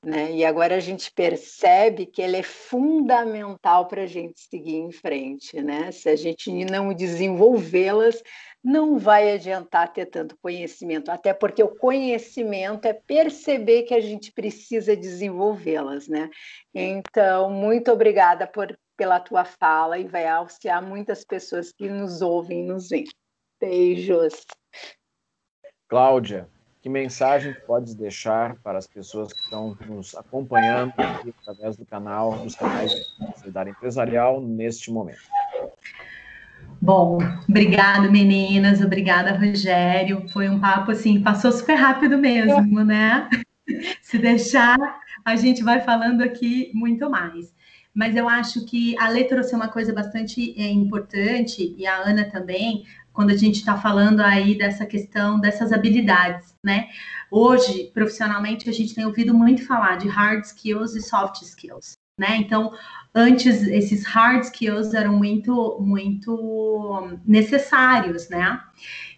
né? 0.04 0.32
E 0.32 0.44
agora 0.44 0.76
a 0.76 0.80
gente 0.80 1.10
percebe 1.12 2.06
que 2.06 2.20
ele 2.20 2.36
é 2.36 2.42
fundamental 2.42 3.86
para 3.88 4.02
a 4.02 4.06
gente 4.06 4.40
seguir 4.40 4.76
em 4.76 4.92
frente, 4.92 5.60
né? 5.62 5.90
Se 5.92 6.08
a 6.08 6.16
gente 6.16 6.50
não 6.66 6.92
desenvolvê-las, 6.92 8.22
não 8.62 8.98
vai 8.98 9.32
adiantar 9.32 9.92
ter 9.92 10.06
tanto 10.06 10.38
conhecimento, 10.42 11.10
até 11.10 11.34
porque 11.34 11.62
o 11.62 11.74
conhecimento 11.76 12.86
é 12.86 12.94
perceber 12.94 13.82
que 13.82 13.94
a 13.94 14.00
gente 14.00 14.32
precisa 14.32 14.96
desenvolvê-las, 14.96 16.08
né? 16.08 16.30
Então, 16.74 17.50
muito 17.50 17.92
obrigada 17.92 18.46
por, 18.46 18.78
pela 18.96 19.20
tua 19.20 19.44
fala 19.44 19.98
e 19.98 20.06
vai 20.06 20.26
auxiliar 20.26 20.82
muitas 20.82 21.24
pessoas 21.24 21.72
que 21.72 21.88
nos 21.88 22.22
ouvem 22.22 22.64
e 22.64 22.66
nos 22.66 22.88
veem. 22.88 23.04
Beijos. 23.60 24.44
Cláudia, 25.88 26.48
que 26.82 26.88
mensagem 26.88 27.54
podes 27.66 27.94
deixar 27.94 28.56
para 28.62 28.78
as 28.78 28.86
pessoas 28.86 29.32
que 29.32 29.40
estão 29.40 29.76
nos 29.86 30.14
acompanhando 30.14 30.92
aqui 30.98 31.34
através 31.40 31.76
do 31.76 31.86
canal, 31.86 32.38
dos 32.38 32.54
canais 32.54 32.92
da 33.18 33.32
Sociedade 33.32 33.70
Empresarial 33.70 34.40
neste 34.40 34.90
momento? 34.90 35.22
Bom, 36.82 37.16
obrigado 37.48 38.12
meninas, 38.12 38.82
obrigada 38.82 39.32
Rogério. 39.32 40.28
Foi 40.28 40.48
um 40.50 40.60
papo 40.60 40.90
assim, 40.90 41.22
passou 41.22 41.50
super 41.50 41.74
rápido 41.74 42.18
mesmo, 42.18 42.84
né? 42.84 43.30
Se 44.02 44.18
deixar, 44.18 44.76
a 45.24 45.36
gente 45.36 45.62
vai 45.62 45.80
falando 45.80 46.22
aqui 46.22 46.70
muito 46.74 47.08
mais. 47.08 47.54
Mas 47.94 48.16
eu 48.16 48.28
acho 48.28 48.66
que 48.66 48.98
a 48.98 49.08
Lê 49.08 49.24
trouxe 49.24 49.54
uma 49.54 49.68
coisa 49.68 49.92
bastante 49.92 50.52
é, 50.60 50.68
importante, 50.68 51.74
e 51.78 51.86
a 51.86 51.98
Ana 51.98 52.24
também, 52.24 52.84
quando 53.12 53.30
a 53.30 53.36
gente 53.36 53.56
está 53.56 53.76
falando 53.76 54.20
aí 54.20 54.58
dessa 54.58 54.84
questão 54.84 55.38
dessas 55.38 55.72
habilidades, 55.72 56.56
né? 56.62 56.88
Hoje, 57.30 57.90
profissionalmente, 57.94 58.68
a 58.68 58.72
gente 58.72 58.94
tem 58.94 59.06
ouvido 59.06 59.32
muito 59.32 59.64
falar 59.64 59.96
de 59.96 60.08
hard 60.08 60.44
skills 60.44 60.96
e 60.96 61.02
soft 61.02 61.42
skills, 61.42 61.92
né? 62.18 62.36
Então, 62.36 62.72
antes 63.14 63.62
esses 63.62 64.04
hard 64.04 64.42
skills 64.42 64.92
eram 64.92 65.16
muito, 65.16 65.78
muito 65.80 67.16
necessários, 67.24 68.28
né? 68.28 68.60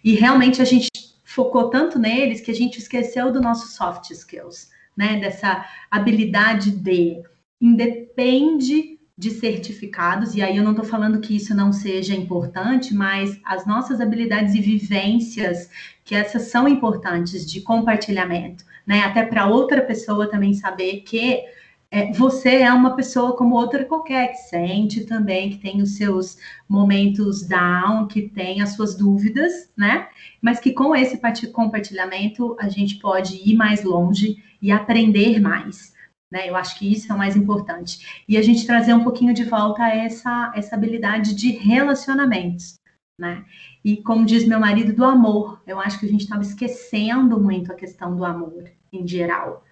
E 0.03 0.13
realmente 0.13 0.61
a 0.61 0.65
gente 0.65 0.89
focou 1.25 1.71
tanto 1.71 1.97
neles 1.97 2.41
que 2.41 2.51
a 2.51 2.55
gente 2.55 2.77
esqueceu 2.77 3.31
do 3.31 3.41
nosso 3.41 3.69
soft 3.69 4.11
skills, 4.11 4.69
né? 4.95 5.19
Dessa 5.19 5.65
habilidade 5.89 6.69
de 6.69 7.23
independe 7.59 8.97
de 9.17 9.31
certificados, 9.31 10.35
e 10.35 10.43
aí 10.43 10.57
eu 10.57 10.63
não 10.63 10.71
estou 10.71 10.85
falando 10.85 11.19
que 11.19 11.35
isso 11.35 11.55
não 11.55 11.73
seja 11.73 12.13
importante, 12.13 12.93
mas 12.93 13.39
as 13.43 13.65
nossas 13.65 13.99
habilidades 13.99 14.53
e 14.53 14.61
vivências, 14.61 15.71
que 16.05 16.13
essas 16.13 16.43
são 16.43 16.67
importantes 16.67 17.49
de 17.49 17.61
compartilhamento, 17.61 18.63
né? 18.85 19.01
Até 19.01 19.25
para 19.25 19.47
outra 19.47 19.81
pessoa 19.81 20.29
também 20.29 20.53
saber 20.53 21.01
que 21.01 21.43
é, 21.89 22.11
você 22.11 22.57
é 22.57 22.71
uma 22.71 22.95
pessoa 22.95 23.35
como 23.35 23.55
outra 23.55 23.85
qualquer, 23.85 24.33
que 24.33 24.37
sente 24.37 25.05
também, 25.05 25.49
que 25.49 25.57
tem 25.57 25.81
os 25.81 25.95
seus 25.95 26.37
momentos 26.69 27.47
down, 27.47 28.07
que 28.07 28.23
tem 28.23 28.61
as 28.61 28.75
suas 28.75 28.95
dúvidas, 28.95 29.71
né? 29.75 30.07
Mas 30.39 30.59
que 30.59 30.73
com 30.73 30.95
esse 30.95 31.17
compartilhamento 31.51 32.55
a 32.59 32.69
gente 32.69 32.99
pode 32.99 33.41
ir 33.43 33.55
mais 33.55 33.83
longe 33.83 34.43
e 34.61 34.69
aprender 34.69 35.39
mais. 35.39 35.96
Né? 36.31 36.49
Eu 36.49 36.55
acho 36.55 36.77
que 36.77 36.91
isso 36.91 37.11
é 37.11 37.15
o 37.15 37.17
mais 37.17 37.35
importante. 37.35 38.23
E 38.27 38.37
a 38.37 38.41
gente 38.41 38.65
trazer 38.65 38.93
um 38.93 39.03
pouquinho 39.03 39.33
de 39.33 39.43
volta 39.43 39.87
essa, 39.87 40.51
essa 40.55 40.75
habilidade 40.75 41.33
de 41.33 41.51
relacionamentos. 41.51 42.79
Né? 43.19 43.45
E 43.83 43.97
como 43.97 44.25
diz 44.25 44.45
meu 44.45 44.59
marido, 44.59 44.93
do 44.93 45.05
amor. 45.05 45.61
Eu 45.65 45.79
acho 45.79 45.99
que 45.99 46.05
a 46.05 46.09
gente 46.09 46.21
estava 46.21 46.41
esquecendo 46.41 47.39
muito 47.39 47.71
a 47.71 47.75
questão 47.75 48.15
do 48.15 48.25
amor 48.25 48.69
em 48.91 49.07
geral. 49.07 49.63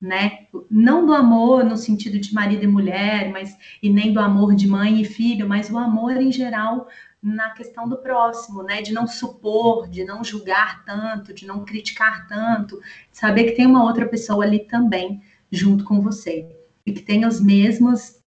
Né? 0.00 0.46
Não 0.70 1.04
do 1.04 1.14
amor 1.14 1.64
no 1.64 1.76
sentido 1.76 2.18
de 2.18 2.32
marido 2.32 2.64
e 2.64 2.68
mulher, 2.68 3.30
mas 3.30 3.56
e 3.82 3.90
nem 3.90 4.12
do 4.12 4.20
amor 4.20 4.54
de 4.54 4.68
mãe 4.68 5.00
e 5.00 5.04
filho, 5.04 5.48
mas 5.48 5.70
o 5.70 5.78
amor 5.78 6.16
em 6.16 6.30
geral 6.30 6.88
na 7.22 7.50
questão 7.52 7.88
do 7.88 7.96
próximo, 7.96 8.62
né? 8.62 8.82
De 8.82 8.92
não 8.92 9.06
supor, 9.06 9.88
de 9.88 10.04
não 10.04 10.22
julgar 10.22 10.84
tanto, 10.84 11.32
de 11.32 11.46
não 11.46 11.64
criticar 11.64 12.28
tanto, 12.28 12.78
saber 13.10 13.44
que 13.44 13.52
tem 13.52 13.66
uma 13.66 13.82
outra 13.82 14.06
pessoa 14.06 14.44
ali 14.44 14.58
também 14.58 15.22
junto 15.54 15.84
com 15.84 16.00
você 16.00 16.46
e 16.84 16.92
que 16.92 17.02
tem 17.02 17.24
os 17.24 17.40
mesmos 17.40 18.22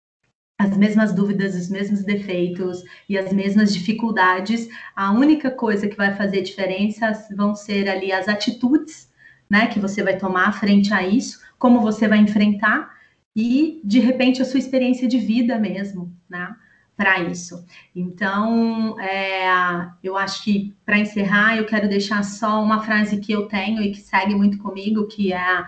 as 0.56 0.76
mesmas 0.76 1.12
dúvidas, 1.12 1.56
os 1.56 1.68
mesmos 1.68 2.04
defeitos 2.04 2.84
e 3.08 3.18
as 3.18 3.32
mesmas 3.32 3.74
dificuldades. 3.74 4.68
A 4.94 5.10
única 5.10 5.50
coisa 5.50 5.88
que 5.88 5.96
vai 5.96 6.14
fazer 6.14 6.42
diferença 6.42 7.12
vão 7.36 7.56
ser 7.56 7.88
ali 7.88 8.12
as 8.12 8.28
atitudes, 8.28 9.12
né, 9.50 9.66
que 9.66 9.80
você 9.80 10.02
vai 10.02 10.16
tomar 10.16 10.52
frente 10.52 10.94
a 10.94 11.02
isso, 11.02 11.40
como 11.58 11.80
você 11.80 12.06
vai 12.06 12.18
enfrentar 12.18 12.94
e 13.36 13.80
de 13.84 13.98
repente 13.98 14.40
a 14.40 14.44
sua 14.44 14.58
experiência 14.58 15.08
de 15.08 15.18
vida 15.18 15.58
mesmo, 15.58 16.14
né? 16.28 16.54
Para 16.96 17.18
isso. 17.18 17.66
Então, 17.94 18.98
é, 19.00 19.90
eu 20.00 20.16
acho 20.16 20.44
que 20.44 20.72
para 20.86 20.96
encerrar, 20.96 21.56
eu 21.56 21.66
quero 21.66 21.88
deixar 21.88 22.22
só 22.22 22.62
uma 22.62 22.84
frase 22.84 23.18
que 23.18 23.32
eu 23.32 23.48
tenho 23.48 23.82
e 23.82 23.90
que 23.90 24.00
segue 24.00 24.32
muito 24.36 24.58
comigo, 24.58 25.08
que 25.08 25.32
é 25.32 25.64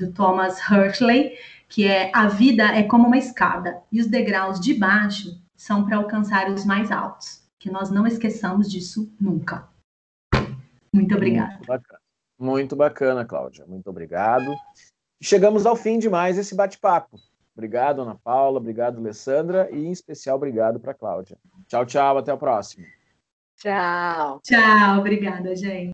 do 0.00 0.12
Thomas 0.12 0.58
Hurtley, 0.68 1.36
que 1.68 1.86
é 1.86 2.10
a 2.14 2.26
vida 2.26 2.64
é 2.64 2.82
como 2.82 3.06
uma 3.06 3.18
escada 3.18 3.82
e 3.92 4.00
os 4.00 4.06
degraus 4.06 4.58
de 4.58 4.74
baixo 4.74 5.38
são 5.54 5.84
para 5.84 5.98
alcançar 5.98 6.50
os 6.50 6.64
mais 6.64 6.90
altos. 6.90 7.40
Que 7.58 7.70
nós 7.70 7.90
não 7.90 8.06
esqueçamos 8.06 8.70
disso 8.70 9.12
nunca. 9.20 9.68
Muito 10.92 11.14
obrigada. 11.14 11.52
Muito 11.52 11.66
bacana, 11.66 12.00
Muito 12.38 12.76
bacana 12.76 13.24
Cláudia. 13.24 13.66
Muito 13.66 13.90
obrigado. 13.90 14.56
Chegamos 15.22 15.66
ao 15.66 15.76
fim 15.76 15.98
de 15.98 16.08
mais 16.08 16.38
esse 16.38 16.54
bate-papo. 16.54 17.18
Obrigado, 17.54 18.00
Ana 18.00 18.14
Paula. 18.14 18.58
Obrigado, 18.58 18.98
Alessandra. 18.98 19.68
E, 19.70 19.84
em 19.84 19.92
especial, 19.92 20.36
obrigado 20.36 20.80
para 20.80 20.94
Cláudia. 20.94 21.36
Tchau, 21.68 21.84
tchau. 21.84 22.16
Até 22.16 22.32
o 22.32 22.38
próximo. 22.38 22.86
Tchau. 23.58 24.40
Tchau. 24.42 24.98
Obrigada, 24.98 25.54
gente. 25.54 25.88